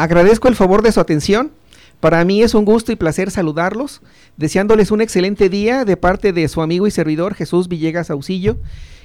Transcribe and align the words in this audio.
Agradezco 0.00 0.48
el 0.48 0.56
favor 0.56 0.80
de 0.80 0.92
su 0.92 1.00
atención. 1.00 1.50
Para 2.00 2.24
mí 2.24 2.42
es 2.42 2.54
un 2.54 2.64
gusto 2.64 2.90
y 2.90 2.96
placer 2.96 3.30
saludarlos, 3.30 4.00
deseándoles 4.38 4.92
un 4.92 5.02
excelente 5.02 5.50
día 5.50 5.84
de 5.84 5.98
parte 5.98 6.32
de 6.32 6.48
su 6.48 6.62
amigo 6.62 6.86
y 6.86 6.90
servidor 6.90 7.34
Jesús 7.34 7.68
Villegas 7.68 8.08
Auxillo, 8.08 8.56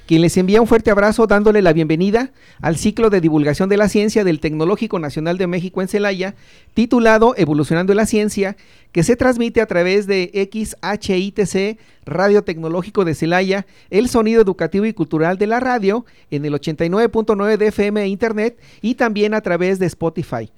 quien 0.06 0.22
les 0.22 0.38
envía 0.38 0.62
un 0.62 0.66
fuerte 0.66 0.90
abrazo 0.90 1.26
dándole 1.26 1.60
la 1.60 1.74
bienvenida 1.74 2.32
al 2.62 2.78
ciclo 2.78 3.10
de 3.10 3.20
divulgación 3.20 3.68
de 3.68 3.76
la 3.76 3.90
ciencia 3.90 4.24
del 4.24 4.40
Tecnológico 4.40 4.98
Nacional 4.98 5.36
de 5.36 5.46
México 5.46 5.82
en 5.82 5.88
Celaya, 5.88 6.34
titulado 6.72 7.34
Evolucionando 7.36 7.92
la 7.92 8.06
Ciencia, 8.06 8.56
que 8.90 9.02
se 9.02 9.16
transmite 9.16 9.60
a 9.60 9.66
través 9.66 10.06
de 10.06 10.48
XHITC, 10.50 11.78
Radio 12.06 12.42
Tecnológico 12.42 13.04
de 13.04 13.14
Celaya, 13.14 13.66
el 13.90 14.08
sonido 14.08 14.40
educativo 14.40 14.86
y 14.86 14.94
cultural 14.94 15.36
de 15.36 15.46
la 15.46 15.60
radio, 15.60 16.06
en 16.30 16.46
el 16.46 16.54
89.9 16.54 17.58
de 17.58 17.66
FM 17.66 18.00
e 18.00 18.08
Internet 18.08 18.58
y 18.80 18.94
también 18.94 19.34
a 19.34 19.42
través 19.42 19.78
de 19.78 19.84
Spotify. 19.84 20.50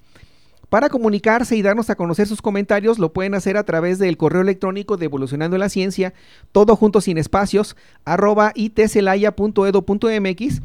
Para 0.69 0.89
comunicarse 0.89 1.55
y 1.55 1.63
darnos 1.63 1.89
a 1.89 1.95
conocer 1.95 2.27
sus 2.27 2.43
comentarios, 2.43 2.99
lo 2.99 3.11
pueden 3.11 3.33
hacer 3.33 3.57
a 3.57 3.63
través 3.63 3.97
del 3.97 4.17
correo 4.17 4.41
electrónico 4.41 4.97
de 4.97 5.05
Evolucionando 5.05 5.57
la 5.57 5.69
Ciencia, 5.69 6.13
todo 6.51 6.75
junto 6.75 7.01
sin 7.01 7.17
espacios, 7.17 7.75
arroba 8.05 8.51
itcelaya.edu.mx 8.53 10.61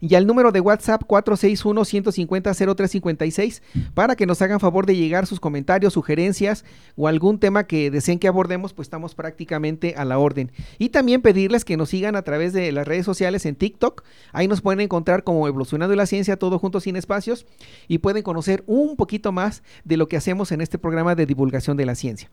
y 0.00 0.14
al 0.14 0.26
número 0.26 0.52
de 0.52 0.60
WhatsApp 0.60 1.02
461-150-0356 1.06 3.60
para 3.94 4.16
que 4.16 4.26
nos 4.26 4.42
hagan 4.42 4.60
favor 4.60 4.84
de 4.86 4.96
llegar 4.96 5.26
sus 5.26 5.40
comentarios, 5.40 5.92
sugerencias 5.92 6.64
o 6.96 7.08
algún 7.08 7.38
tema 7.38 7.64
que 7.64 7.90
deseen 7.90 8.18
que 8.18 8.28
abordemos, 8.28 8.72
pues 8.72 8.86
estamos 8.86 9.14
prácticamente 9.14 9.94
a 9.96 10.04
la 10.04 10.18
orden. 10.18 10.52
Y 10.78 10.90
también 10.90 11.22
pedirles 11.22 11.64
que 11.64 11.76
nos 11.76 11.90
sigan 11.90 12.16
a 12.16 12.22
través 12.22 12.52
de 12.52 12.72
las 12.72 12.86
redes 12.86 13.04
sociales 13.04 13.46
en 13.46 13.56
TikTok, 13.56 14.04
ahí 14.32 14.48
nos 14.48 14.60
pueden 14.60 14.80
encontrar 14.80 15.24
como 15.24 15.48
Evolucionando 15.48 15.94
la 15.96 16.06
Ciencia, 16.06 16.36
todo 16.36 16.58
junto 16.58 16.80
sin 16.80 16.96
espacios, 16.96 17.46
y 17.88 17.98
pueden 17.98 18.22
conocer 18.22 18.64
un 18.66 18.96
poquito 18.96 19.32
más 19.32 19.62
de 19.84 19.96
lo 19.96 20.08
que 20.08 20.16
hacemos 20.16 20.52
en 20.52 20.60
este 20.60 20.78
programa 20.78 21.14
de 21.14 21.26
divulgación 21.26 21.76
de 21.76 21.86
la 21.86 21.94
ciencia. 21.94 22.28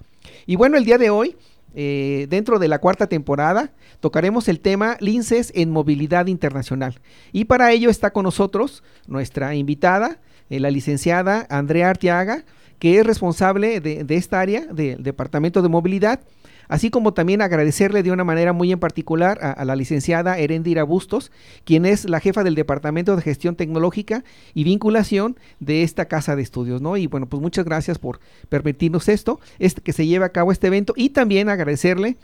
Y 0.46 0.56
bueno, 0.56 0.78
el 0.78 0.86
día 0.86 0.98
de 0.98 1.10
hoy 1.10 1.36
eh, 1.76 2.28
dentro 2.30 2.58
de 2.58 2.70
la 2.70 2.80
cuarta 2.80 3.08
temporada 3.08 3.72
tocaremos 4.00 4.48
el 4.48 4.62
tema 4.62 4.96
linces 5.02 5.52
en 5.56 5.72
movilidad 5.72 6.28
internacional. 6.28 7.00
Y 7.34 7.46
para 7.46 7.72
ello 7.74 7.90
está 7.90 8.12
con 8.12 8.24
nosotros 8.24 8.82
nuestra 9.08 9.56
invitada, 9.56 10.20
eh, 10.50 10.62
la 10.62 10.72
licenciada 10.72 11.46
Andrea 11.50 11.90
Arteaga, 11.90 12.46
que 12.80 13.00
es 13.00 13.06
responsable 13.06 13.82
de, 13.82 14.06
de 14.06 14.16
esta 14.16 14.40
área 14.40 14.66
del 14.68 15.04
Departamento 15.04 15.62
de 15.62 15.70
Movilidad 15.70 16.22
así 16.68 16.90
como 16.90 17.14
también 17.14 17.42
agradecerle 17.42 18.04
de 18.04 18.12
una 18.12 18.24
manera 18.24 18.54
muy 18.54 18.72
en 18.72 18.80
particular 18.80 19.40
a, 19.42 19.66
la 19.66 19.76
licenciada 19.76 20.38
Erendira 20.38 20.84
Bustos, 20.84 21.32
quien 21.64 21.86
es 21.86 22.06
la 22.06 22.20
jefa 22.20 22.44
del 22.44 22.56
Departamento 22.56 23.16
de 23.16 23.22
Gestión 23.22 23.56
Tecnológica 23.56 24.24
y 24.54 24.64
Vinculación 24.64 25.38
de 25.60 25.84
esta 25.84 26.06
casa 26.06 26.36
de 26.36 26.42
estudios, 26.42 26.82
¿no? 26.82 26.98
Y 26.98 27.08
bueno, 27.08 27.28
pues 27.28 27.42
muchas 27.42 27.66
gracias 27.66 28.00
por 28.00 28.20
permitirnos 28.50 29.10
esto, 29.10 29.40
este, 29.60 29.82
que 29.82 29.94
se 29.94 30.08
lleve 30.08 30.26
a 30.26 30.30
cabo 30.30 30.52
este 30.52 30.68
evento 30.68 30.94
y 30.96 31.10
también 31.10 31.50
agradecerle 31.50 32.18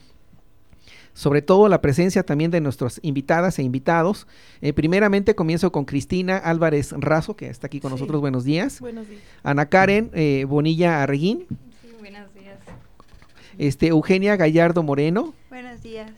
sobre 1.13 1.41
todo 1.41 1.67
la 1.67 1.81
presencia 1.81 2.23
también 2.23 2.51
de 2.51 2.61
nuestras 2.61 2.99
invitadas 3.03 3.59
e 3.59 3.63
invitados. 3.63 4.27
Eh, 4.61 4.73
primeramente 4.73 5.35
comienzo 5.35 5.71
con 5.71 5.85
Cristina 5.85 6.37
Álvarez 6.37 6.93
Razo, 6.97 7.35
que 7.35 7.47
está 7.47 7.67
aquí 7.67 7.79
con 7.79 7.91
nosotros. 7.91 8.21
Buenos 8.21 8.43
días. 8.43 8.79
Buenos 8.79 9.07
días. 9.07 9.21
Ana 9.43 9.67
Karen 9.67 10.09
eh, 10.13 10.45
Bonilla 10.47 11.03
Arreguín. 11.03 11.47
Este, 13.57 13.87
Eugenia 13.87 14.35
Gallardo 14.35 14.83
Moreno. 14.83 15.33
Buenos 15.49 15.81
días. 15.81 16.11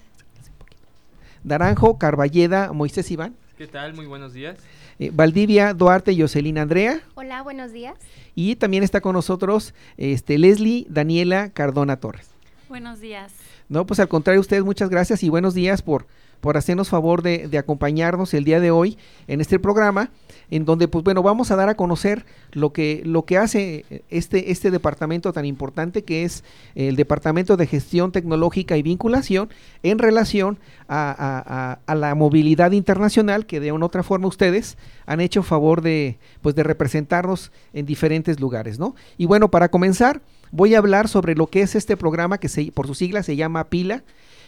Naranjo 1.43 1.97
Carballeda 1.97 2.71
Moisés 2.73 3.09
Iván. 3.11 3.35
¿Qué 3.57 3.67
tal? 3.67 3.93
Muy 3.93 4.05
buenos 4.05 4.33
días. 4.33 4.57
Eh, 4.99 5.11
Valdivia 5.13 5.73
Duarte 5.73 6.15
Jocelyn 6.17 6.57
Andrea. 6.57 7.01
Hola, 7.15 7.41
buenos 7.41 7.71
días. 7.71 7.95
Y 8.35 8.55
también 8.55 8.83
está 8.83 9.01
con 9.01 9.13
nosotros 9.13 9.73
este, 9.97 10.37
Leslie 10.37 10.85
Daniela 10.89 11.49
Cardona 11.49 11.97
Torres. 11.97 12.29
Buenos 12.69 12.99
días. 12.99 13.33
No, 13.69 13.85
pues 13.85 13.99
al 13.99 14.07
contrario, 14.07 14.41
ustedes 14.41 14.63
muchas 14.63 14.89
gracias 14.89 15.23
y 15.23 15.29
buenos 15.29 15.53
días 15.53 15.81
por, 15.81 16.05
por 16.43 16.57
hacernos 16.57 16.89
favor 16.89 17.21
de, 17.21 17.49
acompañarnos 17.57 18.33
el 18.33 18.43
día 18.43 18.59
de 18.59 18.69
hoy 18.69 18.97
en 19.27 19.39
este 19.39 19.59
programa 19.59 20.11
en 20.51 20.65
donde 20.65 20.89
pues 20.89 21.01
bueno, 21.05 21.23
vamos 21.23 21.51
a 21.51 21.55
dar 21.55 21.69
a 21.69 21.75
conocer 21.75 22.25
lo 22.51 22.73
que, 22.73 23.01
lo 23.05 23.23
que 23.23 23.37
hace 23.37 24.03
este, 24.09 24.51
este 24.51 24.69
departamento 24.69 25.31
tan 25.31 25.45
importante 25.45 26.03
que 26.03 26.25
es 26.25 26.43
el 26.75 26.97
Departamento 26.97 27.55
de 27.55 27.65
Gestión 27.65 28.11
Tecnológica 28.11 28.75
y 28.75 28.81
Vinculación 28.81 29.49
en 29.83 29.99
relación 29.99 30.59
a, 30.89 31.79
la 31.87 32.13
movilidad 32.13 32.73
internacional 32.73 33.45
que 33.45 33.61
de 33.61 33.71
una 33.71 33.85
otra 33.85 34.03
forma 34.03 34.27
ustedes 34.27 34.77
han 35.05 35.21
hecho 35.21 35.43
favor 35.43 35.81
de, 35.81 36.17
pues 36.41 36.55
de 36.55 36.63
representarnos 36.63 37.53
en 37.71 37.85
diferentes 37.85 38.41
lugares, 38.41 38.79
¿no? 38.79 38.95
Y 39.17 39.27
bueno, 39.27 39.49
para 39.49 39.69
comenzar, 39.69 40.21
voy 40.51 40.75
a 40.75 40.79
hablar 40.79 41.07
sobre 41.07 41.35
lo 41.35 41.47
que 41.47 41.61
es 41.61 41.75
este 41.75 41.95
programa 41.95 42.37
que 42.37 42.49
se, 42.49 42.69
por 42.73 42.85
su 42.85 42.95
sigla 42.95 43.23
se 43.23 43.37
llama 43.37 43.69
PILA, 43.69 44.03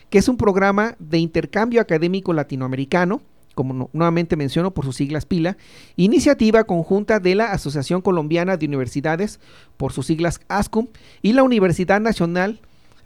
que 0.10 0.18
es 0.18 0.28
un 0.28 0.38
programa 0.38 0.96
de 1.00 1.18
intercambio 1.18 1.82
académico 1.82 2.34
latinoamericano, 2.34 3.22
como 3.54 3.90
nuevamente 3.94 4.36
menciono 4.36 4.72
por 4.72 4.86
sus 4.86 4.98
siglas 4.98 5.26
PILA, 5.26 5.58
iniciativa 5.96 6.66
conjunta 6.66 7.20
de 7.20 7.36
la 7.36 7.52
Asociación 7.52 8.02
Colombiana 8.02 8.58
de 8.58 8.66
Universidades, 8.66 9.40
por 9.78 9.94
sus 9.94 10.08
siglas 10.08 10.42
ASCUM, 10.48 10.88
y 11.22 11.34
la 11.34 11.44
Universidad 11.44 12.02
Nacional 12.02 12.60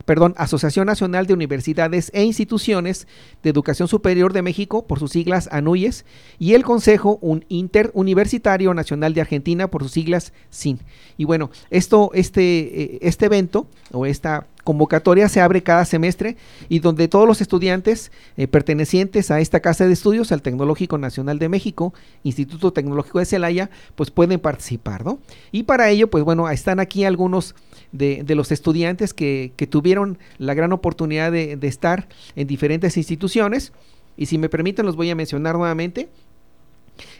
perdón, 0.05 0.33
Asociación 0.37 0.87
Nacional 0.87 1.27
de 1.27 1.35
Universidades 1.35 2.09
e 2.15 2.23
Instituciones 2.23 3.07
de 3.43 3.49
Educación 3.51 3.87
Superior 3.87 4.33
de 4.33 4.41
México, 4.41 4.87
por 4.87 4.97
sus 4.97 5.11
siglas 5.11 5.49
ANUYES, 5.51 6.03
y 6.39 6.53
el 6.53 6.63
Consejo 6.63 7.19
Interuniversitario 7.47 8.73
Nacional 8.73 9.13
de 9.13 9.21
Argentina, 9.21 9.69
por 9.69 9.83
sus 9.83 9.91
siglas 9.91 10.33
SIN. 10.49 10.79
Y 11.17 11.25
bueno, 11.25 11.51
esto, 11.69 12.09
este, 12.15 12.95
eh, 12.95 12.99
este 13.01 13.25
evento 13.25 13.67
o 13.91 14.07
esta 14.07 14.47
convocatoria 14.69 15.27
se 15.29 15.41
abre 15.41 15.63
cada 15.63 15.83
semestre 15.83 16.37
y 16.69 16.77
donde 16.77 17.07
todos 17.07 17.27
los 17.27 17.41
estudiantes 17.41 18.11
eh, 18.37 18.47
pertenecientes 18.47 19.31
a 19.31 19.39
esta 19.39 19.61
casa 19.61 19.87
de 19.87 19.93
estudios, 19.93 20.31
al 20.31 20.43
Tecnológico 20.43 20.99
Nacional 20.99 21.39
de 21.39 21.49
México, 21.49 21.91
Instituto 22.21 22.71
Tecnológico 22.71 23.17
de 23.17 23.25
Celaya, 23.25 23.71
pues 23.95 24.11
pueden 24.11 24.39
participar, 24.39 25.03
¿no? 25.03 25.17
Y 25.51 25.63
para 25.63 25.89
ello, 25.89 26.11
pues 26.11 26.23
bueno, 26.23 26.47
están 26.51 26.79
aquí 26.79 27.03
algunos 27.03 27.55
de, 27.91 28.23
los 28.35 28.51
estudiantes 28.51 29.15
que, 29.15 29.53
tuvieron 29.71 30.19
la 30.37 30.53
gran 30.53 30.71
oportunidad 30.71 31.31
de, 31.31 31.57
estar 31.63 32.07
en 32.35 32.45
diferentes 32.45 32.95
instituciones. 32.95 33.73
Y 34.17 34.27
si 34.27 34.37
me 34.37 34.49
permiten, 34.49 34.85
los 34.85 34.95
voy 34.95 35.09
a 35.09 35.15
mencionar 35.15 35.55
nuevamente. 35.55 36.09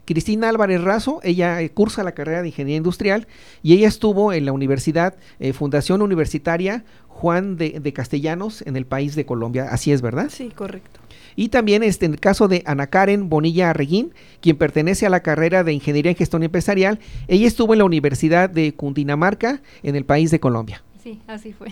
Cristina 0.09 0.49
Álvarez 0.49 0.81
Razo, 0.81 1.19
ella 1.21 1.61
eh, 1.61 1.69
cursa 1.69 2.03
la 2.03 2.13
carrera 2.13 2.41
de 2.41 2.47
Ingeniería 2.47 2.77
Industrial 2.77 3.27
y 3.61 3.73
ella 3.73 3.87
estuvo 3.87 4.33
en 4.33 4.43
la 4.43 4.51
Universidad, 4.51 5.13
eh, 5.39 5.53
Fundación 5.53 6.01
Universitaria 6.01 6.83
Juan 7.07 7.57
de, 7.57 7.79
de, 7.79 7.93
Castellanos 7.93 8.63
en 8.63 8.75
el 8.75 8.87
país 8.87 9.15
de 9.15 9.27
Colombia. 9.27 9.67
Así 9.69 9.91
es, 9.91 10.01
¿verdad? 10.01 10.29
Sí, 10.31 10.49
correcto. 10.49 10.99
Y 11.35 11.49
también 11.49 11.83
este, 11.83 12.07
en 12.07 12.13
el 12.13 12.19
caso 12.19 12.47
de 12.47 12.63
Ana 12.65 12.87
Karen 12.87 13.29
Bonilla 13.29 13.69
Arreguín, 13.69 14.11
quien 14.41 14.57
pertenece 14.57 15.05
a 15.05 15.11
la 15.11 15.19
carrera 15.19 15.63
de 15.63 15.73
Ingeniería 15.73 16.09
en 16.09 16.17
Gestión 16.17 16.41
Empresarial, 16.41 16.97
ella 17.27 17.45
estuvo 17.45 17.73
en 17.73 17.79
la 17.79 17.85
Universidad 17.85 18.49
de 18.49 18.73
Cundinamarca, 18.73 19.61
en 19.83 19.95
el 19.95 20.05
país 20.05 20.31
de 20.31 20.39
Colombia. 20.39 20.81
Sí, 21.01 21.19
así 21.27 21.53
fue. 21.53 21.69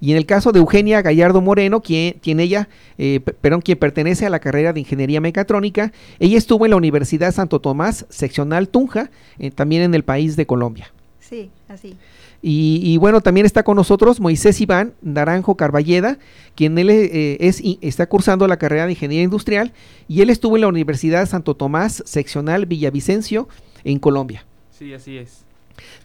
Y 0.00 0.12
en 0.12 0.16
el 0.16 0.26
caso 0.26 0.50
de 0.50 0.58
Eugenia 0.58 1.02
Gallardo 1.02 1.40
Moreno, 1.40 1.82
quien, 1.82 2.40
ella, 2.40 2.68
eh, 2.96 3.20
perdón, 3.20 3.60
quien 3.60 3.78
pertenece 3.78 4.24
a 4.26 4.30
la 4.30 4.40
carrera 4.40 4.72
de 4.72 4.80
Ingeniería 4.80 5.20
Mecatrónica, 5.20 5.92
ella 6.18 6.38
estuvo 6.38 6.64
en 6.64 6.70
la 6.70 6.76
Universidad 6.76 7.32
Santo 7.32 7.60
Tomás, 7.60 8.06
seccional 8.08 8.68
Tunja, 8.68 9.10
eh, 9.38 9.50
también 9.50 9.82
en 9.82 9.94
el 9.94 10.04
país 10.04 10.36
de 10.36 10.46
Colombia. 10.46 10.92
Sí, 11.20 11.50
así. 11.68 11.96
Y, 12.44 12.96
bueno, 12.96 13.20
también 13.20 13.46
está 13.46 13.62
con 13.62 13.76
nosotros 13.76 14.18
Moisés 14.18 14.60
Iván 14.60 14.94
Naranjo 15.00 15.56
Carballeda, 15.56 16.18
quien 16.56 16.76
él 16.76 16.90
eh, 16.90 17.36
es, 17.38 17.62
está 17.80 18.08
cursando 18.08 18.48
la 18.48 18.56
carrera 18.56 18.86
de 18.86 18.92
Ingeniería 18.92 19.22
Industrial 19.22 19.72
y 20.08 20.22
él 20.22 20.30
estuvo 20.30 20.56
en 20.56 20.62
la 20.62 20.66
Universidad 20.66 21.28
Santo 21.28 21.54
Tomás, 21.54 22.02
seccional 22.04 22.66
Villavicencio, 22.66 23.48
en 23.84 24.00
Colombia. 24.00 24.44
Sí, 24.72 24.92
así 24.92 25.18
es. 25.18 25.44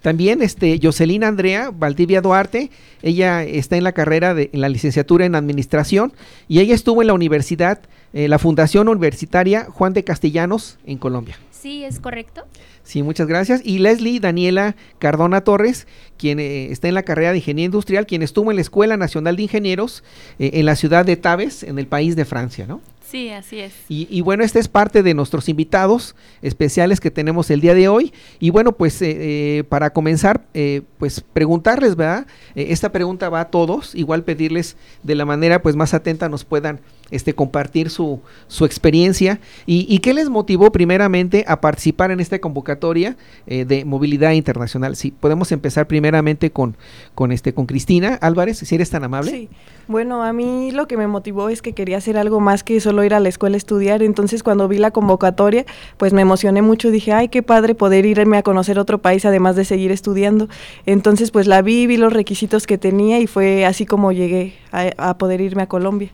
También 0.02 0.42
este, 0.42 0.80
Jocelyn 0.82 1.24
Andrea 1.24 1.72
Valdivia 1.74 2.22
Duarte, 2.22 2.70
ella 3.02 3.44
está 3.44 3.78
en 3.78 3.84
la 3.84 3.92
carrera 3.92 4.34
de 4.34 4.50
en 4.54 4.62
la 4.62 4.70
licenciatura 4.70 5.26
en 5.26 5.36
Administración 5.36 6.14
y 6.48 6.60
ella 6.60 6.76
estuvo 6.76 7.02
en 7.02 7.08
la 7.08 7.14
universidad, 7.14 7.80
eh, 8.14 8.28
la 8.28 8.40
Fundación 8.40 8.88
Universitaria 8.88 9.66
Juan 9.66 9.94
de 9.94 10.04
Castellanos 10.04 10.78
en 10.86 10.98
Colombia. 10.98 11.38
Sí, 11.52 11.84
es 11.84 12.00
correcto. 12.00 12.46
Sí, 12.84 13.04
muchas 13.04 13.28
gracias. 13.28 13.62
Y 13.66 13.80
Leslie 13.80 14.20
Daniela 14.20 14.76
Cardona 15.00 15.42
Torres, 15.42 15.88
quien 16.18 16.40
eh, 16.40 16.72
está 16.72 16.88
en 16.88 16.94
la 16.94 17.04
carrera 17.04 17.32
de 17.32 17.40
Ingeniería 17.40 17.66
Industrial, 17.66 18.06
quien 18.06 18.22
estuvo 18.22 18.52
en 18.52 18.56
la 18.56 18.62
Escuela 18.62 18.96
Nacional 18.96 19.36
de 19.36 19.44
Ingenieros 19.44 20.04
eh, 20.40 20.52
en 20.54 20.66
la 20.66 20.76
ciudad 20.76 21.04
de 21.04 21.18
Taves, 21.18 21.64
en 21.64 21.80
el 21.80 21.88
país 21.88 22.16
de 22.16 22.26
Francia, 22.26 22.66
¿no? 22.68 22.82
Sí, 23.10 23.30
así 23.30 23.60
es. 23.62 23.74
Y, 23.88 24.20
bueno, 24.20 24.44
este 24.44 24.60
es 24.60 24.68
parte 24.68 25.02
de 25.02 25.14
nuestros 25.14 25.48
invitados 25.48 26.14
especiales 26.42 27.00
que 27.00 27.10
tenemos 27.10 27.50
el 27.50 27.62
día 27.62 27.74
de 27.74 27.88
hoy. 27.88 28.12
Y 28.40 28.50
bueno, 28.50 28.74
pues 28.74 29.02
eh, 29.02 29.16
eh, 29.60 29.64
para 29.64 29.92
comenzar, 29.92 30.44
eh, 30.54 30.82
pues 30.98 31.24
preguntarles, 31.32 31.96
¿verdad? 31.96 32.28
esta 32.56 32.92
pregunta 32.92 33.30
va 33.30 33.42
a 33.42 33.50
todos, 33.50 33.96
igual 33.96 34.24
pedirles 34.24 34.76
de 35.04 35.16
la 35.16 35.24
manera 35.24 35.62
pues 35.62 35.78
más 35.78 35.94
atenta 35.94 36.28
nos 36.28 36.44
puedan 36.44 36.82
este, 37.12 37.34
compartir 37.34 37.90
su, 37.90 38.22
su 38.48 38.66
experiencia 38.66 39.40
y, 39.66 39.86
y, 39.90 40.00
qué 40.00 40.14
les 40.14 40.30
motivó 40.30 40.72
primeramente 40.72 41.44
a 41.48 41.62
participar 41.62 42.12
en 42.12 42.20
esta 42.20 42.40
convocatoria 42.40 43.18
de 43.46 43.86
movilidad 43.86 44.32
internacional. 44.32 44.96
Si 44.96 45.12
podemos 45.12 45.52
empezar 45.52 45.88
primeramente 45.88 46.52
con, 46.52 46.76
con, 47.16 47.32
este, 47.32 47.54
con 47.54 47.66
Cristina 47.66 48.16
Álvarez, 48.16 48.58
si 48.60 48.76
eres 48.76 48.90
tan 48.90 49.04
amable. 49.04 49.50
Bueno, 49.88 50.24
a 50.24 50.34
mí 50.34 50.72
lo 50.72 50.88
que 50.88 50.98
me 50.98 51.08
motivó 51.08 51.50
es 51.50 51.62
que 51.62 51.74
quería 51.74 51.98
hacer 51.98 52.18
algo 52.18 52.40
más 52.40 52.64
que 52.64 52.80
solo 52.82 53.04
ir 53.04 53.14
a 53.14 53.20
la 53.20 53.30
escuela 53.30 53.56
a 53.56 53.58
estudiar, 53.58 54.04
entonces 54.04 54.44
cuando 54.44 54.68
vi 54.68 54.78
la 54.78 54.92
convocatoria, 54.92 55.66
pues 55.98 56.14
me 56.14 56.22
emocioné 56.22 56.62
mucho, 56.62 56.92
dije, 56.92 57.14
ay, 57.14 57.30
qué 57.30 57.42
padre 57.42 57.76
poder 57.76 58.06
irme 58.06 58.38
a 58.38 58.44
conocer 58.44 58.80
otro 58.80 58.98
país 58.98 59.26
además 59.26 59.56
de 59.56 59.66
seguir 59.66 59.92
estudiando. 59.92 60.50
Entonces 60.86 61.32
pues 61.32 61.48
la 61.48 61.62
vi, 61.62 61.88
vi 61.88 61.98
los 61.98 62.12
requisitos 62.12 62.68
que 62.68 62.78
tenía 62.78 63.20
y 63.20 63.28
fue 63.28 63.66
así 63.66 63.86
como 63.86 64.12
llegué 64.12 64.56
a, 64.72 64.92
a 64.98 65.18
poder 65.18 65.42
irme 65.42 65.64
a 65.64 65.68
Colombia. 65.68 66.12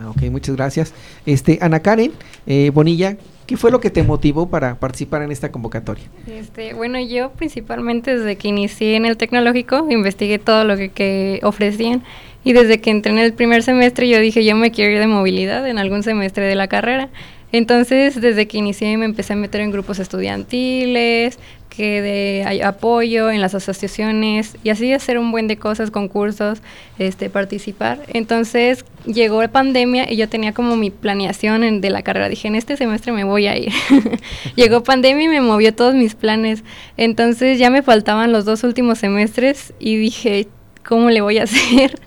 Ah, 0.00 0.10
ok, 0.10 0.22
muchas 0.30 0.56
gracias. 0.56 0.92
Este, 1.26 1.58
Ana 1.60 1.80
Karen 1.80 2.12
eh, 2.46 2.70
Bonilla, 2.72 3.16
¿Qué 3.48 3.56
fue 3.56 3.70
lo 3.70 3.80
que 3.80 3.88
te 3.88 4.02
motivó 4.02 4.50
para 4.50 4.74
participar 4.78 5.22
en 5.22 5.32
esta 5.32 5.50
convocatoria? 5.50 6.04
Este, 6.26 6.74
bueno, 6.74 7.00
yo 7.00 7.30
principalmente 7.30 8.18
desde 8.18 8.36
que 8.36 8.48
inicié 8.48 8.94
en 8.94 9.06
el 9.06 9.16
tecnológico 9.16 9.86
investigué 9.88 10.38
todo 10.38 10.64
lo 10.64 10.76
que, 10.76 10.90
que, 10.90 11.40
ofrecían 11.42 12.04
y 12.44 12.52
desde 12.52 12.78
que 12.82 12.90
entré 12.90 13.10
en 13.10 13.18
el 13.18 13.32
primer 13.32 13.62
semestre 13.62 14.06
yo 14.06 14.20
dije 14.20 14.44
yo 14.44 14.54
me 14.54 14.70
quiero 14.70 14.92
ir 14.92 14.98
de 14.98 15.06
movilidad 15.06 15.66
en 15.66 15.78
algún 15.78 16.02
semestre 16.02 16.44
de 16.44 16.56
la 16.56 16.68
carrera. 16.68 17.08
Entonces, 17.52 18.20
desde 18.20 18.46
que 18.46 18.58
inicié 18.58 18.96
me 18.96 19.06
empecé 19.06 19.32
a 19.32 19.36
meter 19.36 19.62
en 19.62 19.70
grupos 19.70 19.98
estudiantiles, 19.98 21.38
que 21.78 22.02
de 22.02 22.62
apoyo 22.64 23.30
en 23.30 23.40
las 23.40 23.54
asociaciones 23.54 24.56
y 24.64 24.70
así 24.70 24.92
hacer 24.92 25.16
un 25.16 25.30
buen 25.30 25.46
de 25.46 25.58
cosas, 25.58 25.92
concursos, 25.92 26.60
este, 26.98 27.30
participar. 27.30 28.00
Entonces 28.08 28.84
llegó 29.06 29.40
la 29.40 29.48
pandemia 29.48 30.10
y 30.10 30.16
yo 30.16 30.28
tenía 30.28 30.52
como 30.52 30.76
mi 30.76 30.90
planeación 30.90 31.62
en, 31.62 31.80
de 31.80 31.90
la 31.90 32.02
carrera. 32.02 32.28
Dije, 32.28 32.48
en 32.48 32.56
este 32.56 32.76
semestre 32.76 33.12
me 33.12 33.22
voy 33.22 33.46
a 33.46 33.56
ir. 33.56 33.72
llegó 34.56 34.82
pandemia 34.82 35.26
y 35.26 35.28
me 35.28 35.40
movió 35.40 35.72
todos 35.72 35.94
mis 35.94 36.16
planes. 36.16 36.64
Entonces 36.96 37.60
ya 37.60 37.70
me 37.70 37.82
faltaban 37.82 38.32
los 38.32 38.44
dos 38.44 38.64
últimos 38.64 38.98
semestres 38.98 39.72
y 39.78 39.96
dije, 39.96 40.48
¿cómo 40.84 41.10
le 41.10 41.20
voy 41.20 41.38
a 41.38 41.42
hacer? 41.44 41.98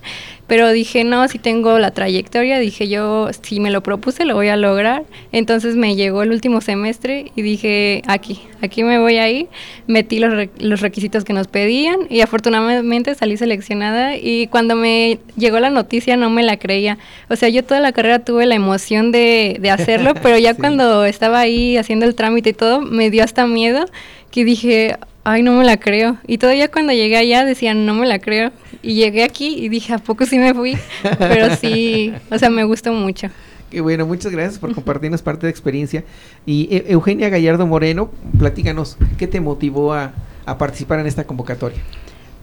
Pero 0.47 0.71
dije, 0.71 1.03
no, 1.03 1.27
si 1.27 1.39
tengo 1.39 1.79
la 1.79 1.91
trayectoria, 1.91 2.59
dije 2.59 2.89
yo, 2.89 3.29
si 3.41 3.59
me 3.59 3.71
lo 3.71 3.81
propuse, 3.81 4.25
lo 4.25 4.35
voy 4.35 4.49
a 4.49 4.57
lograr. 4.57 5.03
Entonces 5.31 5.75
me 5.75 5.95
llegó 5.95 6.23
el 6.23 6.31
último 6.31 6.59
semestre 6.59 7.31
y 7.35 7.41
dije, 7.41 8.01
aquí, 8.07 8.41
aquí 8.61 8.83
me 8.83 8.99
voy 8.99 9.17
a 9.17 9.29
ir. 9.29 9.47
Metí 9.87 10.19
los, 10.19 10.33
re 10.33 10.49
los 10.59 10.81
requisitos 10.81 11.23
que 11.23 11.31
nos 11.33 11.47
pedían 11.47 11.99
y 12.09 12.21
afortunadamente 12.21 13.15
salí 13.15 13.37
seleccionada 13.37 14.17
y 14.17 14.47
cuando 14.47 14.75
me 14.75 15.19
llegó 15.37 15.59
la 15.59 15.69
noticia 15.69 16.17
no 16.17 16.29
me 16.29 16.43
la 16.43 16.57
creía. 16.57 16.97
O 17.29 17.35
sea, 17.35 17.47
yo 17.47 17.63
toda 17.63 17.79
la 17.79 17.93
carrera 17.93 18.19
tuve 18.19 18.45
la 18.45 18.55
emoción 18.55 19.11
de, 19.11 19.57
de 19.59 19.69
hacerlo, 19.69 20.13
pero 20.21 20.37
ya 20.37 20.53
sí. 20.55 20.59
cuando 20.59 21.05
estaba 21.05 21.39
ahí 21.39 21.77
haciendo 21.77 22.05
el 22.05 22.15
trámite 22.15 22.49
y 22.49 22.53
todo, 22.53 22.81
me 22.81 23.09
dio 23.09 23.23
hasta 23.23 23.47
miedo 23.47 23.85
que 24.31 24.45
dije, 24.45 24.97
ay, 25.23 25.43
no 25.43 25.53
me 25.53 25.63
la 25.63 25.77
creo. 25.77 26.17
Y 26.27 26.37
todavía 26.37 26.69
cuando 26.69 26.93
llegué 26.93 27.17
allá 27.17 27.45
decían, 27.45 27.85
no 27.85 27.93
me 27.93 28.07
la 28.07 28.19
creo. 28.19 28.51
Y 28.81 28.95
llegué 28.95 29.23
aquí 29.23 29.55
y 29.57 29.69
dije, 29.69 29.93
¿a 29.93 29.99
poco 29.99 30.25
sí 30.25 30.37
me 30.37 30.53
fui? 30.53 30.77
Pero 31.19 31.55
sí, 31.55 32.13
o 32.29 32.37
sea, 32.37 32.49
me 32.49 32.63
gustó 32.63 32.93
mucho. 32.93 33.27
Qué 33.69 33.79
bueno, 33.79 34.05
muchas 34.05 34.31
gracias 34.31 34.59
por 34.59 34.73
compartirnos 34.73 35.21
parte 35.21 35.47
de 35.47 35.51
experiencia. 35.51 36.03
Y 36.45 36.67
e 36.71 36.91
Eugenia 36.91 37.29
Gallardo 37.29 37.65
Moreno, 37.65 38.11
platícanos, 38.37 38.97
¿qué 39.17 39.27
te 39.27 39.39
motivó 39.39 39.93
a, 39.93 40.13
a 40.45 40.57
participar 40.57 40.99
en 40.99 41.07
esta 41.07 41.25
convocatoria? 41.25 41.79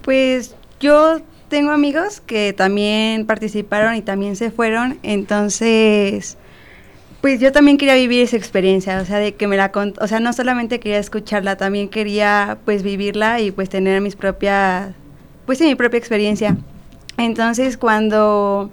Pues 0.02 0.54
yo 0.80 1.20
tengo 1.48 1.72
amigos 1.72 2.20
que 2.20 2.52
también 2.52 3.26
participaron 3.26 3.94
y 3.94 4.02
también 4.02 4.36
se 4.36 4.50
fueron, 4.50 4.98
entonces 5.02 6.38
pues 7.20 7.40
yo 7.40 7.52
también 7.52 7.78
quería 7.78 7.94
vivir 7.94 8.22
esa 8.22 8.36
experiencia, 8.36 9.00
o 9.00 9.04
sea, 9.04 9.18
de 9.18 9.34
que 9.34 9.46
me 9.46 9.56
la 9.56 9.72
o 10.00 10.06
sea, 10.06 10.20
no 10.20 10.32
solamente 10.32 10.80
quería 10.80 10.98
escucharla, 10.98 11.56
también 11.56 11.88
quería 11.88 12.58
pues 12.64 12.82
vivirla 12.82 13.40
y 13.40 13.50
pues 13.50 13.68
tener 13.68 14.00
mis 14.00 14.16
propias 14.16 14.94
pues 15.46 15.60
mi 15.60 15.74
propia 15.74 15.98
experiencia. 15.98 16.56
Entonces, 17.16 17.76
cuando 17.76 18.70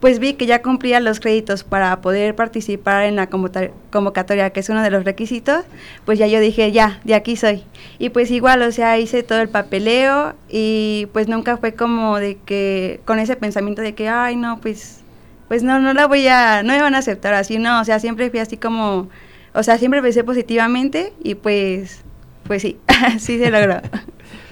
pues 0.00 0.20
vi 0.20 0.34
que 0.34 0.46
ya 0.46 0.62
cumplía 0.62 1.00
los 1.00 1.20
créditos 1.20 1.64
para 1.64 2.00
poder 2.00 2.34
participar 2.34 3.04
en 3.04 3.16
la 3.16 3.28
convocatoria, 3.28 4.50
que 4.50 4.60
es 4.60 4.68
uno 4.68 4.82
de 4.82 4.90
los 4.90 5.04
requisitos, 5.04 5.64
pues 6.04 6.18
ya 6.18 6.26
yo 6.28 6.40
dije, 6.40 6.70
ya, 6.72 7.00
de 7.04 7.14
aquí 7.14 7.36
soy. 7.36 7.64
Y 7.98 8.10
pues 8.10 8.30
igual, 8.30 8.62
o 8.62 8.70
sea, 8.72 8.98
hice 8.98 9.22
todo 9.22 9.40
el 9.40 9.48
papeleo 9.48 10.34
y 10.48 11.08
pues 11.12 11.28
nunca 11.28 11.56
fue 11.56 11.74
como 11.74 12.18
de 12.18 12.36
que, 12.36 13.00
con 13.04 13.18
ese 13.18 13.36
pensamiento 13.36 13.82
de 13.82 13.94
que, 13.94 14.08
ay, 14.08 14.36
no, 14.36 14.60
pues 14.60 15.00
pues 15.48 15.62
no, 15.62 15.80
no 15.80 15.94
la 15.94 16.06
voy 16.06 16.28
a, 16.28 16.62
no 16.62 16.72
me 16.72 16.80
van 16.80 16.94
a 16.94 16.98
aceptar 16.98 17.34
así, 17.34 17.58
no, 17.58 17.80
o 17.80 17.84
sea, 17.84 17.98
siempre 17.98 18.30
fui 18.30 18.38
así 18.38 18.56
como, 18.56 19.08
o 19.54 19.62
sea, 19.62 19.78
siempre 19.78 20.02
pensé 20.02 20.22
positivamente 20.22 21.12
y 21.22 21.34
pues, 21.34 22.02
pues 22.44 22.62
sí, 22.62 22.78
sí 23.18 23.38
se 23.38 23.50
logró. 23.50 23.80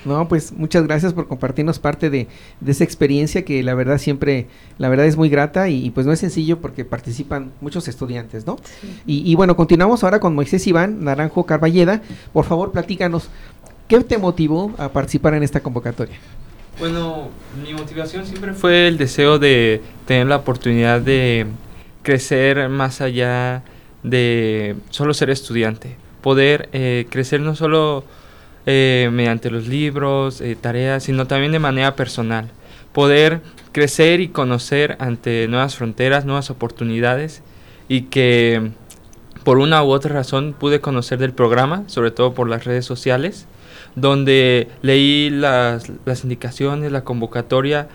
No, 0.07 0.29
pues 0.29 0.53
muchas 0.53 0.85
gracias 0.85 1.13
por 1.13 1.27
compartirnos 1.27 1.81
parte 1.81 2.11
de, 2.11 2.29
de, 2.61 2.73
esa 2.73 2.85
experiencia 2.85 3.45
que 3.45 3.63
la 3.65 3.75
verdad 3.75 3.99
siempre, 3.99 4.47
la 4.79 4.89
verdad 4.89 5.05
es 5.05 5.17
muy 5.17 5.29
grata 5.29 5.69
y, 5.69 5.85
y 5.85 5.91
pues 5.91 6.07
no 6.07 6.13
es 6.13 6.21
sencillo 6.21 6.61
porque 6.61 6.85
participan 6.85 7.51
muchos 7.61 7.89
estudiantes, 7.89 8.47
¿no? 8.47 8.57
Sí. 8.81 9.01
Y, 9.05 9.31
y, 9.31 9.35
bueno, 9.35 9.57
continuamos 9.57 10.05
ahora 10.05 10.21
con 10.21 10.35
Moisés 10.37 10.65
Iván 10.69 11.03
Naranjo 11.03 11.45
Carballeda. 11.45 12.03
Por 12.33 12.45
favor, 12.45 12.71
platícanos, 12.71 13.31
¿qué 13.89 14.01
te 14.01 14.17
motivó 14.17 14.73
a 14.79 14.91
participar 14.91 15.35
en 15.35 15.43
esta 15.43 15.59
convocatoria? 15.59 16.17
Bueno, 16.79 17.31
mi 17.65 17.73
motivación 17.73 18.27
siempre 18.27 18.53
fue 18.53 18.87
el 18.87 18.99
deseo 18.99 19.39
de 19.39 19.81
tener 20.05 20.27
la 20.27 20.37
oportunidad 20.37 21.01
de 21.01 21.47
crecer 22.03 22.69
más 22.69 23.01
allá 23.01 23.63
de 24.03 24.77
solo 24.91 25.15
ser 25.15 25.31
estudiante, 25.31 25.97
poder 26.21 26.69
eh, 26.73 27.07
crecer 27.09 27.41
no 27.41 27.57
solo 27.57 28.05
eh, 28.67 29.09
mediante 29.11 29.51
los 29.51 29.69
libros, 29.69 30.43
eh, 30.43 30.55
tareas, 30.55 31.05
sino 31.05 31.27
también 31.27 31.53
de 31.53 31.61
manera 31.61 31.97
personal, 31.97 32.51
poder 32.93 33.41
crecer 33.73 34.21
y 34.21 34.29
conocer 34.29 34.97
ante 35.01 35.49
nuevas 35.49 35.77
fronteras, 35.77 36.27
nuevas 36.27 36.51
oportunidades 36.51 37.43
y 37.89 38.03
que 38.03 38.71
por 39.45 39.57
una 39.57 39.83
u 39.83 39.89
otra 39.89 40.13
razón 40.13 40.55
pude 40.59 40.83
conocer 40.83 41.19
del 41.19 41.33
programa, 41.33 41.85
sobre 41.87 42.11
todo 42.11 42.35
por 42.35 42.51
las 42.51 42.67
redes 42.67 42.85
sociales 42.85 43.47
donde 43.97 44.69
leí 44.83 45.31
las, 45.31 45.91
las 46.05 46.23
indicaciones, 46.23 46.93
la 46.93 47.03
convocatoria 47.03 47.89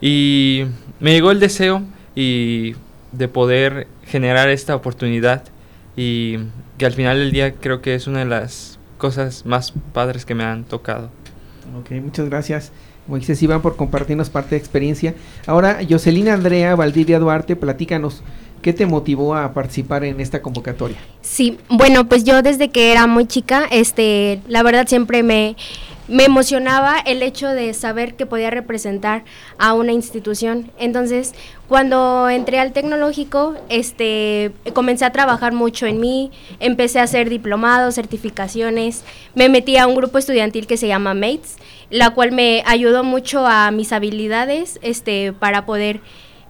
y 0.00 0.64
me 1.00 1.12
llegó 1.12 1.30
el 1.30 1.40
deseo 1.40 1.82
y 2.14 2.74
de 3.12 3.28
poder 3.28 3.88
generar 4.06 4.48
esta 4.48 4.74
oportunidad 4.74 5.44
y 5.96 6.38
que 6.78 6.86
al 6.86 6.92
final 6.92 7.18
del 7.18 7.32
día 7.32 7.54
creo 7.54 7.82
que 7.82 7.94
es 7.94 8.06
una 8.06 8.20
de 8.20 8.26
las 8.26 8.78
cosas 8.96 9.44
más 9.44 9.72
padres 9.92 10.24
que 10.24 10.34
me 10.34 10.44
han 10.44 10.64
tocado. 10.64 11.10
Ok, 11.80 11.90
muchas 12.02 12.28
gracias. 12.28 12.72
Moisés 13.08 13.42
Iván 13.42 13.62
por 13.62 13.76
compartirnos 13.76 14.30
parte 14.30 14.50
de 14.50 14.58
experiencia. 14.58 15.14
Ahora, 15.46 15.78
Jocelina 15.88 16.34
Andrea 16.34 16.74
Valdivia 16.76 17.18
Duarte, 17.18 17.56
platícanos, 17.56 18.22
¿Qué 18.62 18.72
te 18.72 18.86
motivó 18.86 19.34
a 19.34 19.52
participar 19.52 20.04
en 20.04 20.20
esta 20.20 20.42
convocatoria? 20.42 20.96
Sí, 21.20 21.58
bueno, 21.68 22.08
pues 22.08 22.24
yo 22.24 22.42
desde 22.42 22.70
que 22.70 22.92
era 22.92 23.06
muy 23.06 23.26
chica, 23.26 23.64
este, 23.70 24.40
la 24.48 24.62
verdad 24.62 24.86
siempre 24.88 25.22
me, 25.22 25.56
me 26.08 26.24
emocionaba 26.24 26.98
el 26.98 27.22
hecho 27.22 27.48
de 27.48 27.72
saber 27.74 28.14
que 28.14 28.26
podía 28.26 28.50
representar 28.50 29.24
a 29.58 29.74
una 29.74 29.92
institución. 29.92 30.70
Entonces, 30.78 31.34
cuando 31.68 32.30
entré 32.30 32.58
al 32.58 32.72
tecnológico, 32.72 33.54
este, 33.68 34.52
comencé 34.72 35.04
a 35.04 35.12
trabajar 35.12 35.52
mucho 35.52 35.86
en 35.86 36.00
mí, 36.00 36.32
empecé 36.60 36.98
a 36.98 37.02
hacer 37.02 37.28
diplomados, 37.28 37.94
certificaciones, 37.94 39.04
me 39.34 39.50
metí 39.50 39.76
a 39.76 39.86
un 39.86 39.94
grupo 39.94 40.18
estudiantil 40.18 40.66
que 40.66 40.78
se 40.78 40.88
llama 40.88 41.12
Mates, 41.12 41.58
la 41.90 42.10
cual 42.10 42.32
me 42.32 42.62
ayudó 42.66 43.04
mucho 43.04 43.46
a 43.46 43.70
mis 43.70 43.92
habilidades, 43.92 44.78
este, 44.82 45.34
para 45.34 45.66
poder 45.66 46.00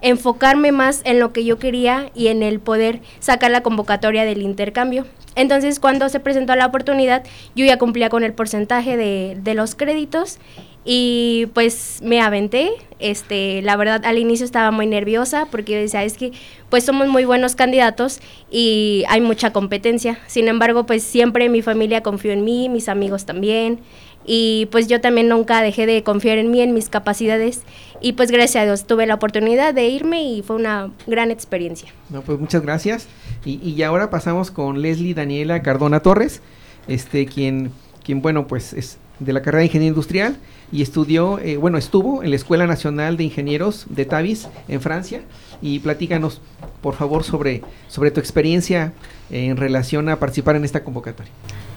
enfocarme 0.01 0.71
más 0.71 1.01
en 1.05 1.19
lo 1.19 1.33
que 1.33 1.43
yo 1.45 1.59
quería 1.59 2.11
y 2.15 2.27
en 2.27 2.43
el 2.43 2.59
poder 2.59 3.01
sacar 3.19 3.51
la 3.51 3.61
convocatoria 3.61 4.25
del 4.25 4.41
intercambio. 4.41 5.05
Entonces, 5.35 5.79
cuando 5.79 6.09
se 6.09 6.19
presentó 6.19 6.55
la 6.55 6.65
oportunidad, 6.65 7.23
yo 7.55 7.65
ya 7.65 7.77
cumplía 7.77 8.09
con 8.09 8.23
el 8.23 8.33
porcentaje 8.33 8.97
de, 8.97 9.37
de 9.41 9.53
los 9.53 9.75
créditos 9.75 10.39
y 10.85 11.47
pues 11.53 11.99
me 12.01 12.21
aventé. 12.21 12.71
Este, 12.99 13.61
la 13.61 13.77
verdad 13.77 14.05
al 14.05 14.17
inicio 14.17 14.45
estaba 14.45 14.71
muy 14.71 14.85
nerviosa 14.85 15.47
porque 15.49 15.73
yo 15.73 15.79
decía, 15.79 16.03
es 16.03 16.17
que 16.17 16.33
pues 16.69 16.83
somos 16.83 17.07
muy 17.07 17.23
buenos 17.23 17.55
candidatos 17.55 18.19
y 18.51 19.03
hay 19.07 19.21
mucha 19.21 19.53
competencia. 19.53 20.19
Sin 20.27 20.47
embargo, 20.47 20.85
pues 20.85 21.03
siempre 21.03 21.47
mi 21.47 21.61
familia 21.61 22.01
confió 22.01 22.31
en 22.31 22.43
mí, 22.43 22.67
mis 22.67 22.89
amigos 22.89 23.25
también 23.25 23.79
y 24.25 24.67
pues 24.71 24.87
yo 24.87 25.01
también 25.01 25.27
nunca 25.27 25.61
dejé 25.61 25.85
de 25.85 26.03
confiar 26.03 26.37
en 26.37 26.51
mí, 26.51 26.61
en 26.61 26.73
mis 26.73 26.89
capacidades 26.89 27.61
y 28.01 28.13
pues 28.13 28.31
gracias 28.31 28.61
a 28.61 28.65
Dios 28.65 28.85
tuve 28.85 29.05
la 29.05 29.15
oportunidad 29.15 29.73
de 29.73 29.87
irme 29.87 30.23
y 30.23 30.41
fue 30.41 30.55
una 30.55 30.91
gran 31.07 31.31
experiencia. 31.31 31.89
No, 32.09 32.21
pues 32.21 32.39
muchas 32.39 32.61
gracias 32.61 33.07
y, 33.45 33.59
y 33.67 33.81
ahora 33.83 34.09
pasamos 34.09 34.51
con 34.51 34.81
Leslie 34.81 35.13
Daniela 35.13 35.61
Cardona 35.61 36.01
Torres, 36.01 36.41
este 36.87 37.25
quien, 37.25 37.71
quien 38.03 38.21
bueno 38.21 38.47
pues 38.47 38.73
es 38.73 38.99
de 39.19 39.33
la 39.33 39.41
carrera 39.41 39.59
de 39.59 39.65
Ingeniería 39.65 39.89
Industrial 39.89 40.37
y 40.71 40.81
estudió, 40.81 41.39
eh, 41.39 41.57
bueno, 41.57 41.77
estuvo 41.77 42.23
en 42.23 42.29
la 42.29 42.35
Escuela 42.35 42.67
Nacional 42.67 43.17
de 43.17 43.25
Ingenieros 43.25 43.85
de 43.89 44.05
Tavis 44.05 44.47
en 44.67 44.81
Francia 44.81 45.21
y 45.61 45.79
platícanos 45.79 46.41
por 46.81 46.95
favor 46.95 47.23
sobre, 47.23 47.61
sobre 47.87 48.11
tu 48.11 48.19
experiencia 48.19 48.93
en 49.29 49.57
relación 49.57 50.09
a 50.09 50.17
participar 50.19 50.55
en 50.55 50.65
esta 50.65 50.83
convocatoria. 50.83 51.31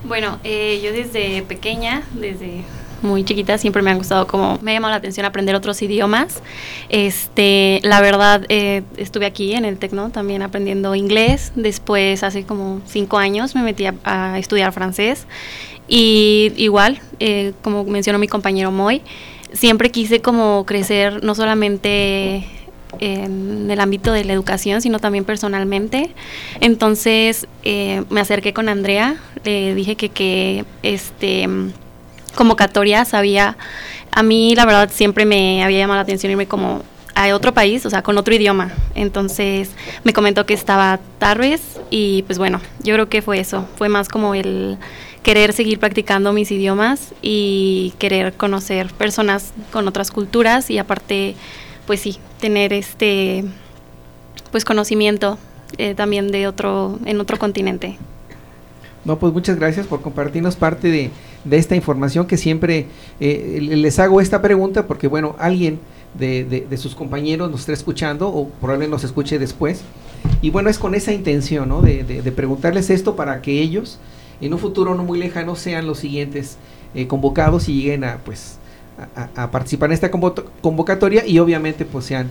Bueno, 0.04 0.38
eh, 0.44 0.80
yo 0.82 0.92
desde 0.92 1.42
pequeña, 1.42 2.02
desde 2.12 2.64
muy 3.02 3.24
chiquita, 3.24 3.58
siempre 3.58 3.82
me 3.82 3.90
han 3.90 3.98
gustado 3.98 4.26
como, 4.26 4.58
me 4.62 4.70
ha 4.70 4.74
llamado 4.74 4.92
la 4.92 4.98
atención 4.98 5.26
aprender 5.26 5.54
otros 5.54 5.82
idiomas. 5.82 6.40
Este, 6.88 7.80
la 7.82 8.00
verdad, 8.00 8.44
eh, 8.48 8.82
estuve 8.96 9.26
aquí 9.26 9.54
en 9.54 9.64
el 9.64 9.78
Tecno 9.78 10.10
también 10.10 10.42
aprendiendo 10.42 10.94
inglés. 10.94 11.52
Después, 11.56 12.22
hace 12.22 12.44
como 12.44 12.80
cinco 12.86 13.18
años, 13.18 13.54
me 13.54 13.62
metí 13.62 13.86
a, 13.86 13.94
a 14.04 14.38
estudiar 14.38 14.72
francés. 14.72 15.26
Y 15.88 16.52
igual, 16.56 17.00
eh, 17.18 17.52
como 17.62 17.84
mencionó 17.84 18.18
mi 18.18 18.28
compañero 18.28 18.70
Moy, 18.70 19.02
siempre 19.52 19.90
quise 19.90 20.20
como 20.20 20.64
crecer 20.64 21.22
no 21.24 21.34
solamente 21.34 22.46
en 23.02 23.70
el 23.70 23.80
ámbito 23.80 24.12
de 24.12 24.24
la 24.24 24.32
educación, 24.32 24.80
sino 24.80 24.98
también 24.98 25.24
personalmente. 25.24 26.10
Entonces 26.60 27.46
eh, 27.64 28.04
me 28.10 28.20
acerqué 28.20 28.52
con 28.52 28.68
Andrea, 28.68 29.16
le 29.44 29.74
dije 29.74 29.96
que, 29.96 30.08
que 30.08 30.64
este 30.82 31.48
convocatoria 32.34 33.04
sabía, 33.04 33.56
a 34.10 34.22
mí 34.22 34.54
la 34.54 34.64
verdad 34.64 34.90
siempre 34.92 35.24
me 35.24 35.62
había 35.62 35.78
llamado 35.78 35.98
la 35.98 36.02
atención 36.02 36.32
irme 36.32 36.46
como 36.46 36.82
a 37.14 37.34
otro 37.34 37.52
país, 37.52 37.84
o 37.84 37.90
sea, 37.90 38.02
con 38.02 38.16
otro 38.16 38.34
idioma. 38.34 38.72
Entonces 38.94 39.70
me 40.04 40.12
comentó 40.12 40.46
que 40.46 40.54
estaba 40.54 40.98
Tarbes 41.18 41.80
y 41.90 42.22
pues 42.22 42.38
bueno, 42.38 42.60
yo 42.82 42.94
creo 42.94 43.08
que 43.08 43.20
fue 43.20 43.38
eso, 43.38 43.66
fue 43.76 43.88
más 43.88 44.08
como 44.08 44.34
el 44.34 44.78
querer 45.22 45.52
seguir 45.52 45.78
practicando 45.78 46.32
mis 46.32 46.50
idiomas 46.50 47.14
y 47.22 47.94
querer 47.98 48.32
conocer 48.32 48.92
personas 48.92 49.52
con 49.72 49.86
otras 49.86 50.10
culturas 50.10 50.68
y 50.70 50.78
aparte, 50.78 51.36
pues 51.86 52.00
sí, 52.00 52.18
tener 52.40 52.72
este, 52.72 53.44
pues 54.50 54.64
conocimiento 54.64 55.38
eh, 55.78 55.94
también 55.94 56.30
de 56.30 56.46
otro, 56.46 56.98
en 57.04 57.20
otro 57.20 57.38
continente. 57.38 57.98
No, 59.04 59.18
pues 59.18 59.32
muchas 59.32 59.56
gracias 59.56 59.86
por 59.86 60.00
compartirnos 60.00 60.54
parte 60.54 60.88
de, 60.88 61.10
de 61.44 61.56
esta 61.56 61.74
información 61.74 62.26
que 62.26 62.36
siempre 62.36 62.86
eh, 63.18 63.58
les 63.60 63.98
hago 63.98 64.20
esta 64.20 64.40
pregunta 64.40 64.86
porque, 64.86 65.08
bueno, 65.08 65.34
alguien 65.38 65.80
de, 66.14 66.44
de, 66.44 66.76
sus 66.76 66.94
compañeros 66.94 67.50
nos 67.50 67.60
está 67.60 67.72
escuchando 67.72 68.28
o 68.28 68.48
probablemente 68.48 68.92
nos 68.92 69.04
escuche 69.04 69.38
después. 69.38 69.80
Y 70.40 70.50
bueno, 70.50 70.70
es 70.70 70.78
con 70.78 70.94
esa 70.94 71.12
intención, 71.12 71.68
¿no? 71.68 71.82
De, 71.82 72.04
de 72.04 72.32
preguntarles 72.32 72.90
esto 72.90 73.16
para 73.16 73.42
que 73.42 73.60
ellos 73.60 73.98
en 74.42 74.52
un 74.52 74.58
futuro 74.58 74.94
no 74.94 75.04
muy 75.04 75.18
lejano 75.18 75.56
sean 75.56 75.86
los 75.86 75.98
siguientes 76.00 76.58
eh, 76.94 77.06
convocados 77.06 77.68
y 77.68 77.74
lleguen 77.74 78.04
a, 78.04 78.18
pues, 78.18 78.58
a, 79.16 79.28
a, 79.42 79.50
participar 79.50 79.90
en 79.90 79.94
esta 79.94 80.10
convocatoria 80.10 81.26
y 81.26 81.38
obviamente 81.38 81.84
pues 81.84 82.04
sean 82.04 82.28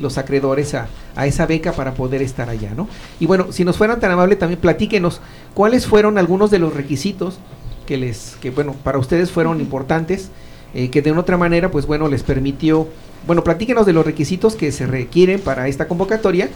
los 0.00 0.18
acreedores 0.18 0.74
a, 0.74 0.88
a, 1.16 1.26
esa 1.26 1.46
beca 1.46 1.72
para 1.72 1.94
poder 1.94 2.22
estar 2.22 2.48
allá, 2.48 2.72
¿no? 2.76 2.88
Y 3.20 3.26
bueno, 3.26 3.52
si 3.52 3.64
nos 3.64 3.76
fueran 3.76 4.00
tan 4.00 4.10
amables 4.10 4.38
también 4.38 4.60
platíquenos 4.60 5.20
cuáles 5.54 5.86
fueron 5.86 6.18
algunos 6.18 6.50
de 6.50 6.58
los 6.58 6.74
requisitos 6.74 7.38
que 7.86 7.96
les, 7.96 8.36
que 8.40 8.50
bueno, 8.50 8.74
para 8.84 8.98
ustedes 8.98 9.30
fueron 9.30 9.60
importantes, 9.60 10.30
eh, 10.74 10.90
que 10.90 11.02
de 11.02 11.10
una 11.10 11.22
otra 11.22 11.36
manera, 11.36 11.70
pues 11.70 11.86
bueno, 11.86 12.08
les 12.08 12.22
permitió, 12.22 12.88
bueno, 13.26 13.42
platíquenos 13.42 13.86
de 13.86 13.92
los 13.92 14.04
requisitos 14.04 14.54
que 14.54 14.70
se 14.72 14.86
requieren 14.86 15.40
para 15.40 15.68
esta 15.68 15.88
convocatoria 15.88 16.48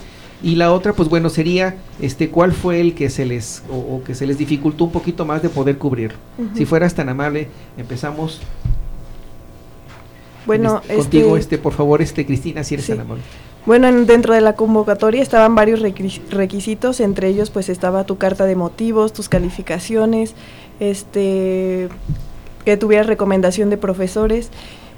y 0.42 0.56
la 0.56 0.72
otra 0.72 0.92
pues 0.92 1.08
bueno 1.08 1.30
sería 1.30 1.76
este 2.00 2.28
cuál 2.28 2.52
fue 2.52 2.80
el 2.80 2.94
que 2.94 3.10
se 3.10 3.24
les 3.24 3.62
o, 3.70 3.76
o 3.76 4.04
que 4.04 4.14
se 4.14 4.26
les 4.26 4.38
dificultó 4.38 4.84
un 4.84 4.92
poquito 4.92 5.24
más 5.24 5.40
de 5.40 5.48
poder 5.48 5.76
uh 5.76 6.42
-huh. 6.42 6.56
si 6.56 6.66
fueras 6.66 6.94
tan 6.94 7.08
amable 7.08 7.48
empezamos 7.78 8.40
bueno 10.46 10.80
este, 10.82 10.96
contigo 10.96 11.36
este 11.36 11.58
por 11.58 11.72
favor 11.72 12.02
este 12.02 12.26
Cristina 12.26 12.64
si 12.64 12.74
eres 12.74 12.86
sí. 12.86 12.92
tan 12.92 13.02
amable 13.02 13.22
bueno, 13.64 13.86
en, 13.86 14.06
dentro 14.06 14.34
de 14.34 14.40
la 14.40 14.56
convocatoria 14.56 15.22
estaban 15.22 15.54
varios 15.54 15.80
requisitos, 15.80 16.98
entre 16.98 17.28
ellos 17.28 17.50
pues 17.50 17.68
estaba 17.68 18.02
tu 18.04 18.18
carta 18.18 18.44
de 18.44 18.56
motivos, 18.56 19.12
tus 19.12 19.28
calificaciones, 19.28 20.34
este 20.80 21.88
que 22.64 22.76
tuvieras 22.76 23.06
recomendación 23.06 23.70
de 23.70 23.76
profesores 23.76 24.50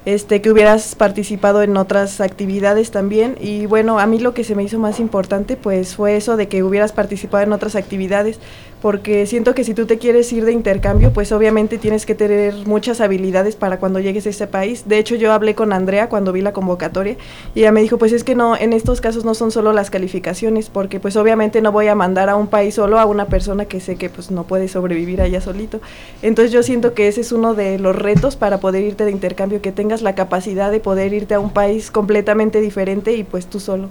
este, 0.06 0.42
que 0.42 0.50
hubieras 0.50 0.94
participado 0.94 1.62
en 1.62 1.76
otras 1.76 2.20
actividades 2.20 2.90
también. 2.90 3.36
Y 3.40 3.66
bueno, 3.66 3.98
a 3.98 4.06
mí 4.06 4.18
lo 4.18 4.34
que 4.34 4.44
se 4.44 4.54
me 4.54 4.62
hizo 4.62 4.78
más 4.78 5.00
importante 5.00 5.56
pues 5.56 5.96
fue 5.96 6.16
eso 6.16 6.36
de 6.36 6.48
que 6.48 6.62
hubieras 6.62 6.92
participado 6.92 7.42
en 7.42 7.52
otras 7.52 7.74
actividades, 7.74 8.38
porque 8.84 9.24
siento 9.24 9.54
que 9.54 9.64
si 9.64 9.72
tú 9.72 9.86
te 9.86 9.96
quieres 9.96 10.30
ir 10.30 10.44
de 10.44 10.52
intercambio, 10.52 11.10
pues 11.10 11.32
obviamente 11.32 11.78
tienes 11.78 12.04
que 12.04 12.14
tener 12.14 12.66
muchas 12.66 13.00
habilidades 13.00 13.56
para 13.56 13.78
cuando 13.78 13.98
llegues 13.98 14.26
a 14.26 14.28
ese 14.28 14.46
país. 14.46 14.86
De 14.86 14.98
hecho, 14.98 15.14
yo 15.14 15.32
hablé 15.32 15.54
con 15.54 15.72
Andrea 15.72 16.10
cuando 16.10 16.32
vi 16.32 16.42
la 16.42 16.52
convocatoria 16.52 17.16
y 17.54 17.60
ella 17.60 17.72
me 17.72 17.80
dijo, 17.80 17.96
pues 17.96 18.12
es 18.12 18.24
que 18.24 18.34
no, 18.34 18.54
en 18.58 18.74
estos 18.74 19.00
casos 19.00 19.24
no 19.24 19.32
son 19.32 19.52
solo 19.52 19.72
las 19.72 19.88
calificaciones, 19.88 20.68
porque 20.68 21.00
pues 21.00 21.16
obviamente 21.16 21.62
no 21.62 21.72
voy 21.72 21.88
a 21.88 21.94
mandar 21.94 22.28
a 22.28 22.36
un 22.36 22.46
país 22.46 22.74
solo 22.74 22.98
a 22.98 23.06
una 23.06 23.24
persona 23.24 23.64
que 23.64 23.80
sé 23.80 23.96
que 23.96 24.10
pues 24.10 24.30
no 24.30 24.44
puede 24.44 24.68
sobrevivir 24.68 25.22
allá 25.22 25.40
solito. 25.40 25.80
Entonces 26.20 26.52
yo 26.52 26.62
siento 26.62 26.92
que 26.92 27.08
ese 27.08 27.22
es 27.22 27.32
uno 27.32 27.54
de 27.54 27.78
los 27.78 27.96
retos 27.96 28.36
para 28.36 28.60
poder 28.60 28.84
irte 28.84 29.06
de 29.06 29.12
intercambio, 29.12 29.62
que 29.62 29.72
tengas 29.72 30.02
la 30.02 30.14
capacidad 30.14 30.70
de 30.70 30.80
poder 30.80 31.14
irte 31.14 31.32
a 31.32 31.40
un 31.40 31.54
país 31.54 31.90
completamente 31.90 32.60
diferente 32.60 33.14
y 33.14 33.24
pues 33.24 33.46
tú 33.46 33.60
solo 33.60 33.88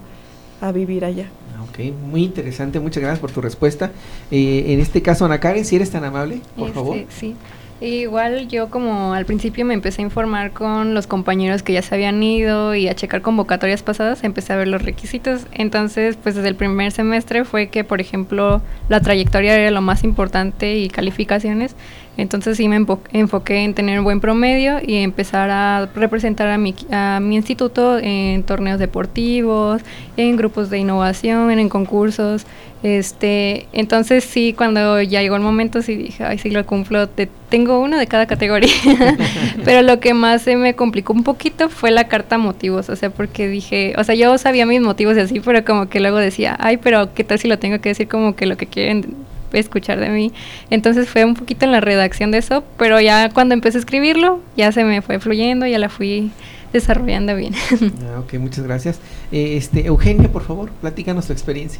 a 0.61 0.71
vivir 0.71 1.03
allá. 1.03 1.31
Ok, 1.73 1.79
muy 2.07 2.23
interesante, 2.23 2.79
muchas 2.79 3.01
gracias 3.01 3.19
por 3.19 3.31
tu 3.31 3.41
respuesta. 3.41 3.91
Eh, 4.29 4.65
en 4.67 4.79
este 4.79 5.01
caso, 5.01 5.25
Ana 5.25 5.39
Karen, 5.39 5.65
si 5.65 5.75
eres 5.75 5.89
tan 5.89 6.03
amable, 6.03 6.39
por 6.55 6.67
este, 6.67 6.75
favor. 6.75 6.97
Sí. 7.09 7.35
Igual 7.81 8.47
yo 8.47 8.69
como 8.69 9.13
al 9.13 9.25
principio 9.25 9.65
me 9.65 9.73
empecé 9.73 10.01
a 10.01 10.05
informar 10.05 10.51
con 10.51 10.93
los 10.93 11.07
compañeros 11.07 11.63
que 11.63 11.73
ya 11.73 11.81
se 11.81 11.95
habían 11.95 12.21
ido 12.21 12.75
y 12.75 12.87
a 12.87 12.95
checar 12.95 13.21
convocatorias 13.21 13.81
pasadas, 13.81 14.23
empecé 14.23 14.53
a 14.53 14.55
ver 14.55 14.67
los 14.67 14.83
requisitos. 14.83 15.47
Entonces, 15.51 16.15
pues 16.15 16.35
desde 16.35 16.47
el 16.47 16.55
primer 16.55 16.91
semestre 16.91 17.43
fue 17.43 17.67
que, 17.67 17.83
por 17.83 17.99
ejemplo, 17.99 18.61
la 18.87 19.01
trayectoria 19.01 19.55
era 19.55 19.71
lo 19.71 19.81
más 19.81 20.03
importante 20.03 20.77
y 20.77 20.89
calificaciones. 20.89 21.75
Entonces 22.15 22.57
sí 22.57 22.67
me 22.67 22.85
enfoqué 23.11 23.63
en 23.63 23.73
tener 23.73 23.97
un 23.97 24.05
buen 24.05 24.19
promedio 24.19 24.79
y 24.85 24.97
empezar 24.97 25.49
a 25.49 25.89
representar 25.95 26.47
a 26.49 26.57
mi, 26.57 26.75
a 26.91 27.19
mi 27.19 27.35
instituto 27.35 27.97
en 27.97 28.43
torneos 28.43 28.79
deportivos, 28.79 29.81
en 30.15 30.35
grupos 30.35 30.69
de 30.69 30.77
innovación, 30.77 31.49
en 31.51 31.69
concursos. 31.69 32.45
Este, 32.83 33.67
entonces 33.71 34.25
sí, 34.25 34.53
cuando 34.55 35.01
ya 35.01 35.21
llegó 35.21 35.37
el 35.37 35.41
momento 35.41 35.81
sí 35.81 35.95
dije, 35.95 36.25
ay, 36.25 36.37
sí 36.37 36.49
lo 36.49 36.65
cumplo, 36.65 37.07
te, 37.07 37.29
tengo 37.47 37.79
uno 37.79 37.97
de 37.97 38.07
cada 38.07 38.27
categoría. 38.27 38.73
Pero 39.65 39.81
lo 39.81 40.01
que 40.01 40.13
más 40.13 40.41
se 40.41 40.57
me 40.57 40.75
complicó 40.75 41.13
un 41.13 41.23
poquito 41.23 41.69
fue 41.69 41.91
la 41.91 42.09
carta 42.09 42.37
motivos, 42.37 42.89
o 42.89 42.95
sea, 42.97 43.09
porque 43.09 43.47
dije, 43.47 43.93
o 43.97 44.03
sea, 44.03 44.15
yo 44.15 44.37
sabía 44.37 44.65
mis 44.65 44.81
motivos 44.81 45.15
y 45.15 45.21
así, 45.21 45.39
pero 45.39 45.63
como 45.63 45.87
que 45.87 46.01
luego 46.01 46.17
decía, 46.17 46.57
ay, 46.59 46.75
pero 46.77 47.13
¿qué 47.13 47.23
tal 47.23 47.39
si 47.39 47.47
lo 47.47 47.57
tengo 47.57 47.79
que 47.79 47.89
decir 47.89 48.09
como 48.09 48.35
que 48.35 48.45
lo 48.45 48.57
que 48.57 48.65
quieren 48.65 49.15
escuchar 49.59 49.99
de 49.99 50.09
mí. 50.09 50.31
Entonces 50.69 51.09
fue 51.09 51.25
un 51.25 51.35
poquito 51.35 51.65
en 51.65 51.71
la 51.71 51.81
redacción 51.81 52.31
de 52.31 52.39
eso, 52.39 52.63
pero 52.77 52.99
ya 52.99 53.29
cuando 53.29 53.53
empecé 53.53 53.77
a 53.77 53.79
escribirlo, 53.79 54.39
ya 54.57 54.71
se 54.71 54.83
me 54.83 55.01
fue 55.01 55.19
fluyendo, 55.19 55.65
ya 55.65 55.79
la 55.79 55.89
fui 55.89 56.31
desarrollando 56.73 57.35
bien. 57.35 57.53
Ah, 58.03 58.19
ok, 58.19 58.33
muchas 58.35 58.63
gracias. 58.63 58.99
Eh, 59.31 59.55
este, 59.57 59.85
Eugenia, 59.85 60.31
por 60.31 60.43
favor, 60.43 60.69
platícanos 60.81 61.27
tu 61.27 61.33
experiencia. 61.33 61.79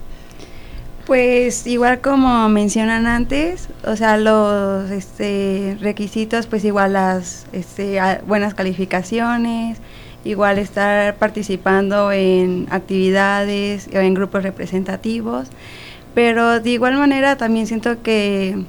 Pues 1.05 1.67
igual 1.67 1.99
como 1.99 2.47
mencionan 2.47 3.07
antes, 3.07 3.67
o 3.85 3.97
sea, 3.97 4.15
los 4.15 4.89
este, 4.89 5.77
requisitos, 5.81 6.47
pues 6.47 6.63
igual 6.63 6.93
las 6.93 7.45
este, 7.51 7.99
buenas 8.25 8.53
calificaciones, 8.53 9.79
igual 10.23 10.59
estar 10.59 11.15
participando 11.15 12.11
en 12.13 12.67
actividades 12.69 13.89
o 13.93 13.97
en 13.97 14.13
grupos 14.13 14.43
representativos, 14.43 15.49
pero 16.13 16.59
de 16.59 16.69
igual 16.69 16.97
manera 16.97 17.37
también 17.37 17.67
siento 17.67 18.01
que 18.01 18.63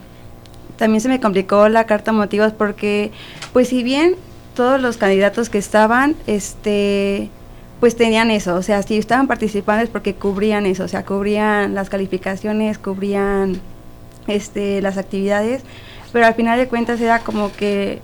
también 0.77 1.01
se 1.01 1.09
me 1.09 1.21
complicó 1.21 1.69
la 1.69 1.85
carta 1.85 2.13
motivos 2.13 2.53
porque, 2.53 3.13
pues 3.53 3.69
si 3.69 3.83
bien 3.83 4.17
todos 4.55 4.81
los 4.81 4.97
candidatos 4.97 5.51
que 5.51 5.59
estaban, 5.59 6.17
este 6.27 7.31
pues 7.81 7.97
tenían 7.97 8.31
eso, 8.31 8.55
o 8.55 8.63
sea, 8.63 8.83
si 8.83 8.97
estaban 8.97 9.27
participando 9.27 9.83
es 9.83 9.91
porque 9.91 10.15
cubrían 10.15 10.65
eso, 10.65 10.85
o 10.85 10.89
sea, 10.89 11.05
cubrían 11.05 11.75
las 11.75 11.91
calificaciones, 11.91 12.79
cubrían 12.79 13.61
este 14.27 14.81
las 14.81 14.97
actividades, 14.97 15.63
pero 16.13 16.25
al 16.25 16.35
final 16.35 16.59
de 16.59 16.69
cuentas 16.69 17.01
era 17.01 17.19
como 17.19 17.53
que 17.53 18.01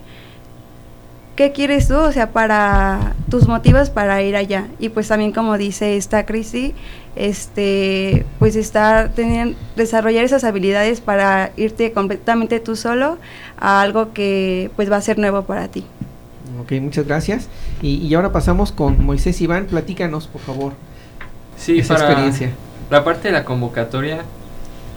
qué 1.41 1.53
quieres 1.53 1.89
tú, 1.89 1.97
o 1.97 2.13
sea, 2.13 2.33
para 2.33 3.15
tus 3.31 3.49
motivos 3.49 3.89
para 3.89 4.21
ir 4.21 4.37
allá. 4.37 4.67
Y 4.79 4.91
pues 4.91 5.09
también 5.09 5.33
como 5.33 5.57
dice 5.57 5.97
esta 5.97 6.27
Cristi, 6.27 6.75
este, 7.17 8.27
pues 8.39 8.57
estar, 8.57 9.09
teniendo, 9.15 9.57
desarrollar 9.75 10.23
esas 10.23 10.45
habilidades 10.45 11.01
para 11.01 11.53
irte 11.57 11.93
completamente 11.93 12.61
tú 12.61 12.77
solo 12.77 13.17
a 13.59 13.81
algo 13.81 14.13
que 14.13 14.71
pues 14.77 14.93
va 14.93 14.97
a 14.97 15.01
ser 15.01 15.19
nuevo 15.19 15.45
para 15.45 15.69
ti. 15.69 15.87
Ok, 16.61 16.73
muchas 16.73 17.07
gracias. 17.07 17.49
Y, 17.81 18.13
ahora 18.13 18.33
pasamos 18.33 18.71
con 18.71 19.03
Moisés 19.03 19.41
Iván, 19.41 19.65
platícanos 19.65 20.27
por 20.27 20.43
favor. 20.43 20.75
Sí, 21.57 21.79
esa 21.79 21.95
experiencia. 21.95 22.51
La 22.91 23.03
parte 23.03 23.29
de 23.29 23.33
la 23.33 23.47
convocatoria, 23.47 24.25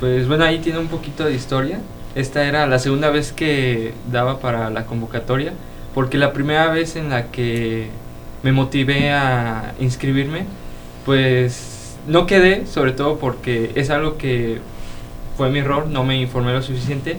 pues 0.02 0.28
bueno, 0.28 0.44
ahí 0.44 0.60
tiene 0.60 0.80
un 0.80 0.88
poquito 0.88 1.24
de 1.24 1.36
historia. 1.36 1.80
Esta 2.16 2.44
era 2.44 2.68
la 2.68 2.80
segunda 2.80 3.12
vez 3.12 3.32
que 3.32 3.94
daba 4.12 4.42
para 4.42 4.70
la 4.72 4.86
convocatoria, 4.86 5.54
porque 5.94 6.18
la 6.18 6.34
primera 6.34 6.72
vez 6.72 6.96
en 6.96 7.10
la 7.10 7.32
que 7.32 7.88
me 8.42 8.52
motivé 8.52 9.12
a 9.12 9.74
inscribirme, 9.80 10.46
pues 11.06 11.98
no 12.08 12.26
quedé, 12.26 12.66
sobre 12.68 12.92
todo 12.92 13.18
porque 13.20 13.72
es 13.76 13.90
algo 13.90 14.18
que 14.18 14.60
fue 15.38 15.50
mi 15.50 15.60
error, 15.60 15.88
no 15.88 16.04
me 16.04 16.20
informé 16.20 16.54
lo 16.54 16.62
suficiente. 16.62 17.18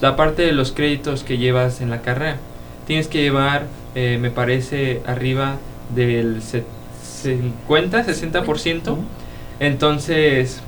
La 0.00 0.16
parte 0.16 0.42
de 0.42 0.52
los 0.52 0.72
créditos 0.72 1.24
que 1.24 1.38
llevas 1.38 1.80
en 1.80 1.90
la 1.90 2.00
carrera, 2.00 2.38
tienes 2.86 3.08
que 3.08 3.22
llevar, 3.22 3.66
eh, 3.94 4.18
me 4.20 4.30
parece, 4.30 5.02
arriba 5.06 5.58
del 5.94 6.40
50, 6.42 8.04
60%. 8.04 8.96
Entonces, 9.58 10.62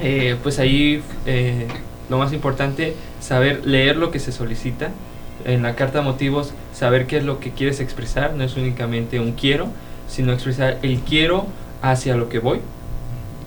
eh, 0.00 0.36
pues 0.42 0.58
ahí 0.58 1.02
eh, 1.26 1.68
lo 2.08 2.18
más 2.18 2.32
importante, 2.32 2.94
saber 3.20 3.64
leer 3.66 3.96
lo 3.96 4.10
que 4.10 4.18
se 4.18 4.32
solicita. 4.32 4.90
En 5.44 5.62
la 5.62 5.74
carta 5.74 5.98
de 5.98 6.04
motivos, 6.04 6.52
saber 6.72 7.06
qué 7.06 7.18
es 7.18 7.24
lo 7.24 7.40
que 7.40 7.50
quieres 7.52 7.80
expresar, 7.80 8.34
no 8.34 8.44
es 8.44 8.56
únicamente 8.56 9.20
un 9.20 9.32
quiero, 9.32 9.68
sino 10.08 10.32
expresar 10.32 10.78
el 10.82 10.98
quiero 11.00 11.46
hacia 11.82 12.16
lo 12.16 12.28
que 12.28 12.38
voy. 12.38 12.60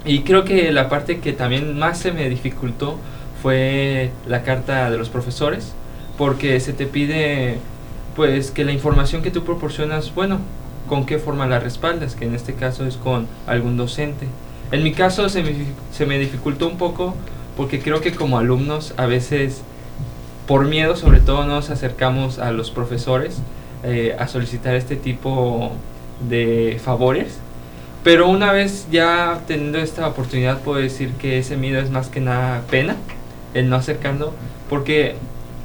Y 0.06 0.22
creo 0.22 0.46
que 0.46 0.72
la 0.72 0.90
parte 0.90 1.20
que 1.20 1.34
también 1.34 1.78
más 1.78 2.00
se 2.00 2.12
me 2.12 2.28
dificultó 2.30 2.98
fue 3.42 4.12
la 4.28 4.44
carta 4.44 4.90
de 4.90 4.98
los 4.98 5.10
profesores, 5.10 5.74
porque 6.18 6.60
se 6.60 6.74
te 6.74 6.86
pide 6.86 7.58
pues 8.16 8.52
que 8.52 8.66
la 8.66 8.72
información 8.72 9.22
que 9.22 9.32
tú 9.32 9.44
proporcionas, 9.44 10.14
bueno, 10.14 10.40
con 10.88 11.06
qué 11.06 11.20
forma 11.20 11.48
la 11.48 11.60
respaldas, 11.60 12.16
que 12.16 12.26
en 12.26 12.36
este 12.36 12.54
caso 12.54 12.86
es 12.86 12.98
con 12.98 13.28
algún 13.48 13.78
docente. 13.78 14.28
En 14.72 14.84
mi 14.84 14.92
caso 14.92 15.30
se 15.30 15.44
me, 15.44 15.54
se 15.92 16.06
me 16.06 16.20
dificultó 16.20 16.68
un 16.68 16.78
poco 16.78 17.16
porque 17.56 17.80
creo 17.80 18.02
que 18.02 18.14
como 18.14 18.38
alumnos 18.38 18.94
a 18.98 19.06
veces 19.06 19.62
por 20.48 20.66
miedo 20.66 20.96
sobre 20.96 21.20
todo 21.20 21.46
nos 21.46 21.70
acercamos 21.70 22.40
a 22.40 22.52
los 22.52 22.72
profesores 22.72 23.42
eh, 23.84 24.16
a 24.20 24.28
solicitar 24.28 24.76
este 24.76 24.96
tipo 24.96 25.72
de 26.28 26.80
favores. 26.84 27.40
Pero 28.04 28.28
una 28.30 28.52
vez 28.52 28.88
ya 28.92 29.42
teniendo 29.48 29.78
esta 29.78 30.08
oportunidad 30.08 30.62
puedo 30.62 30.80
decir 30.80 31.12
que 31.14 31.38
ese 31.38 31.56
miedo 31.56 31.80
es 31.80 31.92
más 31.92 32.08
que 32.10 32.20
nada 32.20 32.62
pena, 32.70 32.96
el 33.54 33.70
no 33.70 33.76
acercando, 33.76 34.34
porque 34.70 35.16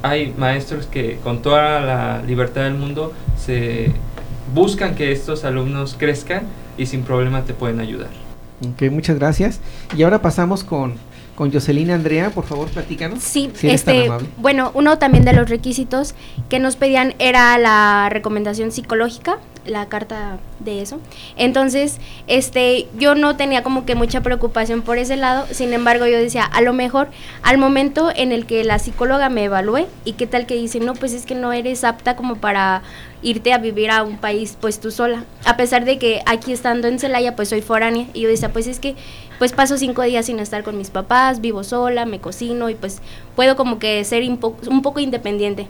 hay 0.03 0.33
maestros 0.37 0.85
que 0.85 1.17
con 1.23 1.41
toda 1.41 1.81
la 1.81 2.21
libertad 2.23 2.63
del 2.63 2.75
mundo 2.75 3.13
se 3.37 3.91
buscan 4.53 4.95
que 4.95 5.11
estos 5.11 5.43
alumnos 5.43 5.95
crezcan 5.97 6.43
y 6.77 6.85
sin 6.85 7.03
problema 7.03 7.43
te 7.43 7.53
pueden 7.53 7.79
ayudar. 7.79 8.09
Ok, 8.65 8.91
muchas 8.91 9.17
gracias. 9.17 9.59
Y 9.95 10.03
ahora 10.03 10.21
pasamos 10.21 10.63
con 10.63 10.95
con 11.37 11.53
Jocelyn 11.53 11.91
Andrea, 11.91 12.31
por 12.31 12.45
favor, 12.45 12.67
platícanos. 12.67 13.19
Sí, 13.21 13.51
este, 13.61 14.09
bueno, 14.37 14.71
uno 14.73 14.97
también 14.97 15.23
de 15.23 15.33
los 15.33 15.47
requisitos 15.47 16.15
que 16.49 16.57
nos 16.57 16.75
pedían 16.75 17.13
era 17.19 17.55
la 17.59 18.09
recomendación 18.09 18.71
psicológica, 18.71 19.37
la 19.67 19.87
carta 19.87 20.39
de 20.59 20.81
eso. 20.81 20.99
Entonces, 21.35 21.99
este, 22.27 22.87
yo 22.97 23.15
no 23.15 23.35
tenía 23.35 23.63
como 23.63 23.85
que 23.85 23.95
mucha 23.95 24.21
preocupación 24.21 24.81
por 24.81 24.97
ese 24.97 25.17
lado, 25.17 25.45
sin 25.51 25.73
embargo, 25.73 26.05
yo 26.05 26.17
decía, 26.17 26.43
a 26.43 26.61
lo 26.61 26.73
mejor 26.73 27.09
al 27.43 27.57
momento 27.57 28.11
en 28.15 28.31
el 28.31 28.45
que 28.45 28.63
la 28.63 28.79
psicóloga 28.79 29.29
me 29.29 29.45
evalúe 29.45 29.87
y 30.05 30.13
qué 30.13 30.27
tal 30.27 30.45
que 30.45 30.55
dice, 30.55 30.79
no, 30.79 30.93
pues 30.93 31.13
es 31.13 31.25
que 31.25 31.35
no 31.35 31.53
eres 31.53 31.83
apta 31.83 32.15
como 32.15 32.35
para 32.35 32.81
irte 33.21 33.51
a 33.51 33.57
vivir 33.57 33.89
a 33.89 34.03
un 34.03 34.17
país 34.17 34.57
pues 34.59 34.79
tú 34.79 34.91
sola. 34.91 35.23
A 35.45 35.57
pesar 35.57 35.85
de 35.85 35.97
que 35.97 36.21
aquí 36.25 36.51
estando 36.51 36.87
en 36.87 36.99
Celaya 36.99 37.35
pues 37.35 37.49
soy 37.49 37.61
foránea 37.61 38.07
y 38.13 38.21
yo 38.21 38.29
decía 38.29 38.53
pues 38.53 38.67
es 38.67 38.79
que 38.79 38.95
pues 39.39 39.53
paso 39.53 39.77
cinco 39.77 40.01
días 40.03 40.25
sin 40.25 40.39
estar 40.39 40.63
con 40.63 40.77
mis 40.77 40.89
papás, 40.89 41.41
vivo 41.41 41.63
sola, 41.63 42.05
me 42.05 42.19
cocino 42.19 42.69
y 42.69 42.75
pues 42.75 43.01
puedo 43.35 43.55
como 43.55 43.79
que 43.79 44.03
ser 44.03 44.23
un, 44.23 44.39
un 44.69 44.81
poco 44.81 44.99
independiente. 44.99 45.67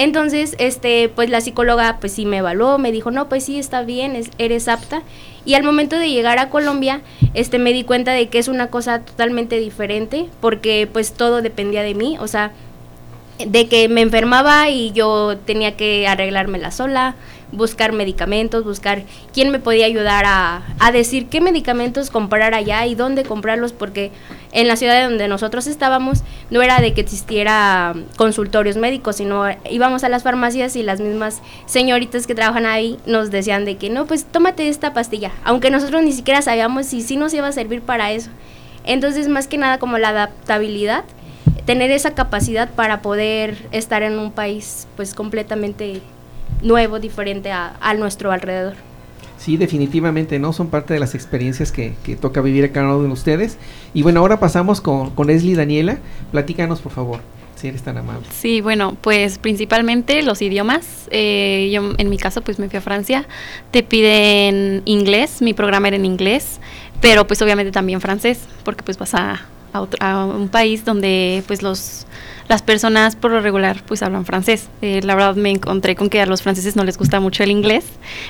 Entonces, 0.00 0.56
este, 0.58 1.10
pues 1.10 1.28
la 1.28 1.42
psicóloga 1.42 1.98
pues 2.00 2.12
sí 2.12 2.24
me 2.24 2.38
evaluó, 2.38 2.78
me 2.78 2.90
dijo, 2.90 3.10
no, 3.10 3.28
pues 3.28 3.44
sí, 3.44 3.58
está 3.58 3.82
bien, 3.82 4.18
eres 4.38 4.66
apta. 4.66 5.02
Y 5.44 5.52
al 5.52 5.62
momento 5.62 5.98
de 5.98 6.08
llegar 6.08 6.38
a 6.38 6.48
Colombia, 6.48 7.02
este, 7.34 7.58
me 7.58 7.74
di 7.74 7.84
cuenta 7.84 8.12
de 8.12 8.30
que 8.30 8.38
es 8.38 8.48
una 8.48 8.68
cosa 8.68 9.00
totalmente 9.00 9.60
diferente, 9.60 10.30
porque 10.40 10.88
pues 10.90 11.12
todo 11.12 11.42
dependía 11.42 11.82
de 11.82 11.94
mí, 11.94 12.16
o 12.18 12.28
sea, 12.28 12.52
de 13.46 13.68
que 13.68 13.90
me 13.90 14.00
enfermaba 14.00 14.70
y 14.70 14.90
yo 14.92 15.36
tenía 15.44 15.76
que 15.76 16.08
arreglármela 16.08 16.70
sola, 16.70 17.14
buscar 17.52 17.92
medicamentos, 17.92 18.64
buscar 18.64 19.02
quién 19.32 19.50
me 19.50 19.58
podía 19.58 19.86
ayudar 19.86 20.24
a, 20.26 20.62
a, 20.78 20.92
decir 20.92 21.26
qué 21.28 21.40
medicamentos 21.40 22.10
comprar 22.10 22.54
allá 22.54 22.86
y 22.86 22.94
dónde 22.94 23.24
comprarlos, 23.24 23.72
porque 23.72 24.12
en 24.52 24.68
la 24.68 24.76
ciudad 24.76 25.02
donde 25.08 25.28
nosotros 25.28 25.66
estábamos 25.66 26.22
no 26.50 26.62
era 26.62 26.80
de 26.80 26.94
que 26.94 27.00
existiera 27.00 27.94
consultorios 28.16 28.76
médicos, 28.76 29.16
sino 29.16 29.44
íbamos 29.70 30.04
a 30.04 30.08
las 30.08 30.22
farmacias 30.22 30.76
y 30.76 30.82
las 30.82 31.00
mismas 31.00 31.40
señoritas 31.66 32.26
que 32.26 32.34
trabajan 32.34 32.66
ahí 32.66 32.98
nos 33.06 33.30
decían 33.30 33.64
de 33.64 33.76
que 33.76 33.90
no, 33.90 34.06
pues 34.06 34.24
tómate 34.24 34.68
esta 34.68 34.92
pastilla, 34.92 35.32
aunque 35.44 35.70
nosotros 35.70 36.02
ni 36.02 36.12
siquiera 36.12 36.42
sabíamos 36.42 36.86
si 36.86 37.02
sí 37.02 37.16
nos 37.16 37.34
iba 37.34 37.48
a 37.48 37.52
servir 37.52 37.82
para 37.82 38.12
eso. 38.12 38.30
Entonces, 38.84 39.28
más 39.28 39.46
que 39.46 39.58
nada 39.58 39.78
como 39.78 39.98
la 39.98 40.08
adaptabilidad 40.08 41.04
tener 41.66 41.90
esa 41.90 42.14
capacidad 42.14 42.70
para 42.70 43.02
poder 43.02 43.68
estar 43.70 44.02
en 44.02 44.18
un 44.18 44.32
país 44.32 44.88
pues 44.96 45.14
completamente 45.14 46.02
nuevo, 46.62 46.98
diferente 46.98 47.50
a, 47.52 47.94
nuestro 47.98 48.32
alrededor. 48.32 48.74
Sí, 49.38 49.56
definitivamente, 49.56 50.38
¿no? 50.38 50.52
Son 50.52 50.68
parte 50.68 50.94
de 50.94 51.00
las 51.00 51.14
experiencias 51.14 51.72
que, 51.72 51.94
toca 52.20 52.40
vivir 52.40 52.64
a 52.64 52.72
cada 52.72 52.94
uno 52.94 53.04
de 53.04 53.12
ustedes. 53.12 53.56
Y 53.94 54.02
bueno, 54.02 54.20
ahora 54.20 54.38
pasamos 54.38 54.80
con, 54.80 55.10
con 55.10 55.30
Esli 55.30 55.54
Daniela. 55.54 55.98
Platícanos, 56.30 56.80
por 56.80 56.92
favor, 56.92 57.20
si 57.56 57.68
eres 57.68 57.82
tan 57.82 57.96
amable. 57.96 58.26
Sí, 58.30 58.60
bueno, 58.60 58.96
pues 59.00 59.38
principalmente 59.38 60.22
los 60.22 60.42
idiomas. 60.42 61.08
Eh, 61.10 61.70
yo, 61.72 61.94
en 61.96 62.10
mi 62.10 62.18
caso, 62.18 62.42
pues 62.42 62.58
me 62.58 62.68
fui 62.68 62.78
a 62.78 62.82
Francia. 62.82 63.26
Te 63.70 63.82
piden 63.82 64.82
inglés, 64.84 65.40
mi 65.40 65.54
programa 65.54 65.88
era 65.88 65.96
en 65.96 66.04
inglés, 66.04 66.60
pero 67.00 67.26
pues 67.26 67.40
obviamente 67.40 67.72
también 67.72 68.00
francés, 68.00 68.40
porque 68.62 68.82
pues 68.82 68.98
vas 68.98 69.14
a 69.14 69.40
a, 69.72 70.24
un 70.24 70.48
país 70.48 70.84
donde 70.84 71.42
pues 71.46 71.62
los 71.62 72.06
las 72.50 72.62
personas 72.62 73.14
por 73.14 73.30
lo 73.30 73.40
regular 73.40 73.84
pues 73.86 74.02
hablan 74.02 74.26
francés. 74.26 74.68
Eh, 74.82 75.00
la 75.04 75.14
verdad 75.14 75.36
me 75.36 75.50
encontré 75.50 75.94
con 75.94 76.10
que 76.10 76.20
a 76.20 76.26
los 76.26 76.42
franceses 76.42 76.74
no 76.74 76.82
les 76.82 76.98
gusta 76.98 77.20
mucho 77.20 77.44
el 77.44 77.52
inglés, 77.52 77.84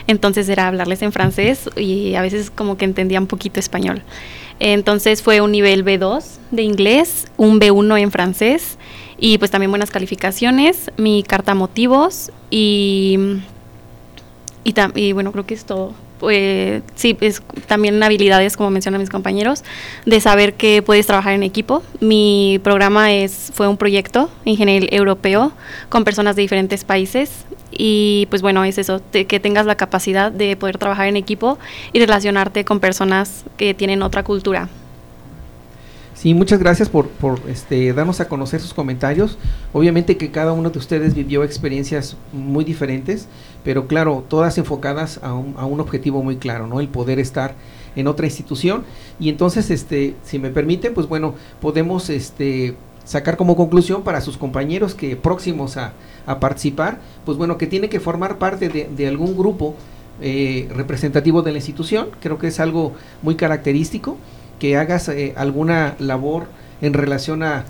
entonces 0.06 0.46
era 0.50 0.68
hablarles 0.68 1.00
en 1.00 1.10
francés 1.10 1.70
y 1.74 2.14
a 2.16 2.20
veces 2.20 2.50
como 2.50 2.76
que 2.76 2.84
entendía 2.84 3.18
un 3.18 3.26
poquito 3.26 3.58
español. 3.58 4.02
Entonces 4.58 5.22
fue 5.22 5.40
un 5.40 5.52
nivel 5.52 5.86
B2 5.86 6.22
de 6.50 6.62
inglés, 6.62 7.28
un 7.38 7.58
B1 7.58 7.98
en 7.98 8.10
francés 8.10 8.76
y 9.16 9.38
pues 9.38 9.50
también 9.50 9.70
buenas 9.70 9.90
calificaciones, 9.90 10.90
mi 10.98 11.22
carta 11.22 11.54
motivos 11.54 12.30
y, 12.50 13.18
y, 14.64 14.74
y 14.94 15.12
bueno, 15.12 15.32
creo 15.32 15.46
que 15.46 15.54
es 15.54 15.64
todo 15.64 15.94
pues 16.20 16.82
sí, 16.94 17.16
es 17.22 17.42
también 17.66 18.00
habilidades, 18.02 18.56
como 18.56 18.70
mencionan 18.70 19.00
mis 19.00 19.08
compañeros, 19.08 19.64
de 20.04 20.20
saber 20.20 20.54
que 20.54 20.82
puedes 20.82 21.06
trabajar 21.06 21.32
en 21.32 21.42
equipo. 21.42 21.82
Mi 22.00 22.60
programa 22.62 23.12
es 23.12 23.50
fue 23.54 23.66
un 23.66 23.78
proyecto 23.78 24.30
ingeniería 24.44 24.90
europeo 24.92 25.52
con 25.88 26.04
personas 26.04 26.36
de 26.36 26.42
diferentes 26.42 26.84
países 26.84 27.46
y 27.72 28.26
pues 28.28 28.42
bueno, 28.42 28.62
es 28.64 28.76
eso, 28.76 29.00
que 29.10 29.40
tengas 29.40 29.64
la 29.64 29.76
capacidad 29.76 30.30
de 30.30 30.56
poder 30.56 30.76
trabajar 30.76 31.08
en 31.08 31.16
equipo 31.16 31.58
y 31.92 32.00
relacionarte 32.00 32.64
con 32.64 32.80
personas 32.80 33.44
que 33.56 33.72
tienen 33.72 34.02
otra 34.02 34.22
cultura. 34.22 34.68
Sí, 36.20 36.34
muchas 36.34 36.58
gracias 36.58 36.90
por, 36.90 37.08
por 37.08 37.40
este, 37.48 37.94
darnos 37.94 38.20
a 38.20 38.28
conocer 38.28 38.60
sus 38.60 38.74
comentarios. 38.74 39.38
Obviamente 39.72 40.18
que 40.18 40.30
cada 40.30 40.52
uno 40.52 40.68
de 40.68 40.78
ustedes 40.78 41.14
vivió 41.14 41.44
experiencias 41.44 42.14
muy 42.30 42.62
diferentes, 42.62 43.26
pero 43.64 43.86
claro, 43.86 44.24
todas 44.28 44.58
enfocadas 44.58 45.20
a 45.22 45.34
un, 45.34 45.54
a 45.58 45.66
un 45.66 45.80
objetivo 45.80 46.22
muy 46.22 46.36
claro, 46.36 46.66
¿no? 46.66 46.80
El 46.80 46.88
poder 46.88 47.18
estar 47.18 47.54
en 47.96 48.06
otra 48.06 48.26
institución. 48.26 48.84
Y 49.18 49.28
entonces, 49.28 49.70
este, 49.70 50.14
si 50.22 50.38
me 50.38 50.50
permiten, 50.50 50.94
pues 50.94 51.08
bueno, 51.08 51.34
podemos 51.60 52.08
este, 52.10 52.76
sacar 53.04 53.36
como 53.36 53.56
conclusión 53.56 54.02
para 54.02 54.20
sus 54.20 54.36
compañeros 54.36 54.94
que 54.94 55.16
próximos 55.16 55.76
a, 55.76 55.92
a 56.26 56.40
participar, 56.40 56.98
pues 57.24 57.38
bueno, 57.38 57.58
que 57.58 57.66
tiene 57.66 57.88
que 57.88 58.00
formar 58.00 58.38
parte 58.38 58.68
de, 58.68 59.08
algún 59.08 59.36
grupo 59.36 59.74
eh, 60.20 60.68
representativo 60.74 61.42
de 61.42 61.52
la 61.52 61.58
institución. 61.58 62.08
Creo 62.20 62.38
que 62.38 62.48
es 62.48 62.60
algo 62.60 62.92
muy 63.22 63.34
característico 63.34 64.16
que 64.58 64.76
hagas 64.76 65.08
eh, 65.08 65.34
alguna 65.36 65.96
labor 65.98 66.46
en 66.82 66.92
relación 66.92 67.42
a, 67.42 67.64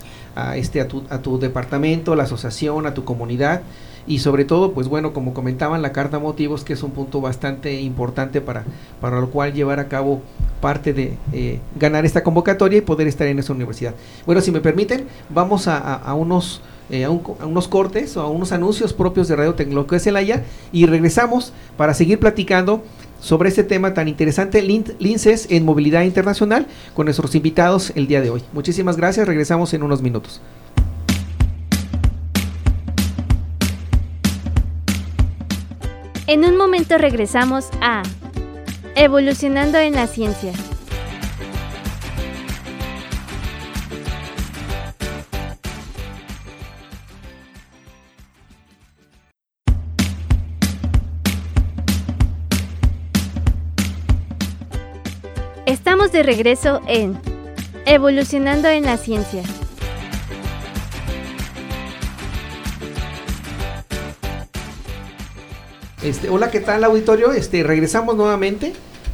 este, 0.57 0.81
a 0.81 0.89
tu, 0.89 1.05
a, 1.11 1.23
tu, 1.23 1.39
departamento, 1.39 2.13
a 2.13 2.17
la 2.17 2.25
asociación, 2.25 2.87
a 2.87 2.95
tu 2.95 3.05
comunidad, 3.05 3.63
y 4.07 4.21
sobre 4.21 4.45
todo, 4.45 4.73
pues 4.73 4.89
bueno, 4.89 5.13
como 5.13 5.35
comentaban 5.35 5.83
la 5.83 5.93
carta 5.93 6.19
motivos, 6.19 6.65
que 6.65 6.73
es 6.73 6.83
un 6.83 6.91
punto 6.91 7.21
bastante 7.21 7.81
importante 7.81 8.41
para, 8.41 8.65
para 9.01 9.21
lo 9.21 9.31
cual 9.31 9.53
llevar 9.53 9.81
a 9.81 9.89
cabo 9.89 10.23
parte 10.61 10.93
de 10.93 11.17
eh, 11.33 11.61
ganar 11.79 12.05
esta 12.05 12.23
convocatoria 12.23 12.79
y 12.79 12.83
poder 12.83 13.09
estar 13.09 13.27
en 13.27 13.39
esa 13.39 13.53
universidad. 13.53 13.95
Bueno, 14.27 14.41
si 14.41 14.51
me 14.51 14.61
permiten, 14.61 15.07
vamos 15.29 15.69
a, 15.69 16.15
unos... 16.15 16.61
Eh, 16.91 17.05
a, 17.05 17.11
unos 17.11 17.69
cortes 17.69 18.17
o 18.17 18.21
a 18.21 18.29
unos 18.29 18.51
anuncios 18.51 18.93
propios 18.93 19.29
de 19.29 19.37
Radio 19.37 19.55
Tecnológico 19.55 19.95
de 19.95 20.01
Celaya 20.01 20.43
y 20.73 20.87
regresamos 20.87 21.53
para 21.77 21.95
seguir 21.95 22.19
platicando 22.19 22.83
sobre 23.21 23.49
este 23.49 23.63
tema 23.63 23.95
tan 23.95 24.09
interesante, 24.09 24.61
linces 24.63 25.47
en 25.51 25.65
movilidad 25.65 26.03
internacional, 26.03 26.67
con 26.95 27.05
nuestros 27.05 27.35
invitados 27.37 27.93
el 27.95 28.09
día 28.09 28.21
de 28.21 28.31
hoy. 28.31 28.43
Muchísimas 28.53 28.97
gracias, 28.97 29.29
regresamos 29.29 29.73
en 29.73 29.85
unos 29.85 30.03
minutos. 30.03 30.41
En 36.33 36.45
un 36.45 36.57
momento 36.57 36.97
regresamos 36.97 37.71
a 37.81 38.05
Evolucionando 38.95 39.79
en 39.79 39.95
la 39.95 40.07
Ciencia. 40.07 40.53
Estamos 55.67 56.13
de 56.13 56.23
regreso 56.23 56.81
en 56.87 57.21
Evolucionando 57.87 58.69
en 58.69 58.85
la 58.85 58.99
Ciencia. 58.99 59.43
Este, 66.03 66.31
hola, 66.31 66.51
¿qué 66.51 66.61
tal 66.61 66.83
auditorio? 66.83 67.33
Este, 67.33 67.63
regresamos 67.63 68.17
nuevamente 68.17 68.73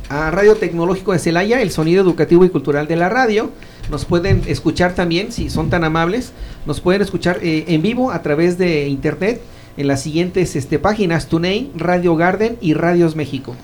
a 0.09 0.31
Radio 0.31 0.55
Tecnológico 0.55 1.12
de 1.12 1.18
Celaya, 1.18 1.61
el 1.61 1.72
sonido 1.72 2.01
educativo 2.01 2.44
y 2.44 2.49
cultural 2.49 2.87
de 2.87 2.94
la 2.94 3.09
radio. 3.09 3.51
Nos 3.90 4.05
pueden 4.05 4.42
escuchar 4.46 4.94
también, 4.94 5.33
si 5.33 5.51
son 5.51 5.68
tan 5.68 5.83
amables, 5.83 6.31
nos 6.64 6.81
pueden 6.81 7.03
escuchar 7.03 7.40
eh, 7.42 7.64
en 7.66 7.83
vivo 7.83 8.12
a 8.12 8.22
través 8.22 8.57
de 8.57 8.87
internet 8.87 9.40
en 9.77 9.88
las 9.88 10.01
siguientes 10.01 10.55
este, 10.55 10.79
páginas, 10.79 11.27
TuneIn, 11.27 11.72
Radio 11.75 12.14
Garden 12.14 12.57
y 12.61 12.75
Radios 12.75 13.16
México. 13.16 13.57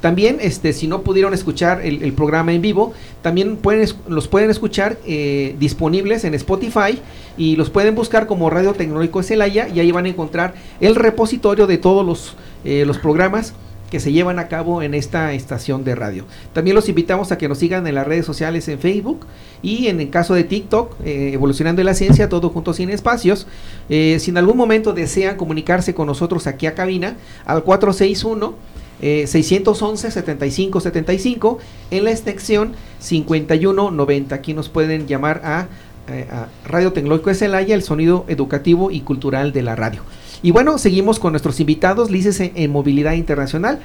También, 0.00 0.38
este, 0.40 0.72
si 0.72 0.86
no 0.86 1.02
pudieron 1.02 1.34
escuchar 1.34 1.84
el, 1.84 2.12
programa 2.12 2.52
en 2.52 2.62
vivo, 2.62 2.92
también 3.22 3.56
pueden, 3.56 3.88
los 4.06 4.28
pueden 4.28 4.50
escuchar 4.50 4.98
eh, 5.06 5.56
disponibles 5.58 6.24
en 6.24 6.34
Spotify 6.34 7.00
y 7.36 7.56
los 7.56 7.70
pueden 7.70 7.94
buscar 7.94 8.26
como 8.26 8.48
Radio 8.48 8.74
Tecnológico 8.74 9.22
Celaya 9.22 9.68
y 9.68 9.80
ahí 9.80 9.90
van 9.90 10.06
a 10.06 10.08
encontrar 10.08 10.54
el 10.80 10.94
repositorio 10.94 11.66
de 11.66 11.78
todos 11.78 12.06
los, 12.06 12.36
eh, 12.64 12.84
los 12.86 12.98
programas 12.98 13.54
que 13.90 14.00
se 14.00 14.12
llevan 14.12 14.38
a 14.38 14.48
cabo 14.48 14.82
en 14.82 14.94
esta 14.94 15.32
estación 15.32 15.82
de 15.82 15.94
radio. 15.94 16.26
También 16.52 16.76
los 16.76 16.88
invitamos 16.90 17.32
a 17.32 17.38
que 17.38 17.48
nos 17.48 17.58
sigan 17.58 17.86
en 17.86 17.94
las 17.94 18.06
redes 18.06 18.26
sociales 18.26 18.68
en 18.68 18.78
Facebook 18.78 19.26
y 19.62 19.88
en 19.88 20.00
el 20.00 20.10
caso 20.10 20.34
de 20.34 20.44
TikTok, 20.44 20.94
eh, 21.04 21.30
Evolucionando 21.32 21.80
en 21.80 21.86
la 21.86 21.94
Ciencia, 21.94 22.28
todo 22.28 22.50
junto 22.50 22.72
sin 22.72 22.90
espacios. 22.90 23.46
si 23.88 24.30
en 24.30 24.36
algún 24.36 24.58
momento 24.58 24.92
desean 24.92 25.36
comunicarse 25.36 25.94
con 25.94 26.06
nosotros 26.06 26.46
aquí 26.46 26.66
a 26.66 26.74
cabina, 26.74 27.16
al 27.46 27.64
461 27.64 28.77
eh, 29.00 29.26
611 29.26 30.10
75 30.10 30.80
75 30.80 31.58
en 31.90 32.04
la 32.04 32.10
extensión 32.10 32.72
5190. 33.00 34.34
Aquí 34.34 34.54
nos 34.54 34.68
pueden 34.68 35.06
llamar 35.06 35.40
a, 35.44 35.68
eh, 36.08 36.26
Radio 36.64 36.92
Tecnológico 36.92 37.30
de 37.30 37.36
Celaya, 37.36 37.74
el 37.74 37.82
sonido 37.82 38.24
educativo 38.28 38.90
y 38.90 39.00
cultural 39.00 39.52
de 39.52 39.62
la 39.62 39.76
radio. 39.76 40.02
Y 40.42 40.52
bueno, 40.52 40.78
seguimos 40.78 41.18
con 41.18 41.32
nuestros 41.32 41.60
invitados, 41.60 42.10
lices 42.10 42.40
en, 42.40 42.70
movilidad 42.70 43.12
internacional. 43.12 43.80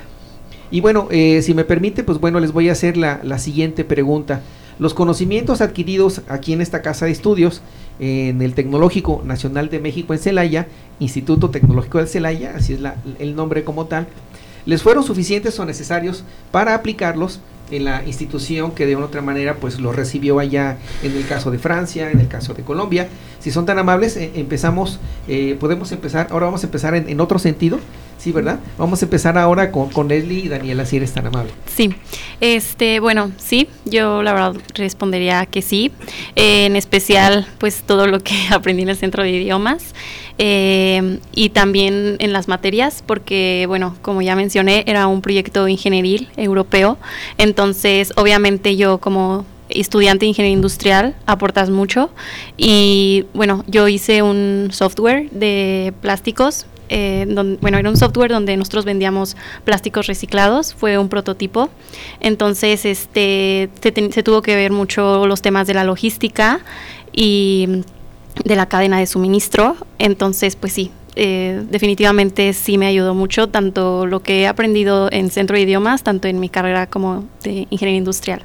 Y 0.71 0.81
bueno, 0.81 1.07
eh, 1.11 1.41
si 1.41 1.53
me 1.53 1.65
permite, 1.65 2.03
pues 2.03 2.19
bueno, 2.19 2.39
les 2.39 2.51
voy 2.51 2.69
a 2.69 2.71
hacer 2.71 2.97
la, 2.97 3.19
la, 3.23 3.37
siguiente 3.39 3.83
pregunta. 3.83 4.41
Los 4.79 4.93
conocimientos 4.93 5.61
adquiridos 5.61 6.21
aquí 6.27 6.53
en 6.53 6.61
esta 6.61 6.81
casa 6.81 7.05
de 7.05 7.11
estudios, 7.11 7.61
en 7.99 8.41
el 8.41 8.55
Tecnológico 8.55 9.21
Nacional 9.23 9.69
de 9.69 9.79
México 9.79 10.13
en 10.13 10.19
Celaya, 10.19 10.67
Instituto 10.99 11.49
Tecnológico 11.49 11.99
de 11.99 12.07
Celaya, 12.07 12.53
así 12.55 12.73
es 12.73 12.79
el 13.19 13.35
nombre 13.35 13.63
como 13.63 13.85
tal, 13.85 14.07
les 14.65 14.81
fueron 14.83 15.03
suficientes 15.03 15.59
o 15.59 15.65
necesarios 15.65 16.23
para 16.51 16.75
aplicarlos 16.75 17.39
en 17.71 17.85
la 17.85 18.03
institución 18.05 18.71
que 18.71 18.85
de 18.85 18.95
una 18.95 19.05
otra 19.05 19.21
manera 19.21 19.55
pues 19.55 19.79
lo 19.79 19.91
recibió 19.91 20.39
allá 20.39 20.77
en 21.01 21.15
el 21.15 21.25
caso 21.25 21.51
de 21.51 21.59
Francia, 21.59 22.11
en 22.11 22.19
el 22.19 22.27
caso 22.27 22.53
de 22.53 22.63
Colombia. 22.63 23.07
Si 23.39 23.51
son 23.51 23.65
tan 23.65 23.79
amables, 23.79 24.15
eh, 24.17 24.31
empezamos, 24.35 24.99
eh, 25.27 25.57
podemos 25.59 25.91
empezar, 25.91 26.27
ahora 26.31 26.45
vamos 26.45 26.63
a 26.63 26.67
empezar 26.67 26.93
en, 26.95 27.19
otro 27.19 27.39
sentido, 27.39 27.79
sí, 28.23 28.31
¿verdad? 28.31 28.59
Vamos 28.77 29.01
a 29.01 29.05
empezar 29.05 29.37
ahora 29.37 29.69
con, 29.69 29.89
con 29.89 30.07
Leslie 30.07 30.45
y 30.45 30.47
Daniela, 30.47 30.85
si 30.85 30.95
eres 30.95 31.11
tan 31.11 31.27
amable. 31.27 31.51
Sí, 31.65 31.93
este, 32.39 33.01
bueno, 33.01 33.33
sí, 33.37 33.67
yo 33.83 34.23
la 34.23 34.31
verdad 34.31 34.55
respondería 34.75 35.45
que 35.45 35.61
sí, 35.61 35.91
eh, 36.37 36.65
en 36.65 36.77
especial 36.77 37.45
pues 37.57 37.83
todo 37.83 38.07
lo 38.07 38.21
que 38.21 38.33
aprendí 38.51 38.83
en 38.83 38.89
el 38.89 38.95
centro 38.95 39.23
de 39.23 39.31
idiomas. 39.31 39.93
Eh, 40.39 41.19
y 41.35 41.49
también 41.49 42.15
en 42.17 42.33
las 42.33 42.47
materias, 42.47 43.03
porque, 43.05 43.65
bueno, 43.67 43.95
como 44.01 44.23
ya 44.23 44.35
mencioné, 44.35 44.83
era 44.87 45.05
un 45.05 45.21
proyecto 45.21 45.67
ingenieril 45.67 46.27
europeo, 46.37 46.97
entonces 47.37 48.13
obviamente 48.15 48.75
yo 48.75 48.97
como 48.97 49.45
estudiante 49.69 50.25
de 50.25 50.29
ingeniería 50.29 50.55
industrial 50.55 51.15
aportas 51.25 51.69
mucho 51.69 52.09
y 52.57 53.25
bueno, 53.33 53.63
yo 53.67 53.87
hice 53.87 54.21
un 54.21 54.69
software 54.71 55.29
de 55.31 55.93
plásticos 56.01 56.65
eh, 56.95 57.57
bueno, 57.59 57.79
era 57.79 57.89
un 57.89 57.97
software 57.97 58.31
donde 58.31 58.55
nosotros 58.55 58.85
vendíamos 58.85 59.35
plásticos 59.65 60.05
reciclados, 60.05 60.75
fue 60.75 60.99
un 60.99 61.09
prototipo. 61.09 61.69
Entonces, 62.19 62.85
este, 62.85 63.69
se, 63.81 64.11
se, 64.11 64.23
tuvo 64.23 64.43
que 64.43 64.55
ver 64.55 64.71
mucho 64.71 65.25
los 65.25 65.41
temas 65.41 65.65
de 65.65 65.73
la 65.73 65.83
logística 65.83 66.59
y 67.11 67.81
de 68.45 68.55
la 68.55 68.67
cadena 68.67 68.99
de 68.99 69.07
suministro. 69.07 69.75
Entonces, 69.97 70.55
pues 70.55 70.73
sí, 70.73 70.91
eh, 71.15 71.63
definitivamente 71.69 72.53
sí 72.53 72.77
me 72.77 72.85
ayudó 72.85 73.15
mucho, 73.15 73.49
tanto 73.49 74.05
lo 74.05 74.21
que 74.21 74.41
he 74.41 74.47
aprendido 74.47 75.09
en 75.11 75.31
Centro 75.31 75.55
de 75.55 75.63
Idiomas, 75.63 76.03
tanto 76.03 76.27
en 76.27 76.39
mi 76.39 76.49
carrera 76.49 76.87
como 76.87 77.25
de 77.41 77.67
ingeniería 77.71 77.97
industrial. 77.97 78.43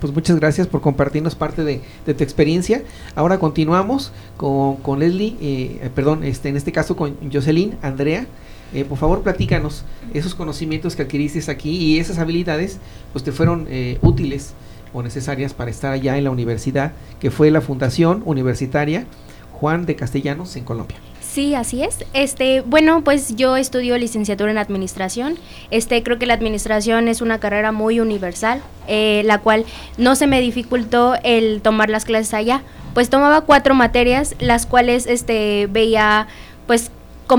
Pues 0.00 0.12
muchas 0.12 0.38
gracias 0.38 0.66
por 0.66 0.80
compartirnos 0.80 1.34
parte 1.34 1.64
de, 1.64 1.80
tu 2.04 2.24
experiencia. 2.24 2.82
Ahora 3.14 3.38
continuamos 3.38 4.12
con, 4.36 4.76
con 4.76 5.00
Leslie, 5.00 5.36
eh, 5.40 5.90
perdón, 5.94 6.24
este, 6.24 6.48
en 6.48 6.56
este 6.56 6.72
caso 6.72 6.96
con 6.96 7.16
Jocelyn, 7.32 7.76
Andrea. 7.82 8.26
Eh, 8.74 8.84
por 8.84 8.98
favor, 8.98 9.22
platícanos 9.22 9.84
esos 10.14 10.34
conocimientos 10.34 10.96
que 10.96 11.02
adquiriste 11.02 11.50
aquí 11.50 11.70
y 11.70 11.98
esas 11.98 12.18
habilidades, 12.18 12.78
pues 13.12 13.22
te 13.22 13.32
fueron 13.32 13.68
útiles 14.00 14.54
o 14.92 15.02
necesarias 15.02 15.54
para 15.54 15.70
estar 15.70 15.92
allá 15.92 16.16
en 16.16 16.24
la 16.24 16.30
universidad, 16.30 16.92
que 17.20 17.30
fue 17.30 17.50
la 17.50 17.60
Fundación 17.60 18.22
Universitaria 18.24 19.06
Juan 19.52 19.86
de 19.86 19.96
Castellanos 19.96 20.56
en 20.56 20.64
Colombia. 20.64 21.11
Sí, 21.32 21.54
así 21.54 21.82
es. 21.82 22.04
Este, 22.12 22.60
bueno, 22.60 23.04
pues 23.04 23.36
yo 23.36 23.56
estudio 23.56 23.96
licenciatura 23.96 24.50
en 24.50 24.58
administración. 24.58 25.38
Este, 25.70 26.02
creo 26.02 26.18
que 26.18 26.26
la 26.26 26.34
administración 26.34 27.08
es 27.08 27.22
una 27.22 27.40
carrera 27.40 27.72
muy 27.72 28.00
universal, 28.00 28.60
eh, 28.86 29.22
la 29.24 29.38
cual 29.38 29.64
no 29.96 30.14
se 30.14 30.26
me 30.26 30.42
dificultó 30.42 31.14
el 31.22 31.62
tomar 31.62 31.88
las 31.88 32.04
clases 32.04 32.34
allá. 32.34 32.62
Pues 32.92 33.08
tomaba 33.08 33.40
cuatro 33.40 33.74
materias, 33.74 34.34
las 34.40 34.66
cuales 34.66 35.06
este 35.06 35.68
veía, 35.70 36.26
pues 36.66 36.90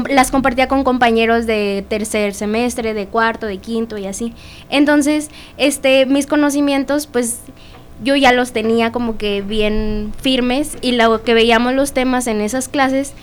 las 0.10 0.32
compartía 0.32 0.68
con 0.68 0.84
compañeros 0.84 1.46
de 1.46 1.86
tercer 1.88 2.34
semestre, 2.34 2.96
de 2.96 3.06
cuarto, 3.06 3.46
de 3.46 3.60
quinto 3.60 4.00
y 4.00 4.08
así. 4.08 4.34
Entonces, 4.72 5.30
este, 5.60 6.08
mis 6.08 6.26
conocimientos, 6.26 7.06
pues 7.06 7.42
yo 8.04 8.16
ya 8.16 8.32
los 8.32 8.54
tenía 8.54 8.92
como 8.92 9.18
que 9.18 9.44
bien 9.44 10.14
firmes 10.20 10.78
y 10.82 10.94
lo 10.94 11.22
que 11.22 11.36
veíamos 11.36 11.74
los 11.74 11.94
temas 11.94 12.26
en 12.26 12.42
esas 12.42 12.70
clases, 12.70 13.14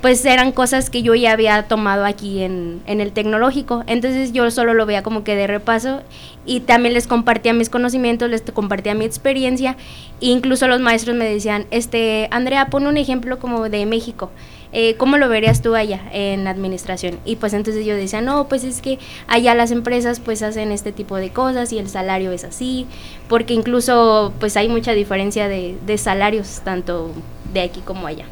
pues 0.00 0.24
eran 0.24 0.52
cosas 0.52 0.90
que 0.90 1.02
yo 1.02 1.14
ya 1.14 1.32
había 1.32 1.62
tomado 1.68 2.04
aquí 2.04 2.42
en, 2.42 2.82
en, 2.86 3.00
el 3.00 3.12
tecnológico. 3.12 3.82
Entonces 3.86 4.32
yo 4.32 4.50
solo 4.50 4.74
lo 4.74 4.86
veía 4.86 5.02
como 5.02 5.24
que 5.24 5.34
de 5.34 5.46
repaso 5.46 6.02
y 6.44 6.60
también 6.60 6.94
les 6.94 7.06
compartía 7.06 7.52
mis 7.52 7.70
conocimientos, 7.70 8.30
les 8.30 8.42
compartía 8.42 8.94
mi 8.94 9.04
experiencia. 9.04 9.76
E 10.20 10.26
incluso 10.26 10.68
los 10.68 10.80
maestros 10.80 11.16
me 11.16 11.24
decían, 11.24 11.66
este, 11.70 12.28
Andrea, 12.30 12.66
pon 12.68 12.86
un 12.86 12.96
ejemplo 12.96 13.38
como 13.38 13.68
de 13.68 13.86
México. 13.86 14.30
Eh, 14.72 14.94
¿cómo 14.96 15.16
lo 15.16 15.28
verías 15.28 15.62
tú 15.62 15.74
allá 15.74 16.02
en 16.12 16.46
administración? 16.46 17.18
Y 17.24 17.36
pues 17.36 17.54
entonces 17.54 17.86
yo 17.86 17.96
decía, 17.96 18.20
no, 18.20 18.46
pues 18.48 18.62
es 18.62 18.82
que 18.82 18.98
allá 19.26 19.54
las 19.54 19.70
empresas 19.70 20.20
pues 20.20 20.42
hacen 20.42 20.70
este 20.70 20.92
tipo 20.92 21.16
de 21.16 21.30
cosas 21.30 21.72
y 21.72 21.78
el 21.78 21.88
salario 21.88 22.30
es 22.32 22.44
así, 22.44 22.86
porque 23.28 23.54
incluso 23.54 24.34
pues 24.38 24.56
hay 24.56 24.68
mucha 24.68 24.92
diferencia 24.92 25.48
de, 25.48 25.78
de 25.86 25.98
salarios 25.98 26.60
tanto 26.62 27.10
de 27.54 27.62
aquí 27.62 27.80
como 27.80 28.06
allá. 28.06 28.26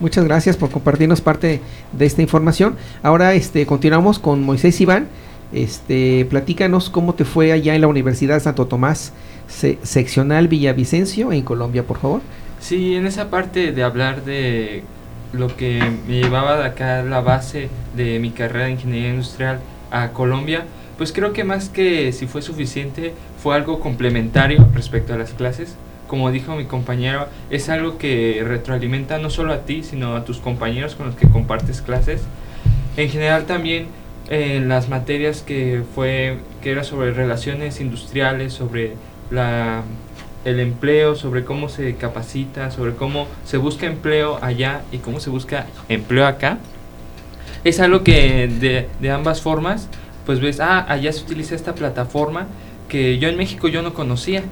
Muchas 0.00 0.24
gracias 0.24 0.56
por 0.56 0.70
compartirnos 0.70 1.20
parte 1.20 1.60
de 1.92 2.06
esta 2.06 2.20
información. 2.20 2.76
Ahora 3.02 3.34
este 3.34 3.64
continuamos 3.64 4.18
con 4.18 4.42
Moisés 4.42 4.80
Iván. 4.80 5.08
Este, 5.52 6.26
platícanos 6.28 6.90
cómo 6.90 7.14
te 7.14 7.24
fue 7.24 7.52
allá 7.52 7.76
en 7.76 7.80
la 7.80 7.86
Universidad 7.86 8.42
Santo 8.42 8.66
Tomás, 8.66 9.12
seccional 9.46 10.48
Villavicencio 10.48 11.32
en 11.32 11.42
Colombia, 11.42 11.84
por 11.84 11.98
favor. 11.98 12.22
Sí, 12.58 12.96
en 12.96 13.06
esa 13.06 13.30
parte 13.30 13.70
de 13.70 13.82
hablar 13.84 14.24
de 14.24 14.82
lo 15.32 15.54
que 15.56 15.80
me 16.08 16.22
llevaba 16.22 16.56
de 16.56 16.64
acá 16.64 17.02
la 17.02 17.20
base 17.20 17.68
de 17.94 18.18
mi 18.18 18.30
carrera 18.30 18.66
de 18.66 18.72
ingeniería 18.72 19.10
industrial 19.10 19.60
a 19.92 20.10
Colombia, 20.10 20.64
pues 20.98 21.12
creo 21.12 21.32
que 21.32 21.44
más 21.44 21.68
que 21.68 22.10
si 22.12 22.26
fue 22.26 22.42
suficiente, 22.42 23.14
fue 23.40 23.54
algo 23.54 23.78
complementario 23.78 24.66
respecto 24.74 25.14
a 25.14 25.18
las 25.18 25.34
clases. 25.34 25.76
Como 26.14 26.30
dijo 26.30 26.54
mi 26.54 26.66
compañero, 26.66 27.26
es 27.50 27.68
algo 27.68 27.98
que 27.98 28.40
retroalimenta 28.46 29.18
no 29.18 29.30
solo 29.30 29.52
a 29.52 29.62
ti, 29.62 29.82
sino 29.82 30.14
a 30.14 30.24
tus 30.24 30.38
compañeros 30.38 30.94
con 30.94 31.06
los 31.06 31.16
que 31.16 31.26
compartes 31.26 31.82
clases. 31.82 32.22
En 32.96 33.08
general 33.08 33.46
también 33.46 33.88
en 34.30 34.68
las 34.68 34.88
materias 34.88 35.42
que 35.42 35.82
fue 35.96 36.38
que 36.62 36.70
era 36.70 36.84
sobre 36.84 37.12
relaciones 37.12 37.80
industriales, 37.80 38.52
sobre 38.52 38.92
la 39.32 39.82
el 40.44 40.60
empleo, 40.60 41.16
sobre 41.16 41.44
cómo 41.44 41.68
se 41.68 41.96
capacita, 41.96 42.70
sobre 42.70 42.94
cómo 42.94 43.26
se 43.44 43.56
busca 43.56 43.86
empleo 43.86 44.38
allá 44.40 44.82
y 44.92 44.98
cómo 44.98 45.18
se 45.18 45.30
busca 45.30 45.66
empleo 45.88 46.28
acá. 46.28 46.58
Es 47.64 47.80
algo 47.80 48.04
que 48.04 48.46
de, 48.46 48.88
de 49.00 49.10
ambas 49.10 49.42
formas, 49.42 49.88
pues 50.26 50.38
ves, 50.38 50.60
ah, 50.60 50.86
allá 50.88 51.12
se 51.12 51.24
utiliza 51.24 51.56
esta 51.56 51.74
plataforma 51.74 52.46
que 52.88 53.18
yo 53.18 53.28
en 53.28 53.36
México 53.36 53.66
yo 53.66 53.82
no 53.82 53.94
conocía. 53.94 54.44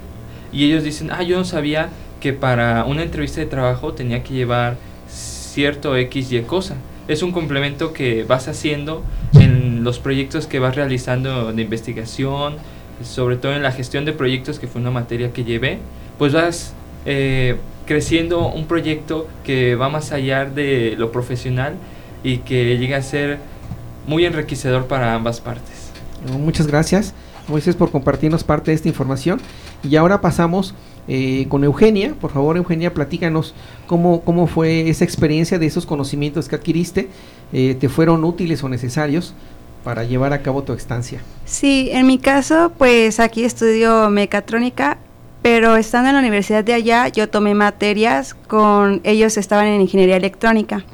Y 0.52 0.64
ellos 0.64 0.84
dicen, 0.84 1.10
ah, 1.10 1.22
yo 1.22 1.36
no 1.36 1.44
sabía 1.44 1.88
que 2.20 2.32
para 2.32 2.84
una 2.84 3.02
entrevista 3.02 3.40
de 3.40 3.46
trabajo 3.46 3.94
tenía 3.94 4.22
que 4.22 4.34
llevar 4.34 4.76
cierto 5.08 5.96
X 5.96 6.32
y 6.32 6.40
cosa. 6.42 6.76
Es 7.08 7.22
un 7.22 7.32
complemento 7.32 7.92
que 7.92 8.24
vas 8.24 8.48
haciendo 8.48 9.02
en 9.34 9.82
los 9.82 9.98
proyectos 9.98 10.46
que 10.46 10.60
vas 10.60 10.76
realizando 10.76 11.52
de 11.52 11.62
investigación, 11.62 12.56
sobre 13.02 13.36
todo 13.36 13.54
en 13.54 13.62
la 13.62 13.72
gestión 13.72 14.04
de 14.04 14.12
proyectos, 14.12 14.58
que 14.58 14.66
fue 14.66 14.80
una 14.80 14.90
materia 14.90 15.32
que 15.32 15.44
llevé, 15.44 15.78
pues 16.18 16.32
vas 16.32 16.74
eh, 17.04 17.56
creciendo 17.86 18.48
un 18.48 18.66
proyecto 18.66 19.28
que 19.44 19.74
va 19.74 19.88
más 19.88 20.12
allá 20.12 20.44
de 20.44 20.94
lo 20.96 21.10
profesional 21.10 21.74
y 22.22 22.38
que 22.38 22.78
llega 22.78 22.98
a 22.98 23.02
ser 23.02 23.38
muy 24.06 24.24
enriquecedor 24.24 24.86
para 24.86 25.14
ambas 25.14 25.40
partes. 25.40 25.90
Muchas 26.38 26.66
gracias, 26.66 27.14
Moisés, 27.48 27.74
por 27.74 27.90
compartirnos 27.90 28.44
parte 28.44 28.70
de 28.70 28.76
esta 28.76 28.88
información. 28.88 29.40
Y 29.82 29.96
ahora 29.96 30.20
pasamos 30.20 30.74
eh, 31.08 31.46
con 31.48 31.64
Eugenia. 31.64 32.14
Por 32.20 32.30
favor, 32.30 32.56
Eugenia, 32.56 32.94
platícanos 32.94 33.54
cómo, 33.86 34.22
cómo 34.22 34.46
fue 34.46 34.88
esa 34.88 35.04
experiencia 35.04 35.58
de 35.58 35.66
esos 35.66 35.86
conocimientos 35.86 36.48
que 36.48 36.56
adquiriste. 36.56 37.08
Eh, 37.52 37.76
¿Te 37.78 37.88
fueron 37.88 38.24
útiles 38.24 38.62
o 38.62 38.68
necesarios 38.68 39.34
para 39.82 40.04
llevar 40.04 40.32
a 40.32 40.42
cabo 40.42 40.62
tu 40.62 40.72
estancia? 40.72 41.20
Sí, 41.44 41.88
en 41.92 42.06
mi 42.06 42.18
caso, 42.18 42.72
pues 42.78 43.18
aquí 43.18 43.44
estudio 43.44 44.10
mecatrónica, 44.10 44.98
pero 45.42 45.76
estando 45.76 46.08
en 46.10 46.14
la 46.14 46.20
universidad 46.20 46.62
de 46.62 46.74
allá, 46.74 47.08
yo 47.08 47.28
tomé 47.28 47.54
materias 47.54 48.34
con 48.34 49.00
ellos 49.02 49.36
estaban 49.36 49.66
en 49.66 49.80
ingeniería 49.80 50.16
electrónica. 50.16 50.84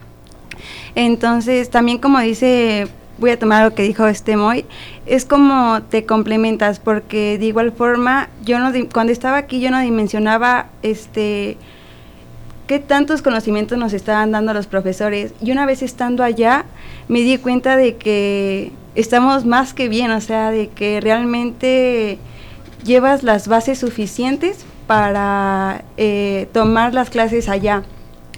Entonces, 0.95 1.69
también 1.69 1.99
como 1.99 2.19
dice, 2.21 2.89
voy 3.19 3.31
a 3.31 3.39
tomar 3.39 3.65
lo 3.65 3.75
que 3.75 3.83
dijo 3.83 4.07
este 4.07 4.37
Moy, 4.37 4.65
es 5.07 5.25
como 5.25 5.83
te 5.83 6.07
complementas, 6.07 6.79
porque 6.79 7.39
de 7.39 7.47
igual 7.47 7.73
forma, 7.73 8.29
yo 8.45 8.59
no 8.59 8.73
cuando 8.93 9.13
estaba 9.13 9.37
aquí 9.37 9.61
yo 9.61 9.71
no 9.71 9.81
dimensionaba 9.81 10.67
este 10.83 11.57
qué 12.69 12.79
tantos 12.79 13.23
conocimientos 13.23 13.79
nos 13.79 13.95
estaban 13.95 14.31
dando 14.31 14.53
los 14.53 14.67
profesores. 14.67 15.33
Y 15.41 15.51
una 15.51 15.65
vez 15.65 15.83
estando 15.83 16.23
allá, 16.23 16.67
me 17.09 17.21
di 17.21 17.39
cuenta 17.39 17.77
de 17.77 17.97
que 17.97 18.73
estamos 18.95 19.47
más 19.47 19.73
que 19.73 19.89
bien, 19.89 20.11
o 20.11 20.21
sea, 20.21 20.51
de 20.51 20.69
que 20.69 21.01
realmente 21.01 22.19
llevas 22.85 23.23
las 23.23 23.49
bases 23.49 23.79
suficientes 23.79 24.67
para 24.87 25.83
eh, 25.97 26.47
tomar 26.53 26.93
las 26.93 27.09
clases 27.09 27.49
allá. 27.49 27.85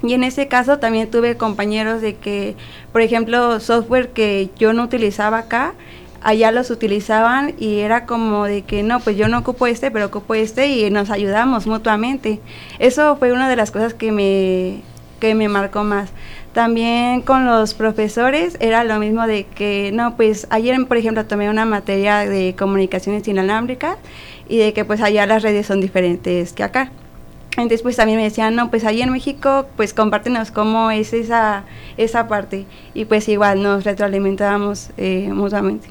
Y 0.02 0.14
en 0.14 0.24
ese 0.24 0.48
caso 0.48 0.78
también 0.78 1.10
tuve 1.10 1.36
compañeros 1.36 2.00
de 2.00 2.16
que, 2.16 2.56
por 2.92 3.02
ejemplo, 3.02 3.60
software 3.60 4.10
que 4.10 4.50
yo 4.58 4.72
no 4.72 4.84
utilizaba 4.84 5.38
acá, 5.38 5.74
allá 6.22 6.52
los 6.52 6.70
utilizaban 6.70 7.54
y 7.58 7.80
era 7.80 8.06
como 8.06 8.44
de 8.44 8.62
que 8.62 8.82
no, 8.82 9.00
pues 9.00 9.16
yo 9.16 9.28
no 9.28 9.38
ocupo 9.38 9.66
este, 9.66 9.90
pero 9.90 10.06
ocupo 10.06 10.34
este 10.34 10.68
y 10.68 10.90
nos 10.90 11.10
ayudamos 11.10 11.66
mutuamente. 11.66 12.40
Eso 12.78 13.16
fue 13.16 13.32
una 13.32 13.48
de 13.48 13.56
las 13.56 13.70
cosas 13.70 13.94
que 13.94 14.12
me, 14.12 14.82
que 15.20 15.34
me 15.34 15.48
marcó 15.48 15.84
más. 15.84 16.10
También 16.52 17.22
con 17.22 17.46
los 17.46 17.74
profesores 17.74 18.56
era 18.60 18.82
lo 18.84 18.98
mismo 18.98 19.26
de 19.26 19.44
que, 19.44 19.90
no, 19.92 20.16
pues 20.16 20.46
ayer, 20.50 20.76
por 20.86 20.96
ejemplo, 20.96 21.24
tomé 21.26 21.48
una 21.48 21.64
materia 21.64 22.20
de 22.20 22.56
comunicaciones 22.58 23.28
inalámbricas 23.28 23.96
y 24.48 24.58
de 24.58 24.72
que 24.72 24.84
pues 24.84 25.00
allá 25.00 25.26
las 25.26 25.42
redes 25.42 25.66
son 25.66 25.80
diferentes 25.80 26.52
que 26.52 26.64
acá. 26.64 26.90
Entonces 27.52 27.82
pues 27.82 27.96
también 27.96 28.18
me 28.18 28.24
decían, 28.24 28.54
no, 28.54 28.70
pues 28.70 28.84
ahí 28.84 29.02
en 29.02 29.10
México 29.10 29.66
pues 29.76 29.92
compártenos 29.92 30.50
cómo 30.50 30.90
es 30.90 31.12
esa, 31.12 31.64
esa 31.96 32.28
parte 32.28 32.66
y 32.94 33.04
pues 33.04 33.28
igual 33.28 33.62
nos 33.62 33.84
retroalimentábamos 33.84 34.90
eh, 34.96 35.30
mutuamente 35.32 35.88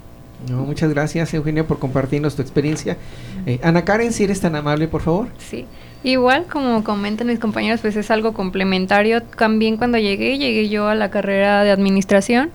muchas 0.47 0.89
gracias, 0.93 1.33
Eugenia, 1.33 1.65
por 1.65 1.79
compartirnos 1.79 2.35
tu 2.35 2.41
experiencia. 2.41 2.97
Eh, 3.45 3.59
Ana 3.63 3.83
Karen, 3.85 4.13
si 4.13 4.23
eres 4.23 4.41
tan 4.41 4.55
amable, 4.55 4.87
por 4.87 5.01
favor. 5.01 5.27
Sí. 5.37 5.65
Igual, 6.03 6.45
como 6.45 6.83
comentan 6.83 7.27
mis 7.27 7.39
compañeros, 7.39 7.81
pues 7.81 7.95
es 7.97 8.09
algo 8.09 8.33
complementario. 8.33 9.21
También 9.21 9.77
cuando 9.77 9.97
llegué, 9.97 10.37
llegué 10.37 10.69
yo 10.69 10.87
a 10.87 10.95
la 10.95 11.11
carrera 11.11 11.63
de 11.63 11.71
administración, 11.71 12.51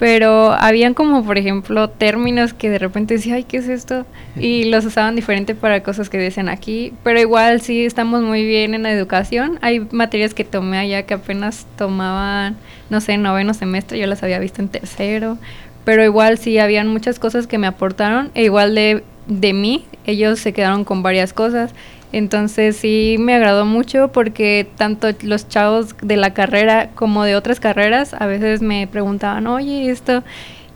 pero 0.00 0.52
habían 0.52 0.94
como, 0.94 1.22
por 1.22 1.36
ejemplo, 1.36 1.90
términos 1.90 2.54
que 2.54 2.70
de 2.70 2.78
repente 2.78 3.14
decía, 3.14 3.34
ay, 3.34 3.44
¿qué 3.44 3.58
es 3.58 3.68
esto? 3.68 4.06
Y 4.34 4.64
los 4.64 4.86
usaban 4.86 5.14
diferente 5.14 5.54
para 5.54 5.82
cosas 5.82 6.08
que 6.08 6.16
dicen 6.16 6.48
aquí, 6.48 6.94
pero 7.04 7.20
igual 7.20 7.60
sí 7.60 7.84
estamos 7.84 8.22
muy 8.22 8.46
bien 8.46 8.72
en 8.72 8.84
la 8.84 8.92
educación. 8.92 9.58
Hay 9.60 9.80
materias 9.92 10.32
que 10.32 10.42
tomé 10.42 10.78
allá 10.78 11.02
que 11.02 11.12
apenas 11.12 11.66
tomaban, 11.76 12.56
no 12.88 13.02
sé, 13.02 13.18
noveno 13.18 13.52
semestre, 13.52 13.98
yo 13.98 14.06
las 14.06 14.22
había 14.22 14.38
visto 14.38 14.62
en 14.62 14.70
tercero, 14.70 15.36
pero 15.84 16.02
igual 16.02 16.38
sí 16.38 16.58
habían 16.58 16.88
muchas 16.88 17.18
cosas 17.18 17.46
que 17.46 17.58
me 17.58 17.66
aportaron 17.66 18.30
e 18.32 18.44
igual 18.44 18.74
de, 18.74 19.04
de 19.26 19.52
mí, 19.52 19.84
ellos 20.06 20.40
se 20.40 20.54
quedaron 20.54 20.84
con 20.84 21.02
varias 21.02 21.34
cosas. 21.34 21.74
Entonces 22.12 22.76
sí 22.76 23.16
me 23.18 23.34
agradó 23.34 23.64
mucho 23.64 24.08
porque 24.08 24.66
tanto 24.76 25.08
los 25.22 25.48
chavos 25.48 25.94
de 26.02 26.16
la 26.16 26.34
carrera 26.34 26.90
como 26.94 27.24
de 27.24 27.36
otras 27.36 27.60
carreras 27.60 28.14
a 28.14 28.26
veces 28.26 28.62
me 28.62 28.86
preguntaban, 28.88 29.46
oye, 29.46 29.90
esto, 29.90 30.24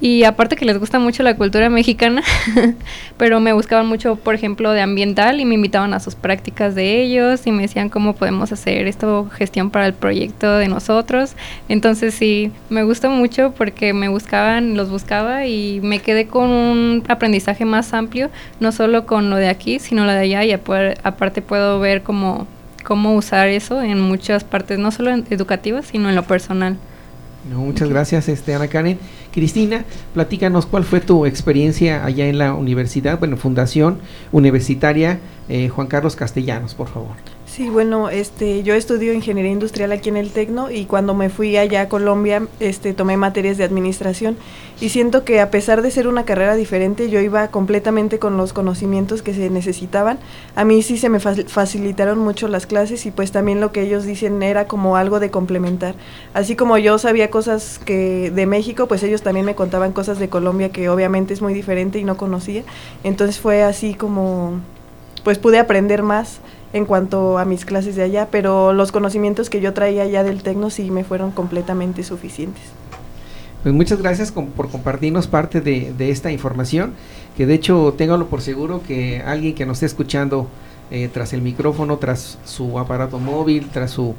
y 0.01 0.25
aparte 0.25 0.57
que 0.57 0.65
les 0.65 0.79
gusta 0.79 0.99
mucho 0.99 1.23
la 1.23 1.37
cultura 1.37 1.71
mexicana, 1.71 2.23
pero 3.17 3.41
me 3.41 3.53
buscaban 3.53 3.87
mucho, 3.87 4.17
por 4.17 4.35
ejemplo, 4.35 4.73
de 4.73 4.81
ambiental 4.81 5.41
y 5.41 5.45
me 5.45 5.55
invitaban 5.55 5.95
a 5.95 6.01
sus 6.01 6.15
prácticas 6.15 6.75
de 6.75 7.01
ellos 7.01 7.47
y 7.47 7.53
me 7.53 7.63
decían 7.63 7.89
cómo 7.89 8.15
podemos 8.15 8.53
hacer 8.53 8.87
esto, 8.87 9.29
gestión 9.31 9.71
para 9.71 9.87
el 9.87 9.95
proyecto 9.95 10.57
de 10.59 10.69
nosotros. 10.69 11.35
Entonces 11.69 12.15
sí, 12.15 12.51
me 12.71 12.83
gustó 12.83 13.09
mucho 13.11 13.55
porque 13.57 13.93
me 13.93 14.09
buscaban, 14.09 14.77
los 14.77 14.91
buscaba 14.91 15.47
y 15.47 15.81
me 15.83 16.01
quedé 16.01 16.27
con 16.27 16.51
un 16.51 17.05
aprendizaje 17.09 17.65
más 17.65 17.95
amplio, 17.95 18.31
no 18.61 18.73
solo 18.73 19.07
con 19.07 19.31
lo 19.31 19.37
de 19.37 19.49
aquí, 19.49 19.79
sino 19.79 20.05
lo 20.05 20.13
de 20.13 20.19
allá 20.19 20.45
y 20.45 20.53
aparte 20.53 21.41
puedo 21.41 21.79
ver 21.79 22.03
cómo, 22.03 22.47
cómo 22.83 23.15
usar 23.15 23.49
eso 23.49 23.81
en 23.81 24.01
muchas 24.01 24.45
partes, 24.45 24.79
no 24.79 24.91
solo 24.91 25.13
educativas, 25.31 25.87
sino 25.87 26.09
en 26.09 26.17
lo 26.17 26.25
personal. 26.25 26.77
Muchas 27.51 27.89
gracias, 27.89 28.29
este, 28.29 28.55
Ana 28.55 28.69
Karen. 28.69 28.99
Cristina, 29.33 29.85
platícanos 30.15 30.67
cuál 30.67 30.85
fue 30.85 31.01
tu 31.01 31.27
experiencia 31.27 32.05
allá 32.05 32.27
en 32.27 32.39
la 32.39 32.55
universidad, 32.55 33.19
bueno, 33.19 33.37
Fundación 33.37 33.99
Universitaria 34.33 35.19
eh, 35.49 35.69
Juan 35.69 35.89
Carlos 35.89 36.17
Castellanos, 36.17 36.75
por 36.75 36.89
favor. 36.89 37.34
Sí, 37.55 37.71
bueno, 37.71 38.09
este, 38.09 38.65
yo 38.65 38.75
estudio 38.75 39.13
ingeniería 39.13 39.53
industrial 39.53 39.93
aquí 39.93 40.09
en 40.09 40.17
el 40.17 40.33
Tecno 40.33 40.73
y 40.73 40.87
cuando 40.87 41.15
me 41.15 41.31
fui 41.31 41.57
allá 41.57 41.83
a 41.83 41.89
Colombia, 41.89 42.49
este, 42.59 42.95
tomé 42.95 43.17
materias 43.17 43.59
de 43.59 43.63
administración 43.63 44.37
y 44.81 44.89
siento 44.89 45.25
que 45.25 45.41
a 45.41 45.53
pesar 45.53 45.81
de 45.81 45.93
ser 45.93 46.09
una 46.09 46.25
carrera 46.25 46.57
diferente, 46.57 47.09
yo 47.11 47.21
iba 47.21 47.47
completamente 47.47 48.19
con 48.19 48.37
los 48.37 48.53
conocimientos 48.53 49.23
que 49.23 49.35
se 49.35 49.51
necesitaban. 49.51 50.19
A 50.57 50.65
mí 50.65 50.83
sí 50.83 50.99
se 50.99 51.09
me 51.09 51.21
facilitaron 51.21 52.19
mucho 52.19 52.49
las 52.49 52.67
clases 52.67 53.07
y 53.07 53.13
pues 53.13 53.31
también 53.31 53.61
lo 53.61 53.71
que 53.71 53.83
ellos 53.83 54.03
dicen 54.05 54.43
era 54.43 54.67
como 54.67 54.97
algo 54.97 55.21
de 55.21 55.31
complementar. 55.31 55.95
Así 56.33 56.57
como 56.57 56.77
yo 56.77 56.99
sabía 56.99 57.31
cosas 57.31 57.79
que 57.79 58.33
de 58.33 58.47
México, 58.47 58.89
pues 58.89 59.05
ellos 59.05 59.23
también 59.23 59.47
me 59.47 59.55
contaban 59.55 59.93
cosas 59.93 60.19
de 60.19 60.29
Colombia 60.29 60.73
que 60.73 60.89
obviamente 60.89 61.33
es 61.33 61.41
muy 61.41 61.55
diferente 61.55 62.01
y 62.01 62.05
no 62.05 62.17
conocía. 62.17 62.65
Entonces 63.05 63.39
fue 63.39 63.63
así 63.63 63.95
como 63.95 64.55
pues 65.23 65.39
pude 65.39 65.59
aprender 65.61 66.03
más 66.03 66.41
en 66.75 66.87
cuanto 66.87 67.39
a 67.39 67.45
mis 67.45 67.65
clases 67.65 67.95
de 67.95 68.03
allá, 68.03 68.29
pero 68.33 68.73
los 68.73 68.91
conocimientos 68.91 69.49
que 69.49 69.61
yo 69.61 69.73
traía 69.73 70.03
allá 70.03 70.25
del 70.25 70.43
Tecno 70.43 70.71
sí 70.71 70.91
me 70.91 71.05
fueron 71.05 71.31
completamente 71.31 72.03
suficientes. 72.03 72.65
Pues 73.63 73.73
muchas 73.73 74.03
gracias 74.03 74.33
por 74.33 74.69
compartirnos 74.69 75.29
parte 75.29 75.61
de, 75.61 76.11
esta 76.11 76.33
información, 76.33 76.93
que 77.37 77.47
de 77.47 77.55
hecho 77.55 77.95
téngalo 77.97 78.27
por 78.27 78.43
seguro 78.43 78.83
que 78.87 79.23
alguien 79.23 79.55
que 79.55 79.65
nos 79.65 79.77
esté 79.77 79.87
escuchando 79.87 80.49
eh, 80.91 81.09
tras 81.11 81.33
el 81.33 81.43
micrófono, 81.43 81.97
tras 81.99 82.39
su 82.45 82.77
aparato 82.77 83.21
móvil, 83.21 83.69
tras 83.73 83.93
su, 83.93 84.17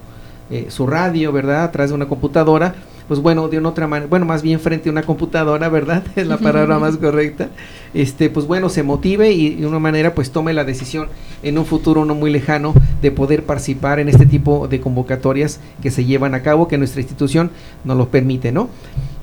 eh, 0.49 0.67
su 0.69 0.87
radio, 0.87 1.33
¿verdad? 1.33 1.71
Tras 1.71 1.91
una 1.91 2.07
computadora, 2.07 2.73
pues 3.07 3.19
bueno, 3.19 3.47
de 3.47 3.57
una 3.57 3.69
otra 3.69 3.87
manera, 3.87 4.09
bueno, 4.09 4.25
más 4.25 4.41
bien 4.41 4.59
frente 4.59 4.89
a 4.89 4.91
una 4.91 5.03
computadora, 5.03 5.69
¿verdad? 5.69 6.03
Es 6.15 6.27
la 6.27 6.37
palabra 6.37 6.79
más 6.79 6.97
correcta. 6.97 7.49
Este, 7.93 8.29
pues 8.29 8.45
bueno, 8.47 8.69
se 8.69 8.83
motive 8.83 9.31
y 9.31 9.55
de 9.55 9.67
una 9.67 9.79
manera 9.79 10.13
pues 10.13 10.31
tome 10.31 10.53
la 10.53 10.65
decisión 10.65 11.07
en 11.43 11.57
un 11.57 11.65
futuro 11.65 12.03
no 12.05 12.15
muy 12.15 12.31
lejano 12.31 12.73
de 13.01 13.11
poder 13.11 13.43
participar 13.43 13.99
en 13.99 14.09
este 14.09 14.25
tipo 14.25 14.67
de 14.67 14.81
convocatorias 14.81 15.59
que 15.81 15.91
se 15.91 16.05
llevan 16.05 16.33
a 16.33 16.41
cabo, 16.41 16.67
que 16.67 16.77
nuestra 16.77 17.01
institución 17.01 17.51
nos 17.83 17.97
lo 17.97 18.09
permite, 18.09 18.51
¿no? 18.51 18.69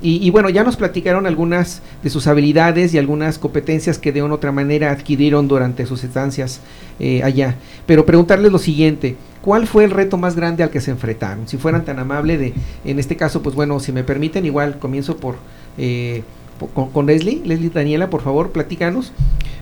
Y, 0.05 0.29
bueno, 0.31 0.51
ya 0.51 0.64
nos 0.64 0.77
platicaron 0.77 1.29
algunas 1.29 1.81
de 2.03 2.11
sus 2.11 2.27
habilidades 2.27 2.92
y 2.92 2.99
algunas 2.99 3.38
competencias 3.38 4.01
que 4.01 4.11
de 4.11 4.21
una 4.21 4.35
otra 4.35 4.51
manera 4.51 4.90
adquirieron 4.90 5.47
durante 5.47 5.87
sus 5.87 6.03
estancias 6.03 6.61
eh, 6.99 7.23
allá. 7.23 7.55
Pero 7.87 8.05
preguntarles 8.05 8.51
lo 8.51 8.59
siguiente, 8.59 9.14
¿cuál 9.42 9.66
fue 9.66 9.85
el 9.85 9.90
reto 9.90 10.16
más 10.16 10.35
grande 10.35 10.62
al 10.62 10.70
que 10.70 10.81
se 10.81 10.90
enfrentaron? 10.90 11.46
Si 11.46 11.59
fueran 11.59 11.85
tan 11.85 11.98
amables 11.98 12.40
de, 12.40 12.55
en 12.85 12.98
este 12.98 13.16
caso, 13.16 13.42
pues 13.42 13.55
bueno, 13.55 13.78
si 13.81 13.92
me 13.92 14.05
permiten, 14.05 14.46
igual 14.46 14.78
comienzo 14.78 15.18
por, 15.18 15.37
eh, 15.76 16.22
con, 16.74 17.07
Leslie, 17.07 17.42
Leslie 17.44 17.70
Daniela, 17.70 18.09
por 18.09 18.22
favor, 18.22 18.52
platícanos, 18.52 19.12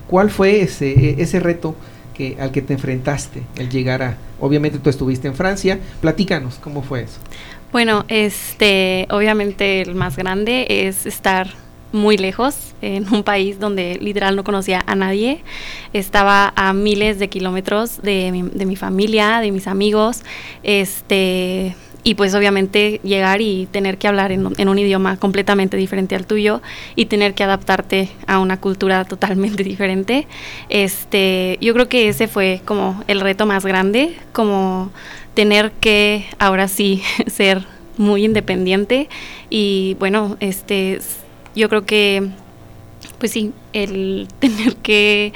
¿cuál 0.07 0.29
fue 0.29 0.61
ese, 0.61 0.91
e, 0.91 1.21
ese 1.21 1.39
reto 1.39 1.75
que, 2.13 2.37
al 2.39 2.51
que 2.51 2.61
te 2.61 2.73
enfrentaste, 2.73 3.41
el 3.57 3.69
llegar 3.69 4.03
a, 4.03 4.17
obviamente 4.39 4.79
tú 4.79 4.89
estuviste 4.89 5.27
en 5.27 5.35
Francia, 5.35 5.79
platícanos, 5.99 6.55
¿cómo 6.55 6.83
fue 6.83 7.01
eso? 7.01 7.19
Bueno, 7.71 8.05
este, 8.09 9.07
obviamente 9.09 9.81
el 9.81 9.95
más 9.95 10.17
grande 10.17 10.67
es 10.69 11.05
estar 11.05 11.47
muy 11.91 12.17
lejos, 12.17 12.73
en 12.81 13.13
un 13.13 13.23
país 13.23 13.59
donde 13.59 13.97
literal 14.01 14.35
no 14.35 14.43
conocía 14.43 14.83
a 14.85 14.95
nadie. 14.95 15.43
Estaba 15.93 16.53
a 16.55 16.73
miles 16.73 17.19
de 17.19 17.29
kilómetros 17.29 18.01
de 18.01 18.31
mi, 18.31 18.43
de 18.43 18.65
mi 18.65 18.75
familia, 18.75 19.39
de 19.39 19.51
mis 19.51 19.67
amigos, 19.67 20.21
este, 20.63 21.75
y 22.03 22.15
pues 22.15 22.33
obviamente 22.33 22.99
llegar 23.03 23.41
y 23.41 23.67
tener 23.71 23.97
que 23.97 24.07
hablar 24.07 24.31
en, 24.31 24.47
en, 24.57 24.69
un 24.69 24.79
idioma 24.79 25.17
completamente 25.17 25.77
diferente 25.77 26.15
al 26.15 26.25
tuyo 26.25 26.61
y 26.95 27.05
tener 27.05 27.33
que 27.33 27.43
adaptarte 27.43 28.09
a 28.25 28.39
una 28.39 28.59
cultura 28.59 29.05
totalmente 29.05 29.63
diferente. 29.65 30.27
Este, 30.69 31.57
yo 31.61 31.73
creo 31.73 31.89
que 31.89 32.09
ese 32.09 32.27
fue 32.27 32.61
como 32.65 33.03
el 33.07 33.21
reto 33.21 33.45
más 33.45 33.65
grande, 33.65 34.15
como 34.33 34.91
tener 35.33 35.71
que 35.73 36.25
ahora 36.39 36.67
sí 36.67 37.03
ser 37.27 37.65
muy 37.97 38.25
independiente 38.25 39.09
y 39.49 39.95
bueno, 39.99 40.37
este 40.39 40.99
yo 41.55 41.69
creo 41.69 41.85
que 41.85 42.31
pues 43.17 43.31
sí, 43.31 43.53
el 43.73 44.27
tener 44.39 44.75
que 44.77 45.33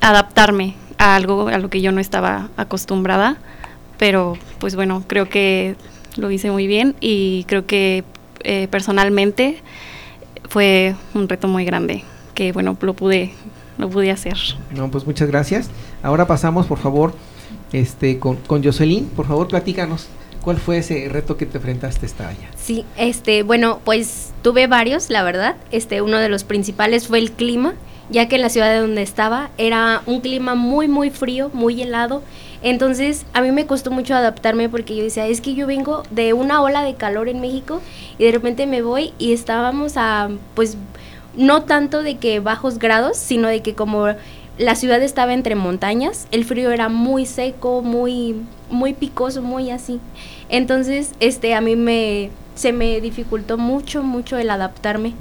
adaptarme 0.00 0.74
a 0.98 1.16
algo 1.16 1.48
a 1.48 1.58
lo 1.58 1.70
que 1.70 1.80
yo 1.80 1.92
no 1.92 2.00
estaba 2.00 2.48
acostumbrada, 2.56 3.38
pero 3.98 4.36
pues 4.58 4.76
bueno, 4.76 5.04
creo 5.06 5.28
que 5.28 5.76
lo 6.16 6.30
hice 6.30 6.50
muy 6.50 6.66
bien 6.66 6.94
y 7.00 7.44
creo 7.44 7.66
que 7.66 8.04
eh, 8.42 8.68
personalmente 8.70 9.58
fue 10.48 10.94
un 11.14 11.28
reto 11.28 11.48
muy 11.48 11.64
grande 11.64 12.04
que 12.34 12.52
bueno, 12.52 12.76
lo 12.80 12.94
pude 12.94 13.32
lo 13.78 13.88
pude 13.88 14.10
hacer. 14.10 14.36
No, 14.74 14.90
pues 14.90 15.06
muchas 15.06 15.28
gracias. 15.28 15.70
Ahora 16.02 16.26
pasamos, 16.26 16.66
por 16.66 16.78
favor, 16.78 17.14
este, 17.72 18.18
con, 18.18 18.36
con 18.36 18.62
Jocelyn, 18.62 19.06
por 19.06 19.26
favor, 19.26 19.48
platícanos. 19.48 20.08
¿Cuál 20.42 20.56
fue 20.56 20.78
ese 20.78 21.08
reto 21.08 21.36
que 21.36 21.46
te 21.46 21.58
enfrentaste 21.58 22.06
esta 22.06 22.28
allá? 22.28 22.48
Sí, 22.56 22.84
este, 22.96 23.42
bueno, 23.42 23.80
pues 23.84 24.32
tuve 24.42 24.66
varios, 24.66 25.10
la 25.10 25.22
verdad. 25.22 25.56
Este, 25.70 26.00
uno 26.02 26.18
de 26.18 26.28
los 26.28 26.44
principales 26.44 27.08
fue 27.08 27.18
el 27.18 27.32
clima, 27.32 27.74
ya 28.08 28.28
que 28.28 28.36
en 28.36 28.42
la 28.42 28.48
ciudad 28.48 28.70
de 28.70 28.78
donde 28.78 29.02
estaba 29.02 29.50
era 29.58 30.02
un 30.06 30.20
clima 30.20 30.54
muy, 30.54 30.88
muy 30.88 31.10
frío, 31.10 31.50
muy 31.52 31.82
helado. 31.82 32.22
Entonces, 32.62 33.24
a 33.32 33.40
mí 33.42 33.52
me 33.52 33.66
costó 33.66 33.90
mucho 33.90 34.14
adaptarme 34.14 34.68
porque 34.68 34.96
yo 34.96 35.02
decía, 35.02 35.26
es 35.26 35.40
que 35.40 35.54
yo 35.54 35.66
vengo 35.66 36.02
de 36.10 36.32
una 36.32 36.62
ola 36.62 36.82
de 36.82 36.94
calor 36.94 37.28
en 37.28 37.40
México 37.40 37.80
y 38.18 38.24
de 38.24 38.32
repente 38.32 38.66
me 38.66 38.82
voy 38.82 39.12
y 39.18 39.32
estábamos 39.32 39.96
a, 39.96 40.30
pues, 40.54 40.76
no 41.36 41.62
tanto 41.62 42.02
de 42.02 42.18
que 42.18 42.40
bajos 42.40 42.78
grados, 42.78 43.16
sino 43.16 43.48
de 43.48 43.62
que 43.62 43.74
como 43.74 44.08
la 44.60 44.74
ciudad 44.74 45.02
estaba 45.02 45.32
entre 45.32 45.54
montañas, 45.54 46.28
el 46.32 46.44
frío 46.44 46.70
era 46.70 46.90
muy 46.90 47.24
seco, 47.24 47.80
muy, 47.80 48.36
muy 48.68 48.92
picoso, 48.92 49.40
muy 49.40 49.70
así. 49.70 50.00
Entonces, 50.50 51.12
este, 51.18 51.54
a 51.54 51.62
mí 51.62 51.76
me, 51.76 52.28
se 52.56 52.74
me 52.74 53.00
dificultó 53.00 53.56
mucho, 53.56 54.02
mucho 54.02 54.36
el 54.36 54.50
adaptarme 54.50 55.14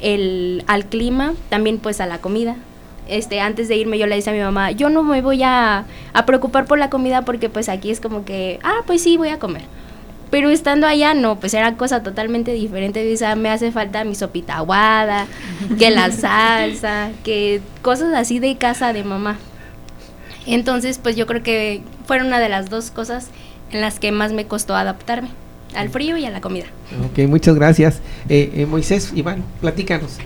el, 0.00 0.64
al 0.66 0.86
clima, 0.86 1.34
también 1.50 1.76
pues 1.78 2.00
a 2.00 2.06
la 2.06 2.22
comida. 2.22 2.56
Este, 3.06 3.38
antes 3.38 3.68
de 3.68 3.76
irme 3.76 3.98
yo 3.98 4.06
le 4.06 4.16
dije 4.16 4.30
a 4.30 4.32
mi 4.32 4.40
mamá, 4.40 4.70
yo 4.70 4.88
no 4.88 5.02
me 5.02 5.20
voy 5.20 5.42
a, 5.42 5.84
a 6.14 6.26
preocupar 6.26 6.64
por 6.64 6.78
la 6.78 6.88
comida 6.88 7.22
porque 7.22 7.50
pues 7.50 7.68
aquí 7.68 7.90
es 7.90 8.00
como 8.00 8.24
que, 8.24 8.58
ah, 8.62 8.80
pues 8.86 9.02
sí, 9.02 9.18
voy 9.18 9.28
a 9.28 9.38
comer. 9.38 9.62
Pero 10.36 10.50
estando 10.50 10.86
allá, 10.86 11.14
no, 11.14 11.40
pues 11.40 11.54
era 11.54 11.78
cosa 11.78 12.02
totalmente 12.02 12.52
diferente. 12.52 13.10
O 13.10 13.16
sea, 13.16 13.36
me 13.36 13.48
hace 13.48 13.72
falta 13.72 14.04
mi 14.04 14.14
sopita 14.14 14.58
aguada, 14.58 15.26
que 15.78 15.90
la 15.90 16.12
salsa, 16.12 17.08
que 17.24 17.62
cosas 17.80 18.12
así 18.12 18.38
de 18.38 18.54
casa 18.58 18.92
de 18.92 19.02
mamá. 19.02 19.38
Entonces, 20.44 20.98
pues 21.02 21.16
yo 21.16 21.26
creo 21.26 21.42
que 21.42 21.80
fueron 22.04 22.26
una 22.26 22.38
de 22.38 22.50
las 22.50 22.68
dos 22.68 22.90
cosas 22.90 23.30
en 23.72 23.80
las 23.80 23.98
que 23.98 24.12
más 24.12 24.34
me 24.34 24.46
costó 24.46 24.76
adaptarme, 24.76 25.30
al 25.74 25.88
frío 25.88 26.18
y 26.18 26.26
a 26.26 26.30
la 26.30 26.42
comida. 26.42 26.66
Ok, 27.02 27.20
muchas 27.26 27.54
gracias. 27.54 28.02
Eh, 28.28 28.52
eh, 28.56 28.66
Moisés, 28.66 29.12
Iván, 29.14 29.42
platícanos. 29.62 30.18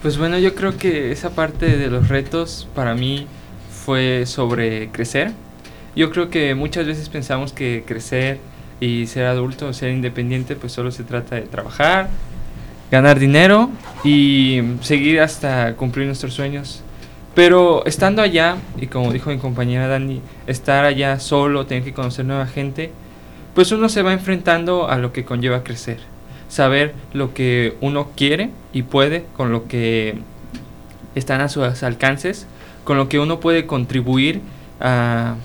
Pues 0.00 0.16
bueno, 0.16 0.38
yo 0.38 0.54
creo 0.54 0.78
que 0.78 1.12
esa 1.12 1.28
parte 1.34 1.76
de 1.76 1.88
los 1.88 2.08
retos 2.08 2.66
para 2.74 2.94
mí 2.94 3.26
fue 3.84 4.24
sobre 4.24 4.88
crecer. 4.88 5.32
Yo 5.94 6.10
creo 6.10 6.30
que 6.30 6.54
muchas 6.54 6.86
veces 6.86 7.10
pensamos 7.10 7.52
que 7.52 7.84
crecer 7.86 8.38
y 8.84 9.06
ser 9.06 9.24
adulto, 9.24 9.72
ser 9.72 9.90
independiente, 9.90 10.56
pues 10.56 10.72
solo 10.72 10.90
se 10.90 11.04
trata 11.04 11.36
de 11.36 11.42
trabajar, 11.42 12.10
ganar 12.90 13.18
dinero 13.18 13.70
y 14.04 14.60
seguir 14.82 15.20
hasta 15.20 15.74
cumplir 15.74 16.06
nuestros 16.06 16.34
sueños. 16.34 16.82
Pero 17.34 17.84
estando 17.86 18.22
allá, 18.22 18.56
y 18.80 18.86
como 18.86 19.12
dijo 19.12 19.30
mi 19.30 19.38
compañera 19.38 19.88
Dani, 19.88 20.20
estar 20.46 20.84
allá 20.84 21.18
solo, 21.18 21.66
tener 21.66 21.82
que 21.82 21.94
conocer 21.94 22.24
nueva 22.24 22.46
gente, 22.46 22.92
pues 23.54 23.72
uno 23.72 23.88
se 23.88 24.02
va 24.02 24.12
enfrentando 24.12 24.88
a 24.88 24.98
lo 24.98 25.12
que 25.12 25.24
conlleva 25.24 25.64
crecer. 25.64 25.98
Saber 26.48 26.94
lo 27.12 27.32
que 27.34 27.76
uno 27.80 28.10
quiere 28.14 28.50
y 28.72 28.82
puede 28.82 29.24
con 29.36 29.50
lo 29.50 29.66
que 29.66 30.18
están 31.14 31.40
a 31.40 31.48
sus 31.48 31.82
alcances, 31.82 32.46
con 32.84 32.98
lo 32.98 33.08
que 33.08 33.18
uno 33.18 33.40
puede 33.40 33.66
contribuir 33.66 34.40
a 34.80 35.36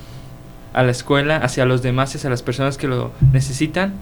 a 0.80 0.84
la 0.84 0.92
escuela, 0.92 1.38
hacia 1.38 1.66
los 1.66 1.82
demás, 1.82 2.16
hacia 2.16 2.30
las 2.30 2.42
personas 2.42 2.78
que 2.78 2.88
lo 2.88 3.12
necesitan. 3.34 3.94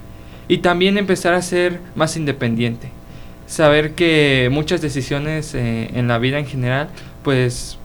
Y 0.47 0.59
también 0.59 0.97
empezar 0.97 1.33
a 1.33 1.41
ser 1.41 1.79
más 1.95 2.15
independiente. 2.15 2.89
Saber 3.47 3.93
que 3.95 4.49
muchas 4.51 4.81
decisiones 4.81 5.55
eh, 5.55 5.89
en 5.93 6.07
la 6.07 6.19
vida 6.19 6.37
en 6.39 6.45
general, 6.45 6.89
pues 7.23 7.77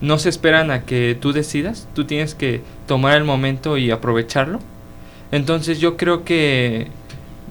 no 0.00 0.18
se 0.18 0.28
esperan 0.28 0.70
a 0.70 0.82
que 0.82 1.16
tú 1.18 1.32
decidas, 1.32 1.86
tú 1.94 2.04
tienes 2.04 2.34
que 2.34 2.60
tomar 2.86 3.16
el 3.16 3.24
momento 3.24 3.78
y 3.78 3.90
aprovecharlo. 3.90 4.58
Entonces 5.30 5.78
yo 5.78 5.96
creo 5.96 6.24
que 6.24 6.88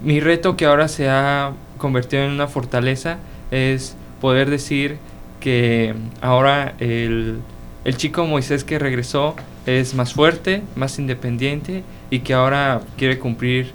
mi 0.03 0.19
reto 0.19 0.57
que 0.57 0.65
ahora 0.65 0.87
se 0.87 1.09
ha 1.09 1.53
convertido 1.77 2.23
en 2.23 2.31
una 2.31 2.47
fortaleza 2.47 3.17
es 3.49 3.95
poder 4.19 4.49
decir 4.49 4.97
que 5.39 5.95
ahora 6.21 6.75
el, 6.79 7.39
el 7.85 7.97
chico 7.97 8.25
Moisés 8.25 8.63
que 8.63 8.77
regresó 8.77 9.35
es 9.65 9.93
más 9.93 10.13
fuerte, 10.13 10.63
más 10.75 10.97
independiente 10.99 11.83
y 12.09 12.19
que 12.19 12.33
ahora 12.33 12.81
quiere 12.97 13.19
cumplir 13.19 13.71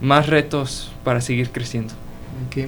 más 0.00 0.28
retos 0.28 0.92
para 1.04 1.20
seguir 1.20 1.50
creciendo. 1.50 1.94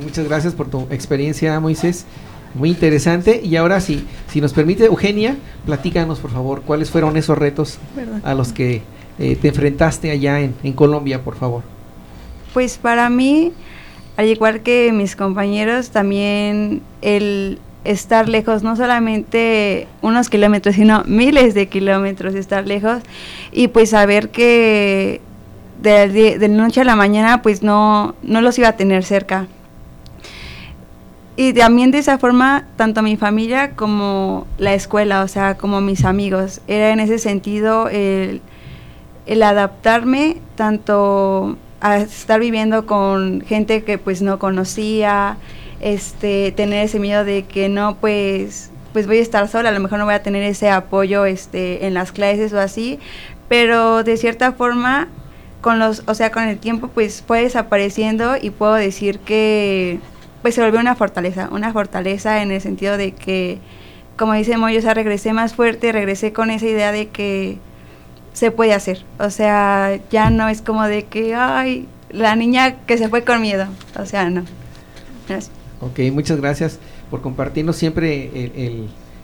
muchas 0.02 0.26
gracias 0.26 0.54
por 0.54 0.68
tu 0.68 0.86
experiencia, 0.90 1.58
Moisés. 1.60 2.06
Muy 2.54 2.70
interesante. 2.70 3.40
Y 3.44 3.54
ahora 3.56 3.80
sí, 3.80 4.04
si 4.28 4.40
nos 4.40 4.52
permite, 4.52 4.86
Eugenia, 4.86 5.36
platícanos 5.66 6.18
por 6.18 6.32
favor 6.32 6.62
cuáles 6.62 6.90
fueron 6.90 7.16
esos 7.16 7.38
retos 7.38 7.78
a 8.24 8.34
los 8.34 8.52
que 8.52 8.82
eh, 9.18 9.36
te 9.36 9.48
enfrentaste 9.48 10.10
allá 10.10 10.40
en, 10.40 10.54
en 10.64 10.72
Colombia, 10.72 11.22
por 11.22 11.36
favor. 11.36 11.62
Pues 12.52 12.78
para 12.78 13.08
mí, 13.08 13.52
al 14.16 14.26
igual 14.26 14.62
que 14.62 14.90
mis 14.92 15.14
compañeros, 15.14 15.90
también 15.90 16.82
el 17.02 17.60
estar 17.84 18.28
lejos, 18.28 18.62
no 18.62 18.76
solamente 18.76 19.88
unos 20.02 20.28
kilómetros, 20.28 20.74
sino 20.74 21.02
miles 21.06 21.54
de 21.54 21.68
kilómetros 21.68 22.34
estar 22.34 22.66
lejos 22.66 23.02
y 23.52 23.68
pues 23.68 23.90
saber 23.90 24.30
que 24.30 25.20
de, 25.80 26.38
de, 26.38 26.48
noche 26.48 26.82
a 26.82 26.84
la 26.84 26.96
mañana 26.96 27.42
pues 27.42 27.62
no, 27.62 28.14
no 28.22 28.40
los 28.42 28.58
iba 28.58 28.68
a 28.68 28.76
tener 28.76 29.04
cerca. 29.04 29.46
Y 31.36 31.54
también 31.54 31.90
de 31.90 31.98
esa 31.98 32.18
forma, 32.18 32.66
tanto 32.76 33.00
mi 33.00 33.16
familia 33.16 33.70
como 33.70 34.46
la 34.58 34.74
escuela, 34.74 35.22
o 35.22 35.28
sea, 35.28 35.56
como 35.56 35.80
mis 35.80 36.04
amigos, 36.04 36.60
era 36.66 36.90
en 36.90 37.00
ese 37.00 37.18
sentido 37.18 37.88
el, 37.88 38.42
el 39.24 39.42
adaptarme 39.42 40.36
tanto 40.54 41.56
a 41.80 41.96
estar 41.96 42.40
viviendo 42.40 42.84
con 42.84 43.40
gente 43.40 43.84
que 43.84 43.96
pues 43.96 44.20
no 44.20 44.38
conocía, 44.38 45.38
este, 45.80 46.52
tener 46.52 46.84
ese 46.84 46.98
miedo 46.98 47.24
de 47.24 47.44
que 47.44 47.68
no, 47.68 47.96
pues, 47.96 48.70
pues 48.92 49.06
voy 49.06 49.18
a 49.18 49.22
estar 49.22 49.48
sola, 49.48 49.70
a 49.70 49.72
lo 49.72 49.80
mejor 49.80 49.98
no 49.98 50.04
voy 50.04 50.14
a 50.14 50.22
tener 50.22 50.42
ese 50.42 50.70
apoyo 50.70 51.24
este, 51.24 51.86
en 51.86 51.94
las 51.94 52.12
clases 52.12 52.52
o 52.52 52.60
así, 52.60 52.98
pero 53.48 54.04
de 54.04 54.16
cierta 54.16 54.52
forma 54.52 55.08
con 55.60 55.78
los, 55.78 56.02
o 56.06 56.14
sea, 56.14 56.30
con 56.30 56.44
el 56.44 56.58
tiempo 56.58 56.88
pues 56.88 57.22
fue 57.26 57.42
desapareciendo 57.42 58.36
y 58.40 58.50
puedo 58.50 58.74
decir 58.74 59.18
que 59.20 59.98
pues 60.42 60.54
se 60.54 60.62
volvió 60.62 60.80
una 60.80 60.94
fortaleza, 60.94 61.48
una 61.52 61.72
fortaleza 61.72 62.42
en 62.42 62.50
el 62.50 62.60
sentido 62.60 62.96
de 62.96 63.12
que, 63.12 63.58
como 64.16 64.32
dice 64.34 64.56
Moyo, 64.56 64.78
o 64.78 64.82
sea, 64.82 64.94
regresé 64.94 65.32
más 65.32 65.54
fuerte, 65.54 65.92
regresé 65.92 66.32
con 66.32 66.50
esa 66.50 66.66
idea 66.66 66.92
de 66.92 67.08
que 67.08 67.58
se 68.32 68.50
puede 68.50 68.72
hacer, 68.72 69.04
o 69.18 69.30
sea, 69.30 69.98
ya 70.10 70.30
no 70.30 70.48
es 70.48 70.62
como 70.62 70.84
de 70.84 71.04
que, 71.04 71.34
ay, 71.34 71.88
la 72.10 72.36
niña 72.36 72.76
que 72.86 72.96
se 72.98 73.08
fue 73.08 73.24
con 73.24 73.40
miedo, 73.40 73.66
o 73.98 74.06
sea, 74.06 74.30
no. 74.30 74.44
Gracias. 75.28 75.59
Ok, 75.80 76.00
muchas 76.12 76.40
gracias 76.40 76.78
por 77.10 77.22
compartirnos 77.22 77.76
siempre 77.76 78.30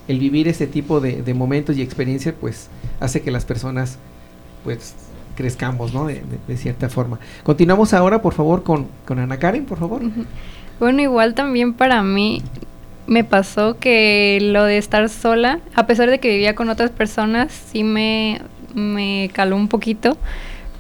el, 0.08 0.18
vivir 0.18 0.48
este 0.48 0.66
tipo 0.66 1.00
de, 1.00 1.34
momentos 1.34 1.76
y 1.76 1.82
experiencias, 1.82 2.34
pues 2.40 2.68
hace 3.00 3.20
que 3.20 3.30
las 3.30 3.44
personas 3.44 3.98
pues 4.64 4.94
crezcamos, 5.36 5.92
¿no? 5.92 6.06
De, 6.06 6.22
cierta 6.56 6.88
forma. 6.88 7.18
Continuamos 7.42 7.92
ahora, 7.92 8.22
por 8.22 8.32
favor, 8.32 8.62
con, 8.62 8.86
con 9.04 9.18
Ana 9.18 9.38
Karen, 9.38 9.66
por 9.66 9.78
favor. 9.78 10.00
Bueno, 10.80 11.02
igual 11.02 11.34
también 11.34 11.74
para 11.74 12.02
mí 12.02 12.42
me 13.06 13.22
pasó 13.22 13.78
que 13.78 14.38
lo 14.40 14.64
de 14.64 14.78
estar 14.78 15.08
sola, 15.08 15.60
a 15.74 15.86
pesar 15.86 16.10
de 16.10 16.18
que 16.18 16.28
vivía 16.28 16.54
con 16.54 16.70
otras 16.70 16.90
personas, 16.90 17.52
sí 17.52 17.84
me, 17.84 18.40
me 18.74 19.30
caló 19.32 19.56
un 19.56 19.68
poquito 19.68 20.16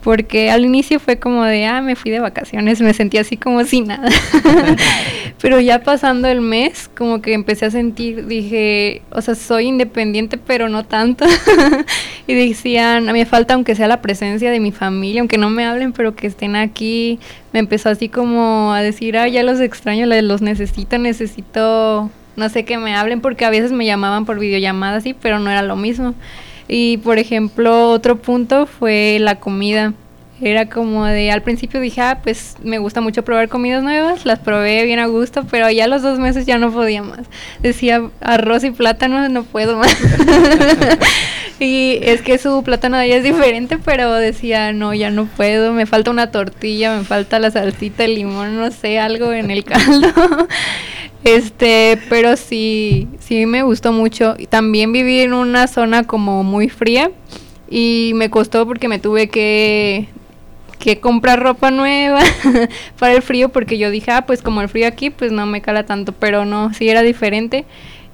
porque 0.06 0.52
al 0.52 0.64
inicio 0.64 1.00
fue 1.00 1.18
como 1.18 1.42
de, 1.42 1.66
ah, 1.66 1.82
me 1.82 1.96
fui 1.96 2.12
de 2.12 2.20
vacaciones, 2.20 2.80
me 2.80 2.94
sentí 2.94 3.18
así 3.18 3.36
como 3.36 3.64
sin 3.64 3.88
nada. 3.88 4.08
pero 5.42 5.58
ya 5.58 5.82
pasando 5.82 6.28
el 6.28 6.40
mes, 6.40 6.88
como 6.96 7.20
que 7.20 7.32
empecé 7.32 7.64
a 7.64 7.72
sentir, 7.72 8.28
dije, 8.28 9.02
o 9.10 9.20
sea, 9.20 9.34
soy 9.34 9.64
independiente, 9.64 10.38
pero 10.38 10.68
no 10.68 10.84
tanto. 10.84 11.24
y 12.28 12.34
decían, 12.34 13.06
me 13.06 13.26
falta 13.26 13.54
aunque 13.54 13.74
sea 13.74 13.88
la 13.88 14.00
presencia 14.00 14.52
de 14.52 14.60
mi 14.60 14.70
familia, 14.70 15.22
aunque 15.22 15.38
no 15.38 15.50
me 15.50 15.64
hablen, 15.64 15.92
pero 15.92 16.14
que 16.14 16.28
estén 16.28 16.54
aquí. 16.54 17.18
Me 17.52 17.58
empezó 17.58 17.88
así 17.88 18.08
como 18.08 18.74
a 18.74 18.82
decir, 18.82 19.18
ah, 19.18 19.26
ya 19.26 19.42
los 19.42 19.58
extraño, 19.58 20.06
los 20.06 20.40
necesito, 20.40 20.98
necesito, 20.98 22.12
no 22.36 22.48
sé, 22.48 22.64
que 22.64 22.78
me 22.78 22.94
hablen, 22.94 23.20
porque 23.20 23.44
a 23.44 23.50
veces 23.50 23.72
me 23.72 23.84
llamaban 23.84 24.24
por 24.24 24.38
videollamada, 24.38 25.00
sí, 25.00 25.16
pero 25.20 25.40
no 25.40 25.50
era 25.50 25.62
lo 25.62 25.74
mismo. 25.74 26.14
Y 26.68 26.98
por 26.98 27.18
ejemplo, 27.18 27.90
otro 27.90 28.16
punto 28.16 28.66
fue 28.66 29.18
la 29.20 29.36
comida. 29.36 29.94
Era 30.40 30.68
como 30.68 31.06
de, 31.06 31.30
al 31.30 31.40
principio 31.42 31.80
dije, 31.80 32.02
ah, 32.02 32.20
pues 32.22 32.56
me 32.62 32.78
gusta 32.78 33.00
mucho 33.00 33.22
probar 33.24 33.48
comidas 33.48 33.82
nuevas, 33.82 34.26
las 34.26 34.38
probé 34.38 34.84
bien 34.84 34.98
a 34.98 35.06
gusto, 35.06 35.46
pero 35.50 35.70
ya 35.70 35.86
los 35.86 36.02
dos 36.02 36.18
meses 36.18 36.44
ya 36.44 36.58
no 36.58 36.70
podía 36.70 37.02
más. 37.02 37.26
Decía, 37.62 38.10
arroz 38.20 38.62
y 38.64 38.70
plátano, 38.70 39.26
no 39.30 39.44
puedo 39.44 39.78
más. 39.78 39.96
y 41.58 41.98
es 42.02 42.22
que 42.22 42.38
su 42.38 42.62
plátano 42.62 42.98
de 42.98 43.06
ella 43.06 43.16
es 43.16 43.24
diferente, 43.24 43.78
pero 43.78 44.14
decía, 44.14 44.72
no, 44.72 44.92
ya 44.92 45.10
no 45.10 45.26
puedo, 45.26 45.72
me 45.72 45.86
falta 45.86 46.10
una 46.10 46.30
tortilla, 46.30 46.96
me 46.96 47.04
falta 47.04 47.38
la 47.38 47.50
salsita, 47.50 48.04
el 48.04 48.14
limón, 48.14 48.56
no 48.56 48.70
sé, 48.70 48.98
algo 48.98 49.32
en 49.32 49.50
el 49.50 49.64
caldo. 49.64 50.08
Este, 51.24 51.98
pero 52.08 52.36
sí, 52.36 53.08
sí 53.18 53.46
me 53.46 53.64
gustó 53.64 53.92
mucho. 53.92 54.36
También 54.48 54.92
viví 54.92 55.18
en 55.18 55.32
una 55.32 55.66
zona 55.66 56.04
como 56.04 56.44
muy 56.44 56.68
fría 56.68 57.10
y 57.68 58.12
me 58.14 58.30
costó 58.30 58.64
porque 58.64 58.86
me 58.86 59.00
tuve 59.00 59.28
que, 59.28 60.06
que 60.78 61.00
comprar 61.00 61.42
ropa 61.42 61.72
nueva 61.72 62.20
para 63.00 63.14
el 63.14 63.22
frío 63.22 63.48
porque 63.48 63.76
yo 63.76 63.90
dije, 63.90 64.12
ah, 64.12 64.24
pues 64.24 64.40
como 64.40 64.60
el 64.60 64.68
frío 64.68 64.86
aquí, 64.86 65.10
pues 65.10 65.32
no 65.32 65.46
me 65.46 65.62
cala 65.62 65.84
tanto, 65.84 66.12
pero 66.12 66.44
no, 66.44 66.72
sí 66.72 66.88
era 66.88 67.02
diferente. 67.02 67.64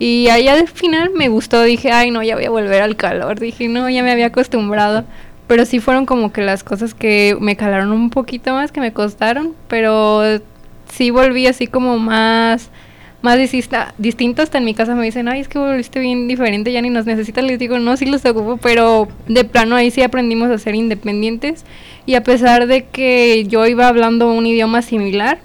Y 0.05 0.29
allá 0.31 0.55
al 0.55 0.67
final 0.67 1.11
me 1.15 1.29
gustó, 1.29 1.63
dije, 1.63 1.93
ay, 1.93 2.11
no, 2.11 2.25
ya 2.25 2.35
voy 2.35 2.45
a 2.45 2.51
volver 2.51 2.83
al 2.83 2.97
calor. 2.97 3.39
Dije, 3.39 3.69
no, 3.69 3.89
ya 3.89 4.03
me 4.03 4.11
había 4.11 4.27
acostumbrado. 4.27 5.05
Pero 5.47 5.65
sí 5.65 5.79
fueron 5.79 6.07
como 6.07 6.33
que 6.33 6.43
las 6.43 6.65
cosas 6.65 6.93
que 6.93 7.37
me 7.41 7.55
calaron 7.55 7.93
un 7.93 8.11
poquito 8.11 8.53
más, 8.53 8.73
que 8.73 8.81
me 8.81 8.93
costaron, 8.93 9.55
pero 9.69 10.41
sí 10.89 11.11
volví 11.13 11.47
así 11.47 11.69
como 11.69 12.01
más 12.01 12.71
más 13.21 13.39
distinta, 13.39 13.95
distinto. 13.97 14.43
Hasta 14.43 14.59
en 14.59 14.65
mi 14.65 14.75
casa 14.75 14.97
me 14.97 15.05
dicen, 15.05 15.29
ay, 15.29 15.39
es 15.39 15.47
que 15.47 15.61
volviste 15.61 16.01
bien 16.01 16.27
diferente, 16.27 16.73
ya 16.73 16.83
ni 16.83 16.91
nos 16.91 17.07
necesitas. 17.07 17.45
Les 17.45 17.61
digo, 17.61 17.79
no, 17.79 17.97
sí 17.97 18.07
los 18.07 18.25
ocupo, 18.25 18.57
pero 18.57 19.07
de 19.29 19.45
plano 19.45 19.77
ahí 19.77 19.93
sí 19.93 20.03
aprendimos 20.03 20.51
a 20.51 20.59
ser 20.59 20.75
independientes. 20.75 21.65
Y 22.07 22.17
a 22.17 22.25
pesar 22.25 22.67
de 22.67 22.87
que 22.87 23.45
yo 23.47 23.69
iba 23.69 23.87
hablando 23.87 24.33
un 24.33 24.47
idioma 24.47 24.83
similar, 24.83 25.39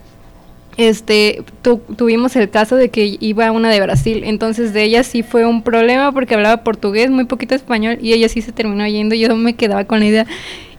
este 0.78 1.44
tu, 1.64 1.80
tuvimos 1.80 2.36
el 2.36 2.50
caso 2.50 2.76
de 2.76 2.90
que 2.90 3.18
iba 3.20 3.52
una 3.52 3.70
de 3.70 3.82
Brasil, 3.82 4.24
entonces 4.24 4.74
de 4.74 4.84
ella 4.84 5.04
sí 5.04 5.24
fue 5.24 5.46
un 5.46 5.64
problema 5.64 6.12
porque 6.12 6.36
hablaba 6.36 6.64
portugués, 6.64 7.10
muy 7.10 7.26
poquito 7.26 7.56
español 7.56 7.98
y 8.02 8.14
ella 8.14 8.30
sí 8.30 8.42
se 8.42 8.52
terminó 8.52 8.88
yendo, 8.88 9.16
yo 9.16 9.36
me 9.36 9.56
quedaba 9.56 9.86
con 9.86 10.00
la 10.00 10.06
idea 10.06 10.28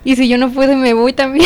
y 0.04 0.16
si 0.16 0.28
yo 0.28 0.38
no 0.38 0.50
puedo 0.50 0.76
me 0.76 0.94
voy 0.94 1.12
también. 1.12 1.44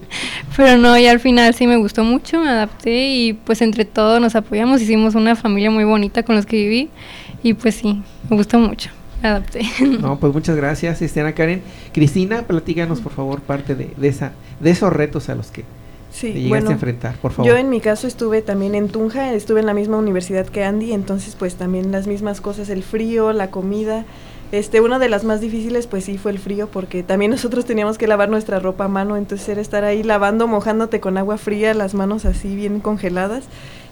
Pero 0.56 0.78
no, 0.78 0.98
y 0.98 1.06
al 1.06 1.20
final 1.20 1.54
sí 1.54 1.66
me 1.66 1.76
gustó 1.76 2.02
mucho, 2.02 2.40
me 2.40 2.48
adapté 2.48 3.08
y 3.08 3.34
pues 3.34 3.62
entre 3.62 3.84
todos 3.84 4.20
nos 4.20 4.34
apoyamos, 4.34 4.80
hicimos 4.80 5.14
una 5.14 5.36
familia 5.36 5.70
muy 5.70 5.84
bonita 5.84 6.22
con 6.22 6.36
los 6.36 6.46
que 6.46 6.56
viví 6.56 6.88
y 7.42 7.54
pues 7.54 7.76
sí, 7.76 8.02
me 8.28 8.36
gustó 8.36 8.58
mucho. 8.58 8.90
Me 9.22 9.28
adapté. 9.28 9.60
No, 10.00 10.18
pues 10.20 10.32
muchas 10.32 10.56
gracias, 10.56 11.02
Estiana 11.02 11.34
Karen. 11.34 11.62
Cristina, 11.92 12.42
platícanos 12.42 13.00
por 13.00 13.12
favor 13.12 13.42
parte 13.42 13.74
de, 13.74 13.90
de, 13.96 14.08
esa, 14.08 14.32
de 14.60 14.70
esos 14.70 14.90
retos 14.90 15.28
a 15.28 15.34
los 15.34 15.50
que 15.50 15.64
sí, 16.10 16.28
te 16.28 16.32
llegaste 16.34 16.48
bueno, 16.48 16.70
a 16.70 16.72
enfrentar, 16.72 17.16
por 17.16 17.32
favor. 17.32 17.50
Yo 17.50 17.56
en 17.56 17.68
mi 17.68 17.80
caso 17.80 18.06
estuve 18.06 18.42
también 18.42 18.74
en 18.74 18.88
Tunja, 18.88 19.32
estuve 19.32 19.60
en 19.60 19.66
la 19.66 19.74
misma 19.74 19.96
universidad 19.96 20.46
que 20.46 20.64
Andy, 20.64 20.92
entonces 20.92 21.36
pues 21.36 21.54
también 21.54 21.92
las 21.92 22.06
mismas 22.06 22.40
cosas, 22.40 22.68
el 22.68 22.82
frío, 22.82 23.32
la 23.32 23.50
comida, 23.50 24.04
este, 24.52 24.80
una 24.80 24.98
de 24.98 25.08
las 25.08 25.22
más 25.22 25.40
difíciles, 25.40 25.86
pues 25.86 26.04
sí, 26.04 26.18
fue 26.18 26.32
el 26.32 26.38
frío, 26.38 26.68
porque 26.68 27.02
también 27.02 27.30
nosotros 27.30 27.64
teníamos 27.64 27.98
que 27.98 28.06
lavar 28.06 28.28
nuestra 28.28 28.58
ropa 28.58 28.84
a 28.84 28.88
mano, 28.88 29.16
entonces 29.16 29.48
era 29.48 29.60
estar 29.60 29.84
ahí 29.84 30.02
lavando, 30.02 30.46
mojándote 30.48 31.00
con 31.00 31.18
agua 31.18 31.38
fría, 31.38 31.74
las 31.74 31.94
manos 31.94 32.24
así 32.24 32.54
bien 32.56 32.80
congeladas. 32.80 33.44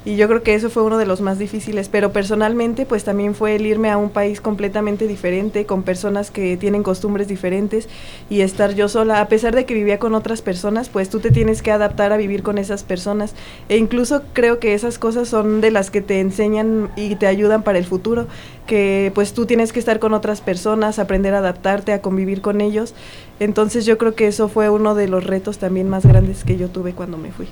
Y 0.09 0.17
yo 0.17 0.27
creo 0.27 0.43
que 0.43 0.55
eso 0.55 0.71
fue 0.71 0.85
uno 0.85 0.97
de 0.97 1.05
los 1.05 1.21
más 1.21 1.39
difíciles, 1.39 1.91
pero 1.91 2.13
personalmente 2.13 2.87
pues 2.87 3.05
también 3.05 3.35
fue 3.35 3.57
el 3.57 3.67
irme 3.67 3.91
a 3.91 3.99
un 3.99 4.09
país 4.09 4.41
completamente 4.41 5.07
diferente, 5.07 5.67
con 5.67 5.83
personas 5.83 6.31
que 6.31 6.57
tienen 6.57 6.83
costumbres 6.83 7.29
diferentes 7.29 7.91
y 8.31 8.41
estar 8.41 8.75
yo 8.75 8.89
sola, 8.89 9.21
a 9.21 9.29
pesar 9.29 9.55
de 9.55 9.67
que 9.67 9.75
vivía 9.75 9.99
con 9.99 10.15
otras 10.15 10.41
personas, 10.41 10.89
pues 10.89 11.11
tú 11.11 11.21
te 11.21 11.31
tienes 11.31 11.61
que 11.61 11.73
adaptar 11.73 12.11
a 12.11 12.17
vivir 12.17 12.43
con 12.43 12.57
esas 12.57 12.85
personas. 12.85 13.35
E 13.69 13.77
incluso 13.77 14.23
creo 14.33 14.59
que 14.61 14.73
esas 14.73 14.99
cosas 14.99 15.29
son 15.29 15.61
de 15.61 15.71
las 15.71 15.91
que 15.91 16.01
te 16.01 16.21
enseñan 16.21 16.91
y 16.97 17.17
te 17.17 17.27
ayudan 17.27 17.63
para 17.63 17.77
el 17.77 17.85
futuro, 17.85 18.29
que 18.67 19.13
pues 19.15 19.35
tú 19.35 19.45
tienes 19.45 19.75
que 19.75 19.79
estar 19.79 19.99
con 19.99 20.15
otras 20.15 20.41
personas, 20.41 20.99
aprender 20.99 21.35
a 21.35 21.41
adaptarte, 21.41 21.93
a 21.93 22.01
convivir 22.01 22.41
con 22.41 22.63
ellos. 22.63 22.95
Entonces 23.41 23.85
yo 23.85 23.99
creo 23.99 24.15
que 24.15 24.27
eso 24.27 24.49
fue 24.49 24.71
uno 24.71 24.95
de 24.95 25.07
los 25.07 25.25
retos 25.25 25.59
también 25.59 25.87
más 25.91 26.07
grandes 26.07 26.45
que 26.45 26.57
yo 26.57 26.71
tuve 26.71 26.95
cuando 26.95 27.19
me 27.19 27.31
fui. 27.31 27.49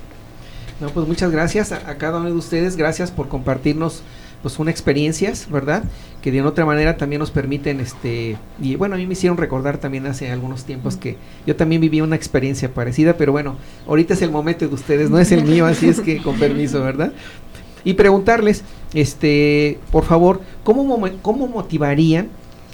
No, 0.79 0.89
pues 0.89 1.07
muchas 1.07 1.31
gracias 1.31 1.71
a, 1.71 1.97
cada 1.97 2.19
uno 2.19 2.27
de 2.27 2.35
ustedes, 2.35 2.75
gracias 2.75 3.09
por 3.09 3.27
compartirnos 3.27 4.03
pues 4.43 4.59
una 4.59 4.69
experiencias, 4.69 5.49
¿verdad? 5.49 5.83
Que 6.21 6.31
de 6.31 6.43
otra 6.43 6.67
manera 6.67 6.97
también 6.97 7.19
nos 7.19 7.31
permiten, 7.31 7.79
este, 7.79 8.37
y 8.61 8.75
bueno, 8.75 8.93
a 8.93 8.99
mí 8.99 9.07
me 9.07 9.13
hicieron 9.13 9.37
recordar 9.37 9.79
también 9.79 10.05
hace 10.05 10.29
algunos 10.29 10.65
tiempos 10.65 10.95
que 10.95 11.17
yo 11.47 11.55
también 11.55 11.81
viví 11.81 12.01
una 12.01 12.15
experiencia 12.15 12.71
parecida, 12.71 13.17
pero 13.17 13.31
bueno, 13.31 13.55
ahorita 13.87 14.13
es 14.13 14.21
el 14.21 14.29
momento 14.29 14.67
de 14.67 14.73
ustedes, 14.75 15.09
no 15.09 15.17
es 15.17 15.31
el 15.31 15.43
mío, 15.43 15.65
así 15.65 15.89
es 15.89 15.99
que 15.99 16.21
con 16.21 16.37
permiso, 16.37 16.83
¿verdad? 16.83 17.11
Y 17.83 17.95
preguntarles, 17.95 18.63
este, 18.93 19.79
por 19.91 20.05
favor, 20.05 20.41
¿cómo, 20.63 21.03
cómo 21.23 21.47
motivarían 21.47 22.27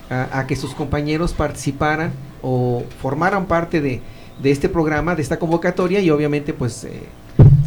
a, 0.10 0.40
a 0.40 0.48
que 0.48 0.58
sus 0.58 0.76
compañeros 0.76 1.32
participaran 1.32 2.12
o 2.42 2.84
formaran 3.02 3.46
parte 3.46 3.80
de, 3.80 4.02
de 4.42 4.52
este 4.52 4.68
programa, 4.68 5.16
de 5.16 5.22
esta 5.22 5.40
convocatoria 5.40 6.02
y 6.02 6.10
obviamente 6.10 6.52
pues... 6.52 6.84
Eh, 6.84 7.04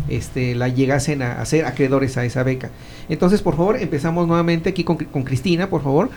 este, 0.09 0.55
la 0.55 0.69
llegasen 0.69 1.23
a, 1.23 1.41
a, 1.41 1.45
ser 1.47 1.65
acreedores 1.65 2.17
a 2.17 2.25
esa 2.25 2.43
beca. 2.43 2.71
Entonces, 3.09 3.43
por 3.43 3.57
favor, 3.57 3.77
empezamos 3.77 4.27
nuevamente 4.27 4.71
aquí 4.71 4.85
con, 4.85 4.97
Cristina, 4.97 5.69
por 5.71 5.83
favor. 5.83 6.11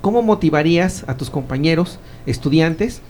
¿Cómo 0.00 0.22
motivarías 0.22 1.04
a 1.06 1.16
tus 1.16 1.30
compañeros, 1.30 1.98
estudiantes, 2.26 3.02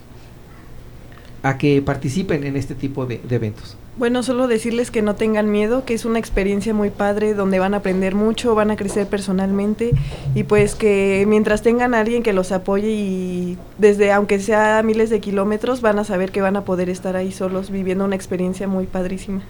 a 1.42 1.58
que 1.58 1.82
participen 1.82 2.44
en 2.44 2.56
este 2.56 2.74
tipo 2.74 3.06
de, 3.06 3.20
eventos? 3.30 3.76
Bueno, 3.94 4.22
solo 4.22 4.48
decirles 4.48 4.90
que 4.90 5.02
no 5.02 5.16
tengan 5.16 5.50
miedo, 5.50 5.84
que 5.84 5.92
es 5.92 6.06
una 6.06 6.18
experiencia 6.18 6.72
muy 6.72 6.88
padre 6.88 7.34
donde 7.34 7.58
van 7.58 7.74
a 7.74 7.78
aprender 7.78 8.14
mucho, 8.14 8.54
van 8.54 8.70
a 8.70 8.76
crecer 8.76 9.06
personalmente 9.06 9.90
y 10.34 10.44
pues 10.44 10.74
que 10.74 11.26
mientras 11.28 11.60
tengan 11.60 11.92
a 11.92 12.00
alguien 12.00 12.22
que 12.22 12.32
los 12.32 12.52
apoye 12.52 12.88
y 12.88 13.58
desde 13.76 14.10
aunque 14.10 14.40
sea 14.40 14.82
miles 14.82 15.10
de 15.10 15.20
kilómetros 15.20 15.82
van 15.82 15.98
a 15.98 16.04
saber 16.04 16.32
que 16.32 16.40
van 16.40 16.56
a 16.56 16.64
poder 16.64 16.88
estar 16.88 17.16
ahí 17.16 17.32
solos 17.32 17.70
viviendo 17.70 18.06
una 18.06 18.16
experiencia 18.16 18.66
muy 18.66 18.86
padrísima. 18.86 19.42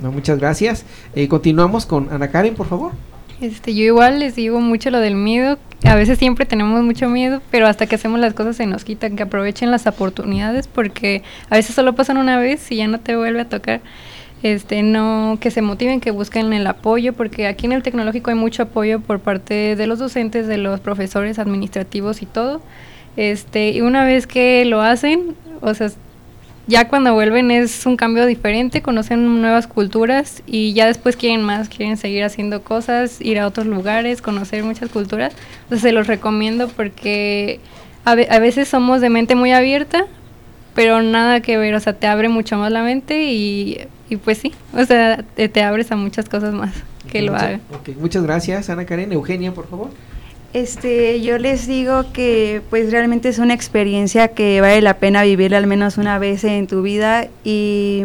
No, 0.00 0.12
muchas 0.12 0.38
gracias. 0.38 0.84
Eh, 1.16 1.26
continuamos 1.26 1.86
con 1.86 2.08
Ana 2.12 2.30
Karen, 2.30 2.54
por 2.54 2.68
favor. 2.68 2.92
Este, 3.40 3.74
yo 3.74 3.84
igual 3.84 4.20
les 4.20 4.34
digo 4.36 4.60
mucho 4.60 4.90
lo 4.90 5.00
del 5.00 5.14
miedo. 5.14 5.58
A 5.84 5.94
veces 5.94 6.18
siempre 6.18 6.44
tenemos 6.44 6.82
mucho 6.82 7.08
miedo, 7.08 7.40
pero 7.50 7.66
hasta 7.66 7.86
que 7.86 7.94
hacemos 7.94 8.20
las 8.20 8.34
cosas 8.34 8.56
se 8.56 8.66
nos 8.66 8.84
quitan, 8.84 9.16
que 9.16 9.22
aprovechen 9.22 9.70
las 9.70 9.86
oportunidades 9.86 10.68
porque 10.68 11.22
a 11.48 11.56
veces 11.56 11.74
solo 11.74 11.94
pasan 11.94 12.18
una 12.18 12.38
vez 12.38 12.70
y 12.70 12.76
ya 12.76 12.86
no 12.86 13.00
te 13.00 13.16
vuelve 13.16 13.40
a 13.40 13.48
tocar. 13.48 13.80
Este, 14.42 14.82
no, 14.82 15.38
que 15.40 15.50
se 15.50 15.62
motiven, 15.62 16.00
que 16.00 16.10
busquen 16.10 16.52
el 16.52 16.66
apoyo, 16.66 17.12
porque 17.12 17.46
aquí 17.46 17.66
en 17.66 17.72
el 17.72 17.82
tecnológico 17.82 18.30
hay 18.30 18.36
mucho 18.36 18.64
apoyo 18.64 19.00
por 19.00 19.20
parte 19.20 19.76
de 19.76 19.86
los 19.86 19.98
docentes, 19.98 20.46
de 20.46 20.58
los 20.58 20.80
profesores 20.80 21.38
administrativos 21.38 22.22
y 22.22 22.26
todo. 22.26 22.60
Este, 23.16 23.70
y 23.70 23.80
una 23.80 24.04
vez 24.04 24.26
que 24.26 24.64
lo 24.64 24.80
hacen, 24.80 25.34
o 25.60 25.74
sea, 25.74 25.90
ya 26.70 26.88
cuando 26.88 27.12
vuelven 27.12 27.50
es 27.50 27.84
un 27.84 27.96
cambio 27.96 28.24
diferente, 28.26 28.80
conocen 28.80 29.42
nuevas 29.42 29.66
culturas 29.66 30.42
y 30.46 30.72
ya 30.72 30.86
después 30.86 31.16
quieren 31.16 31.42
más, 31.42 31.68
quieren 31.68 31.96
seguir 31.96 32.24
haciendo 32.24 32.62
cosas, 32.62 33.20
ir 33.20 33.38
a 33.40 33.46
otros 33.46 33.66
lugares, 33.66 34.22
conocer 34.22 34.62
muchas 34.64 34.88
culturas. 34.88 35.34
Entonces 35.64 35.82
se 35.82 35.92
los 35.92 36.06
recomiendo 36.06 36.68
porque 36.68 37.60
a, 38.04 38.14
ve- 38.14 38.28
a 38.30 38.38
veces 38.38 38.68
somos 38.68 39.00
de 39.00 39.10
mente 39.10 39.34
muy 39.34 39.52
abierta, 39.52 40.06
pero 40.74 41.02
nada 41.02 41.40
que 41.40 41.58
ver, 41.58 41.74
o 41.74 41.80
sea, 41.80 41.92
te 41.94 42.06
abre 42.06 42.28
mucho 42.28 42.56
más 42.56 42.70
la 42.70 42.82
mente 42.82 43.24
y, 43.24 43.78
y 44.08 44.16
pues 44.16 44.38
sí, 44.38 44.54
o 44.72 44.84
sea, 44.84 45.24
te, 45.34 45.48
te 45.48 45.62
abres 45.62 45.90
a 45.92 45.96
muchas 45.96 46.28
cosas 46.28 46.54
más 46.54 46.72
que 47.10 47.22
lo 47.22 47.34
hagan. 47.34 47.60
muchas 48.00 48.22
gracias, 48.22 48.70
Ana 48.70 48.86
Karen. 48.86 49.12
Eugenia, 49.12 49.52
por 49.52 49.68
favor. 49.68 49.90
Este, 50.52 51.20
yo 51.20 51.38
les 51.38 51.68
digo 51.68 52.06
que 52.12 52.60
pues 52.70 52.90
realmente 52.90 53.28
es 53.28 53.38
una 53.38 53.54
experiencia 53.54 54.28
que 54.28 54.60
vale 54.60 54.80
la 54.80 54.98
pena 54.98 55.22
vivirla 55.22 55.58
al 55.58 55.68
menos 55.68 55.96
una 55.96 56.18
vez 56.18 56.42
en 56.42 56.66
tu 56.66 56.82
vida 56.82 57.28
y, 57.44 58.02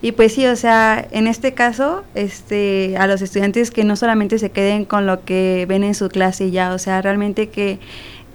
y 0.00 0.12
pues 0.12 0.32
sí, 0.32 0.46
o 0.46 0.54
sea, 0.54 1.04
en 1.10 1.26
este 1.26 1.54
caso, 1.54 2.04
este, 2.14 2.94
a 2.98 3.08
los 3.08 3.20
estudiantes 3.20 3.72
que 3.72 3.82
no 3.82 3.96
solamente 3.96 4.38
se 4.38 4.50
queden 4.50 4.84
con 4.84 5.06
lo 5.06 5.24
que 5.24 5.66
ven 5.68 5.82
en 5.82 5.96
su 5.96 6.08
clase 6.08 6.52
ya, 6.52 6.72
o 6.72 6.78
sea, 6.78 7.02
realmente 7.02 7.48
que 7.48 7.80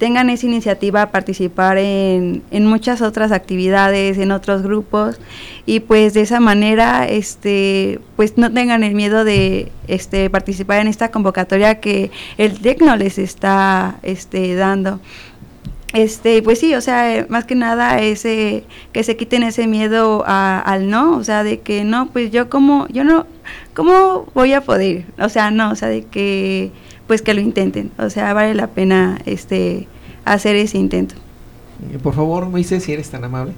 tengan 0.04 0.30
esa 0.30 0.46
iniciativa 0.48 1.02
a 1.04 1.12
participar 1.12 1.78
en, 1.78 2.44
en 2.52 2.66
muchas 2.68 3.02
otras 3.02 3.32
actividades, 3.32 4.18
en 4.18 4.32
otros 4.34 4.62
grupos 4.62 5.18
y 5.66 5.80
pues 5.80 6.14
de 6.14 6.20
esa 6.28 6.42
manera 6.42 7.08
este 7.08 8.02
pues 8.18 8.38
no 8.38 8.52
tengan 8.52 8.84
el 8.84 8.96
miedo 8.96 9.24
de 9.24 9.72
este 9.88 10.30
participar 10.30 10.82
en 10.82 10.88
esta 10.90 11.10
convocatoria 11.10 11.80
que 11.80 12.12
el 12.38 12.60
Tecno 12.60 12.98
les 12.98 13.18
está 13.18 13.96
este 14.04 14.56
dando. 14.56 15.00
Este, 15.94 16.42
pues 16.42 16.60
sí, 16.60 16.74
o 16.74 16.82
sea, 16.82 17.16
eh, 17.16 17.28
más 17.30 17.46
que 17.46 17.54
nada 17.56 18.00
ese 18.02 18.64
que 18.94 19.04
se 19.04 19.16
quiten 19.16 19.44
ese 19.44 19.68
miedo 19.68 20.24
a- 20.26 20.60
al 20.60 20.90
no, 20.90 21.16
o 21.18 21.24
sea, 21.24 21.44
de 21.44 21.60
que 21.62 21.84
no, 21.86 22.08
pues 22.08 22.32
yo 22.32 22.50
como 22.50 22.88
yo 22.90 23.04
no 23.04 23.26
cómo 23.74 24.26
voy 24.34 24.54
a 24.54 24.62
poder, 24.62 25.06
o 25.20 25.30
sea, 25.30 25.50
no, 25.52 25.70
o 25.72 25.76
sea, 25.76 25.88
de 25.90 26.04
que 26.04 26.72
pues 27.08 27.22
que 27.22 27.34
lo 27.36 27.42
intenten, 27.42 27.92
o 28.00 28.10
sea, 28.10 28.34
vale 28.34 28.56
la 28.56 28.68
pena 28.68 29.20
este 29.28 29.88
hacer 30.26 30.56
ese 30.56 30.78
intento. 30.78 31.16
Eh, 31.92 32.00
por 32.02 32.14
favor, 32.14 32.48
Moisés, 32.48 32.84
si 32.84 32.94
eres 32.94 33.10
tan 33.10 33.24
amable. 33.24 33.54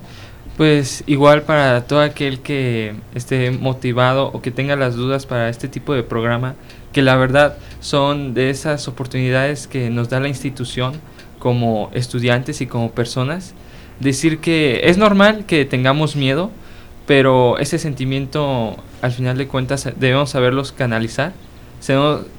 Pues 0.57 1.03
igual 1.05 1.41
para 1.41 1.85
todo 1.85 1.99
aquel 1.99 2.39
que 2.39 2.95
esté 3.13 3.51
motivado 3.51 4.27
o 4.31 4.41
que 4.41 4.51
tenga 4.51 4.77
las 4.77 4.95
dudas 4.95 5.25
para 5.25 5.49
este 5.49 5.67
tipo 5.67 5.93
de 5.93 6.03
programa, 6.03 6.55
que 6.93 7.01
la 7.01 7.17
verdad 7.17 7.57
son 7.81 8.33
de 8.33 8.49
esas 8.49 8.87
oportunidades 8.87 9.67
que 9.67 9.89
nos 9.89 10.07
da 10.07 10.21
la 10.21 10.29
institución 10.29 10.93
como 11.39 11.89
estudiantes 11.93 12.61
y 12.61 12.67
como 12.67 12.91
personas, 12.91 13.53
decir 13.99 14.39
que 14.39 14.81
es 14.85 14.97
normal 14.97 15.45
que 15.45 15.65
tengamos 15.65 16.15
miedo, 16.15 16.51
pero 17.05 17.57
ese 17.59 17.77
sentimiento 17.77 18.77
al 19.01 19.11
final 19.11 19.37
de 19.37 19.47
cuentas 19.47 19.89
debemos 19.97 20.29
saberlos 20.29 20.71
canalizar, 20.71 21.33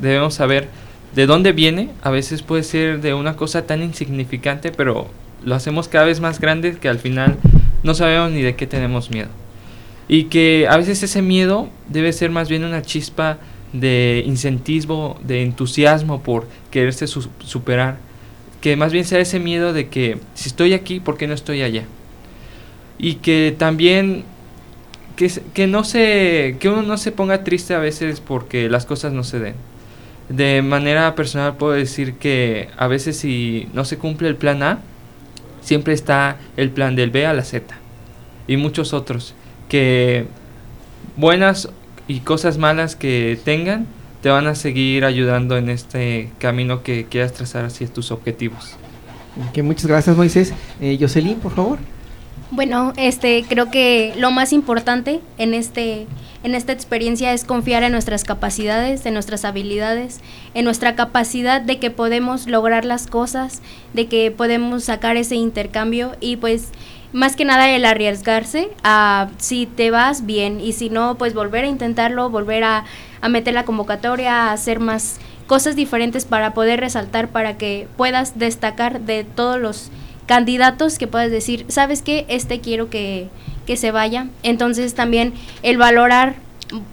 debemos 0.00 0.34
saber 0.34 0.68
de 1.16 1.26
dónde 1.26 1.52
viene, 1.52 1.88
a 2.02 2.10
veces 2.10 2.42
puede 2.42 2.62
ser 2.62 3.00
de 3.00 3.14
una 3.14 3.34
cosa 3.36 3.66
tan 3.66 3.82
insignificante, 3.82 4.70
pero 4.70 5.08
lo 5.42 5.54
hacemos 5.54 5.88
cada 5.88 6.04
vez 6.04 6.20
más 6.20 6.38
grande 6.38 6.76
que 6.76 6.88
al 6.88 6.98
final 6.98 7.36
no 7.82 7.94
sabemos 7.94 8.30
ni 8.30 8.42
de 8.42 8.54
qué 8.54 8.66
tenemos 8.66 9.10
miedo. 9.10 9.28
Y 10.08 10.24
que 10.24 10.66
a 10.70 10.76
veces 10.76 11.02
ese 11.02 11.22
miedo 11.22 11.68
debe 11.88 12.12
ser 12.12 12.30
más 12.30 12.48
bien 12.48 12.64
una 12.64 12.82
chispa 12.82 13.38
de 13.72 14.22
incentivo, 14.26 15.18
de 15.24 15.42
entusiasmo 15.42 16.22
por 16.22 16.46
quererse 16.70 17.06
su- 17.06 17.28
superar. 17.40 17.96
Que 18.60 18.76
más 18.76 18.92
bien 18.92 19.04
sea 19.04 19.18
ese 19.18 19.40
miedo 19.40 19.72
de 19.72 19.88
que 19.88 20.18
si 20.34 20.48
estoy 20.48 20.74
aquí, 20.74 21.00
¿por 21.00 21.16
qué 21.16 21.26
no 21.26 21.34
estoy 21.34 21.62
allá? 21.62 21.84
Y 22.98 23.14
que 23.16 23.54
también 23.56 24.24
que 25.16 25.66
no 25.66 25.82
se 25.82 26.56
que 26.60 26.68
uno 26.68 26.82
no 26.82 26.98
se 26.98 27.10
ponga 27.10 27.42
triste 27.42 27.74
a 27.74 27.78
veces 27.78 28.20
porque 28.20 28.68
las 28.68 28.84
cosas 28.84 29.12
no 29.12 29.24
se 29.24 29.38
den. 29.40 29.54
De 30.28 30.62
manera 30.62 31.14
personal 31.14 31.56
puedo 31.56 31.72
decir 31.72 32.14
que 32.14 32.68
a 32.76 32.88
veces 32.88 33.16
si 33.16 33.68
no 33.72 33.84
se 33.84 33.96
cumple 33.96 34.28
el 34.28 34.36
plan 34.36 34.62
A, 34.62 34.80
siempre 35.60 35.94
está 35.94 36.38
el 36.56 36.70
plan 36.70 36.96
del 36.96 37.10
B 37.10 37.26
a 37.26 37.32
la 37.32 37.44
Z 37.44 37.76
y 38.48 38.56
muchos 38.56 38.92
otros 38.92 39.34
que 39.68 40.26
buenas 41.16 41.68
y 42.08 42.20
cosas 42.20 42.58
malas 42.58 42.96
que 42.96 43.38
tengan 43.44 43.86
te 44.22 44.28
van 44.30 44.46
a 44.46 44.54
seguir 44.54 45.04
ayudando 45.04 45.56
en 45.56 45.68
este 45.68 46.30
camino 46.38 46.82
que 46.82 47.06
quieras 47.06 47.32
trazar 47.32 47.64
hacia 47.64 47.86
tus 47.86 48.10
objetivos. 48.10 48.76
Que 49.52 49.62
muchas 49.62 49.86
gracias, 49.86 50.16
Moisés. 50.16 50.52
Eh, 50.80 50.98
por 51.42 51.54
favor. 51.54 51.78
Bueno, 52.52 52.92
este, 52.96 53.44
creo 53.48 53.72
que 53.72 54.14
lo 54.16 54.30
más 54.30 54.52
importante 54.52 55.20
en 55.36 55.52
este, 55.52 56.06
en 56.44 56.54
esta 56.54 56.72
experiencia 56.72 57.32
es 57.32 57.44
confiar 57.44 57.82
en 57.82 57.90
nuestras 57.90 58.22
capacidades, 58.22 59.04
en 59.04 59.14
nuestras 59.14 59.44
habilidades, 59.44 60.20
en 60.54 60.64
nuestra 60.64 60.94
capacidad 60.94 61.60
de 61.60 61.80
que 61.80 61.90
podemos 61.90 62.46
lograr 62.46 62.84
las 62.84 63.08
cosas, 63.08 63.62
de 63.94 64.06
que 64.06 64.30
podemos 64.30 64.84
sacar 64.84 65.16
ese 65.16 65.34
intercambio 65.34 66.12
y 66.20 66.36
pues 66.36 66.68
más 67.12 67.34
que 67.34 67.44
nada 67.44 67.68
el 67.68 67.84
arriesgarse 67.84 68.68
a 68.84 69.28
si 69.38 69.66
te 69.66 69.90
vas 69.90 70.24
bien 70.24 70.60
y 70.60 70.72
si 70.72 70.88
no, 70.88 71.16
pues 71.16 71.34
volver 71.34 71.64
a 71.64 71.68
intentarlo, 71.68 72.30
volver 72.30 72.62
a, 72.62 72.84
a 73.22 73.28
meter 73.28 73.54
la 73.54 73.64
convocatoria, 73.64 74.44
a 74.44 74.52
hacer 74.52 74.78
más 74.78 75.18
cosas 75.48 75.74
diferentes 75.74 76.24
para 76.24 76.54
poder 76.54 76.78
resaltar, 76.78 77.28
para 77.28 77.58
que 77.58 77.88
puedas 77.96 78.38
destacar 78.38 79.00
de 79.00 79.24
todos 79.24 79.60
los 79.60 79.90
candidatos 80.26 80.98
que 80.98 81.06
puedas 81.06 81.30
decir, 81.30 81.64
¿sabes 81.68 82.02
qué? 82.02 82.26
Este 82.28 82.60
quiero 82.60 82.90
que, 82.90 83.28
que 83.66 83.76
se 83.76 83.90
vaya. 83.90 84.26
Entonces 84.42 84.94
también 84.94 85.32
el 85.62 85.78
valorar 85.78 86.36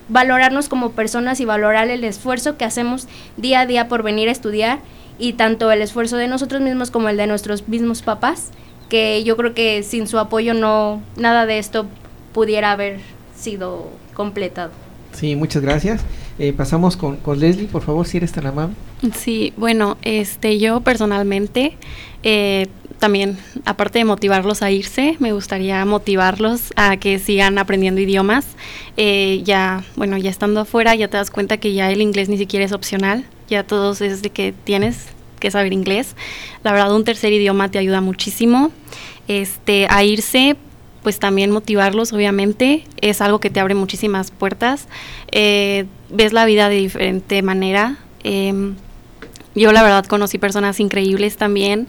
valorarnos 0.07 0.69
como 0.69 0.91
personas 0.91 1.39
y 1.39 1.45
valorar 1.45 1.89
el 1.89 2.03
esfuerzo 2.03 2.57
que 2.57 2.65
hacemos 2.65 3.07
día 3.37 3.61
a 3.61 3.65
día 3.65 3.87
por 3.87 4.03
venir 4.03 4.29
a 4.29 4.31
estudiar 4.31 4.79
y 5.17 5.33
tanto 5.33 5.71
el 5.71 5.81
esfuerzo 5.81 6.17
de 6.17 6.27
nosotros 6.27 6.61
mismos 6.61 6.91
como 6.91 7.09
el 7.09 7.17
de 7.17 7.27
nuestros 7.27 7.67
mismos 7.67 8.01
papás, 8.01 8.51
que 8.89 9.23
yo 9.23 9.37
creo 9.37 9.53
que 9.53 9.83
sin 9.83 10.07
su 10.07 10.19
apoyo 10.19 10.53
no 10.53 11.01
nada 11.15 11.45
de 11.45 11.59
esto 11.59 11.87
pudiera 12.33 12.71
haber 12.71 12.99
sido 13.35 13.89
completado. 14.13 14.71
Sí, 15.13 15.35
muchas 15.35 15.61
gracias. 15.61 16.01
Eh, 16.39 16.51
pasamos 16.51 16.97
con, 16.97 17.17
con 17.17 17.39
Leslie, 17.39 17.67
por 17.67 17.83
favor, 17.83 18.07
si 18.07 18.17
eres 18.17 18.31
tan 18.31 18.47
amable. 18.47 18.75
Sí, 19.15 19.53
bueno, 19.55 19.97
este, 20.01 20.57
yo 20.57 20.81
personalmente 20.81 21.77
eh, 22.23 22.67
también, 23.03 23.37
aparte 23.65 23.99
de 23.99 24.05
motivarlos 24.05 24.61
a 24.61 24.71
irse, 24.71 25.17
me 25.19 25.33
gustaría 25.33 25.83
motivarlos 25.83 26.71
a 26.77 26.95
que 26.95 27.19
sigan 27.19 27.57
aprendiendo 27.57 27.99
idiomas. 27.99 28.45
Eh, 28.95 29.41
ya, 29.43 29.83
bueno, 29.97 30.17
ya 30.17 30.29
estando 30.29 30.61
afuera, 30.61 30.95
ya 30.95 31.09
te 31.09 31.17
das 31.17 31.29
cuenta 31.29 31.57
que 31.57 31.73
ya 31.73 31.91
el 31.91 31.99
inglés 31.99 32.29
ni 32.29 32.37
siquiera 32.37 32.63
es 32.65 32.71
opcional. 32.71 33.25
Ya 33.49 33.65
todos 33.65 33.99
es 33.99 34.21
de 34.21 34.29
que 34.29 34.53
tienes 34.53 35.07
que 35.41 35.51
saber 35.51 35.73
inglés. 35.73 36.15
La 36.63 36.71
verdad, 36.71 36.95
un 36.95 37.03
tercer 37.03 37.33
idioma 37.33 37.69
te 37.69 37.77
ayuda 37.77 37.99
muchísimo. 37.99 38.71
Este, 39.27 39.85
a 39.89 40.05
irse, 40.05 40.55
pues 41.01 41.19
también 41.19 41.51
motivarlos, 41.51 42.13
obviamente, 42.13 42.85
es 43.01 43.19
algo 43.19 43.41
que 43.41 43.49
te 43.49 43.59
abre 43.59 43.75
muchísimas 43.75 44.31
puertas. 44.31 44.87
Eh, 45.33 45.87
ves 46.09 46.31
la 46.31 46.45
vida 46.45 46.69
de 46.69 46.77
diferente 46.77 47.41
manera. 47.41 47.97
Em, 48.23 48.75
yo 49.55 49.71
la 49.71 49.83
verdad 49.83 50.05
conocí 50.05 50.37
personas 50.37 50.79
increíbles 50.79 51.37
también, 51.37 51.87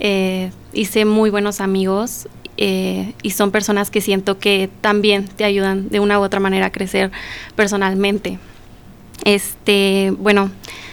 eh, 0.00 0.50
hice 0.72 1.04
muy 1.04 1.30
buenos 1.30 1.60
amigos 1.60 2.28
eh, 2.56 3.12
y 3.22 3.30
son 3.30 3.50
personas 3.50 3.90
que 3.90 4.00
siento 4.00 4.38
que 4.38 4.70
también 4.80 5.26
te 5.26 5.44
ayudan 5.44 5.88
de 5.88 6.00
una 6.00 6.18
u 6.18 6.22
otra 6.22 6.40
manera 6.40 6.66
a 6.66 6.72
crecer 6.72 7.10
personalmente. 7.54 8.38
Este, 9.24 10.12
bueno, 10.18 10.50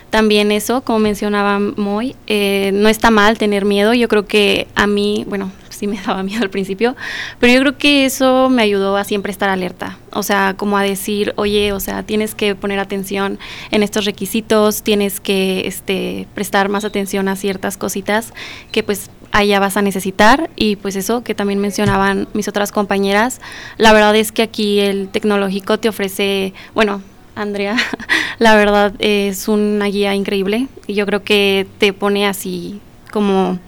también 0.10 0.52
eso, 0.52 0.82
como 0.82 1.00
mencionaba 1.00 1.60
Moy, 1.60 2.16
eh, 2.28 2.72
no 2.74 2.88
está 2.88 3.12
mal 3.12 3.38
tener 3.38 3.66
miedo. 3.66 3.94
Yo 3.94 4.08
creo 4.08 4.26
que 4.26 4.68
a 4.76 4.88
mí, 4.88 5.26
bueno, 5.28 5.52
sí 5.84 5.88
me 5.88 6.02
daba 6.06 6.24
miedo 6.24 6.42
al 6.42 6.50
principio, 6.50 6.96
pero 7.40 7.54
yo 7.54 7.60
creo 7.60 7.78
que 7.78 8.06
eso 8.06 8.50
me 8.50 8.62
ayudó 8.62 8.96
a 8.96 9.04
siempre 9.04 9.32
estar 9.32 9.50
alerta. 9.50 9.98
O 10.12 10.24
sea, 10.24 10.54
como 10.56 10.78
a 10.78 10.84
decir, 10.84 11.34
oye, 11.36 11.74
o 11.74 11.80
sea, 11.80 12.04
tienes 12.04 12.36
que 12.36 12.56
poner 12.56 12.80
atención 12.80 13.38
en 13.72 13.84
estos 13.84 14.06
requisitos, 14.06 14.84
tienes 14.84 15.20
que 15.20 15.68
este, 15.68 16.28
prestar 16.36 16.70
más 16.70 16.86
atención 16.86 17.28
a 17.28 17.36
ciertas 17.36 17.76
cositas 17.76 18.34
que 18.72 18.84
pues 18.84 19.10
allá 19.32 19.60
vas 19.60 19.76
a 19.78 19.82
necesitar 19.82 20.50
y 20.56 20.76
pues 20.76 20.96
eso 20.96 21.24
que 21.24 21.34
también 21.36 21.60
mencionaban 21.60 22.28
mis 22.34 22.48
otras 22.48 22.72
compañeras, 22.72 23.42
la 23.78 23.92
verdad 23.92 24.16
es 24.16 24.32
que 24.32 24.44
aquí 24.44 24.80
el 24.80 25.10
tecnológico 25.10 25.80
te 25.80 25.90
ofrece, 25.90 26.54
bueno, 26.76 27.02
Andrea, 27.36 27.76
la 28.40 28.56
verdad 28.56 28.94
es 29.00 29.48
una 29.48 29.88
guía 29.88 30.14
increíble 30.14 30.68
y 30.88 30.94
yo 30.94 31.06
creo 31.08 31.24
que 31.24 31.66
te 31.80 31.92
pone 31.92 32.28
así 32.28 32.80
como 33.12 33.60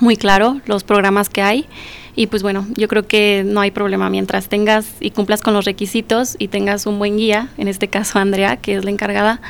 muy 0.00 0.16
claro 0.16 0.60
los 0.66 0.84
programas 0.84 1.28
que 1.28 1.42
hay. 1.42 1.66
Y 2.14 2.26
pues 2.26 2.42
bueno, 2.42 2.66
yo 2.74 2.88
creo 2.88 3.06
que 3.06 3.44
no 3.46 3.60
hay 3.60 3.70
problema. 3.70 4.10
Mientras 4.10 4.48
tengas 4.48 4.86
y 5.00 5.12
cumplas 5.12 5.40
con 5.40 5.54
los 5.54 5.64
requisitos 5.64 6.34
y 6.38 6.48
tengas 6.48 6.86
un 6.86 6.98
buen 6.98 7.16
guía, 7.16 7.50
en 7.58 7.68
este 7.68 7.88
caso 7.88 8.18
Andrea, 8.18 8.56
que 8.56 8.74
es 8.74 8.84
la 8.84 8.90
encargada, 8.90 9.40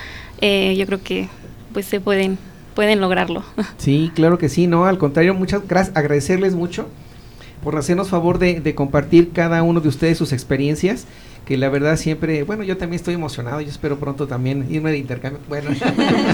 eh, 0.41 0.77
yo 0.79 0.85
creo 0.87 1.03
que 1.03 1.29
pues 1.73 1.87
se 1.87 2.01
pueden 2.01 2.39
pueden 2.75 3.01
lograrlo. 3.01 3.43
Sí, 3.79 4.13
claro 4.15 4.39
que 4.39 4.49
sí, 4.49 4.67
no, 4.67 4.85
al 4.85 4.99
contrario, 4.99 5.35
muchas 5.35 5.67
gracias, 5.67 5.97
agradecerles 5.97 6.55
mucho 6.55 6.89
por 7.65 7.77
hacernos 7.77 8.09
favor 8.09 8.39
de, 8.39 8.61
de 8.61 8.75
compartir 8.77 9.33
cada 9.33 9.65
uno 9.65 9.81
de 9.81 9.89
ustedes 9.89 10.17
sus 10.17 10.33
experiencias 10.33 11.07
que 11.49 11.57
la 11.57 11.71
verdad 11.71 11.97
siempre, 11.97 12.43
bueno, 12.43 12.63
yo 12.63 12.77
también 12.77 12.99
estoy 12.99 13.15
emocionado, 13.15 13.63
yo 13.63 13.71
espero 13.71 13.99
pronto 13.99 14.27
también 14.27 14.67
irme 14.69 14.91
de 14.91 14.99
intercambio. 14.99 15.41
Bueno, 15.49 15.71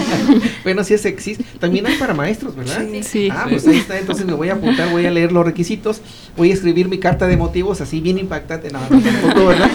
bueno, 0.64 0.82
si 0.82 0.94
es 0.94 1.04
existe. 1.04 1.44
También 1.60 1.86
hay 1.86 1.96
para 1.98 2.14
maestros, 2.14 2.56
¿verdad? 2.56 2.84
Sí. 3.02 3.28
Ah, 3.30 3.46
pues 3.48 3.64
ahí 3.68 3.76
está, 3.76 3.96
entonces 3.96 4.26
me 4.26 4.32
voy 4.32 4.48
a 4.48 4.54
apuntar, 4.54 4.90
voy 4.90 5.06
a 5.06 5.12
leer 5.12 5.30
los 5.30 5.46
requisitos, 5.46 6.00
voy 6.36 6.50
a 6.50 6.54
escribir 6.54 6.88
mi 6.88 6.98
carta 6.98 7.28
de 7.28 7.36
motivos 7.36 7.80
así 7.80 8.00
bien 8.00 8.18
impactante, 8.18 8.72
no, 8.72 8.80
no, 8.90 9.00
tampoco, 9.00 9.46
¿verdad? 9.46 9.70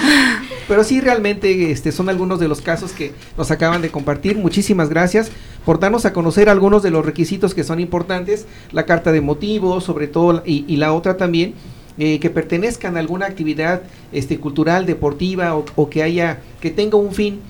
Pero 0.67 0.83
sí 0.83 0.99
realmente 0.99 1.71
este 1.71 1.93
son 1.93 2.09
algunos 2.09 2.41
de 2.41 2.49
los 2.49 2.59
casos 2.59 2.91
que 2.91 3.13
nos 3.37 3.49
acaban 3.49 3.81
de 3.81 3.91
compartir. 3.91 4.35
Muchísimas 4.35 4.89
gracias 4.89 5.31
por 5.63 5.79
darnos 5.79 6.03
a 6.03 6.11
conocer 6.11 6.49
algunos 6.49 6.83
de 6.83 6.91
los 6.91 7.05
requisitos 7.05 7.53
que 7.53 7.63
son 7.63 7.79
importantes, 7.79 8.45
la 8.73 8.85
carta 8.85 9.13
de 9.13 9.21
motivos, 9.21 9.85
sobre 9.85 10.07
todo, 10.07 10.43
y, 10.45 10.65
y 10.67 10.75
la 10.75 10.91
otra 10.91 11.15
también 11.15 11.53
eh, 11.99 12.19
que 12.19 12.29
pertenezcan 12.29 12.95
a 12.95 13.01
alguna 13.01 13.25
actividad 13.25 13.81
este, 14.13 14.39
cultural, 14.39 14.85
deportiva 14.85 15.55
o, 15.55 15.89
que 15.89 16.01
haya, 16.01 16.39
que 16.61 16.71
tenga 16.71 16.97
un 16.97 17.13
fin 17.13 17.41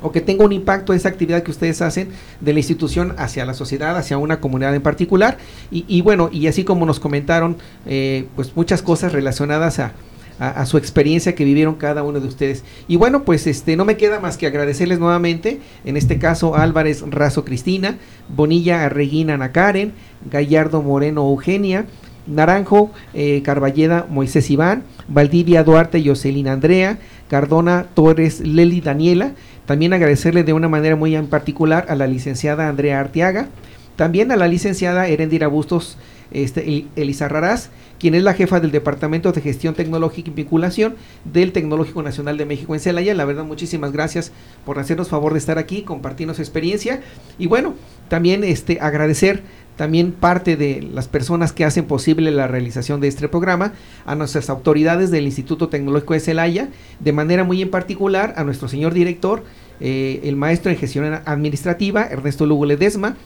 o 0.00 0.12
que 0.12 0.20
tenga 0.20 0.44
un 0.44 0.52
impacto 0.52 0.92
esa 0.92 1.08
actividad 1.08 1.42
que 1.42 1.50
ustedes 1.50 1.82
hacen 1.82 2.10
de 2.40 2.52
la 2.52 2.60
institución 2.60 3.14
hacia 3.18 3.44
la 3.44 3.52
sociedad, 3.52 3.96
hacia 3.96 4.16
una 4.16 4.38
comunidad 4.38 4.74
en 4.76 4.82
particular. 4.82 5.38
Y, 5.70 6.02
bueno, 6.02 6.28
y 6.30 6.46
así 6.46 6.62
como 6.62 6.86
nos 6.86 7.00
comentaron, 7.00 7.56
eh, 7.84 8.28
pues 8.36 8.54
muchas 8.54 8.80
cosas 8.80 9.12
relacionadas 9.12 9.80
a, 9.80 9.92
a, 10.38 10.66
su 10.66 10.78
experiencia 10.78 11.34
que 11.34 11.44
vivieron 11.44 11.74
cada 11.74 12.02
uno 12.02 12.20
de 12.20 12.28
ustedes. 12.28 12.64
Y 12.88 12.96
bueno, 12.96 13.24
pues 13.24 13.46
este 13.46 13.76
no 13.76 13.84
me 13.84 13.96
queda 13.96 14.20
más 14.20 14.36
que 14.36 14.46
agradecerles 14.46 14.98
nuevamente, 14.98 15.60
en 15.84 15.96
este 15.96 16.18
caso 16.18 16.56
Álvarez 16.56 17.02
Razo 17.08 17.44
Cristina, 17.44 17.98
Bonilla 18.28 18.84
Arreguina 18.84 19.34
Ana 19.34 19.52
Karen, 19.52 19.92
Gallardo 20.30 20.82
Moreno 20.82 21.22
Eugenia, 21.22 21.86
Naranjo, 22.26 22.90
eh, 23.12 23.42
Carballeda, 23.42 24.06
Moisés 24.08 24.50
Iván, 24.50 24.84
Valdivia 25.08 25.64
Duarte, 25.64 26.02
Jocelyn 26.04 26.48
Andrea, 26.48 26.98
Cardona 27.28 27.86
Torres, 27.94 28.40
Leli 28.40 28.80
Daniela. 28.80 29.32
También 29.66 29.92
agradecerle 29.92 30.44
de 30.44 30.52
una 30.52 30.68
manera 30.68 30.96
muy 30.96 31.14
en 31.16 31.26
particular 31.26 31.86
a 31.88 31.94
la 31.94 32.06
licenciada 32.06 32.68
Andrea 32.68 33.00
Arteaga, 33.00 33.48
también 33.96 34.32
a 34.32 34.36
la 34.36 34.48
licenciada 34.48 35.08
Erendira 35.08 35.46
Bustos 35.46 35.96
este, 36.30 36.86
Elizarrarás, 36.96 37.70
quien 37.98 38.14
es 38.14 38.22
la 38.22 38.34
jefa 38.34 38.60
del 38.60 38.72
Departamento 38.72 39.30
de 39.30 39.40
Gestión 39.40 39.74
Tecnológica 39.74 40.30
y 40.30 40.34
Vinculación 40.34 40.96
del 41.24 41.52
Tecnológico 41.52 42.02
Nacional 42.02 42.36
de 42.36 42.44
México 42.44 42.74
en 42.74 42.80
Celaya. 42.80 43.14
La 43.14 43.24
verdad, 43.24 43.44
muchísimas 43.44 43.92
gracias 43.92 44.32
por 44.66 44.78
hacernos 44.78 45.08
favor 45.08 45.32
de 45.32 45.38
estar 45.38 45.58
aquí, 45.58 45.82
compartirnos 45.82 46.40
experiencia. 46.40 47.00
Y 47.38 47.46
bueno, 47.46 47.74
también 48.08 48.42
este, 48.42 48.80
agradecer 48.80 49.42
también 49.76 50.12
parte 50.12 50.56
de 50.56 50.82
las 50.82 51.08
personas 51.08 51.52
que 51.52 51.64
hacen 51.64 51.84
posible 51.86 52.30
la 52.30 52.46
realización 52.46 53.00
de 53.00 53.08
este 53.08 53.28
programa, 53.28 53.72
a 54.06 54.14
nuestras 54.14 54.50
autoridades 54.50 55.10
del 55.10 55.24
Instituto 55.24 55.68
Tecnológico 55.68 56.14
de 56.14 56.20
Celaya, 56.20 56.68
de 57.00 57.12
manera 57.12 57.44
muy 57.44 57.60
en 57.62 57.70
particular 57.70 58.34
a 58.36 58.44
nuestro 58.44 58.68
señor 58.68 58.94
director, 58.94 59.44
eh, 59.80 60.20
el 60.24 60.36
maestro 60.36 60.70
en 60.70 60.78
gestión 60.78 61.20
administrativa, 61.24 62.04
Ernesto 62.04 62.46
Lugo 62.46 62.66
Ledesma, 62.66 63.16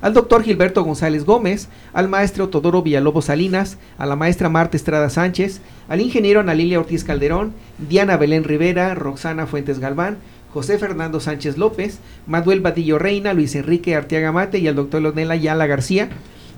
al 0.00 0.14
doctor 0.14 0.42
Gilberto 0.44 0.84
González 0.84 1.24
Gómez, 1.24 1.68
al 1.92 2.08
maestro 2.08 2.48
Todoro 2.48 2.82
Villalobos 2.82 3.26
Salinas, 3.26 3.78
a 3.96 4.06
la 4.06 4.16
maestra 4.16 4.48
Marta 4.48 4.76
Estrada 4.76 5.10
Sánchez, 5.10 5.60
al 5.88 6.00
ingeniero 6.00 6.40
Ana 6.40 6.54
Lilia 6.54 6.78
Ortiz 6.78 7.02
Calderón, 7.02 7.52
Diana 7.78 8.16
Belén 8.16 8.44
Rivera, 8.44 8.94
Roxana 8.94 9.46
Fuentes 9.46 9.80
Galván, 9.80 10.18
José 10.52 10.78
Fernando 10.78 11.20
Sánchez 11.20 11.58
López, 11.58 11.98
Manuel 12.26 12.60
Badillo 12.60 12.98
Reina, 12.98 13.34
Luis 13.34 13.54
Enrique 13.54 13.94
Arteaga 13.94 14.32
Mate 14.32 14.58
y 14.58 14.68
al 14.68 14.76
doctor 14.76 15.02
Leonel 15.02 15.30
Ayala 15.30 15.66
García. 15.66 16.08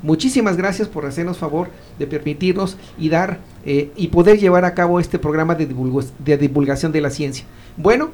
Muchísimas 0.02 0.56
gracias 0.56 0.88
por 0.88 1.04
hacernos 1.04 1.36
favor 1.36 1.68
de 1.98 2.06
permitirnos 2.06 2.78
y 2.98 3.10
dar 3.10 3.40
eh, 3.66 3.90
y 3.96 4.08
poder 4.08 4.38
llevar 4.38 4.64
a 4.64 4.74
cabo 4.74 4.98
este 4.98 5.18
programa 5.18 5.54
de, 5.54 5.66
de 5.66 6.38
divulgación 6.38 6.92
de 6.92 7.00
la 7.02 7.10
ciencia. 7.10 7.44
Bueno, 7.76 8.10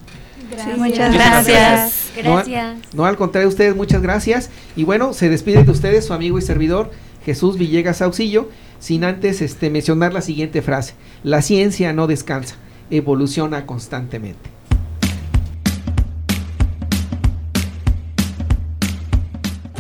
Gracias. 0.49 0.75
Sí, 0.75 0.79
muchas 0.79 1.13
gracias. 1.13 2.11
Gracias. 2.15 2.77
No, 2.93 3.03
no, 3.03 3.05
al 3.05 3.17
contrario, 3.17 3.49
ustedes 3.49 3.75
muchas 3.75 4.01
gracias. 4.01 4.49
Y 4.75 4.83
bueno, 4.83 5.13
se 5.13 5.29
despide 5.29 5.63
de 5.63 5.71
ustedes 5.71 6.05
su 6.05 6.13
amigo 6.13 6.37
y 6.37 6.41
servidor 6.41 6.91
Jesús 7.25 7.57
Villegas 7.57 8.01
Auxillo, 8.01 8.49
sin 8.79 9.03
antes 9.03 9.41
este, 9.41 9.69
mencionar 9.69 10.13
la 10.13 10.21
siguiente 10.21 10.61
frase. 10.61 10.93
La 11.23 11.41
ciencia 11.41 11.91
no 11.91 12.07
descansa, 12.07 12.55
evoluciona 12.89 13.65
constantemente. 13.65 14.56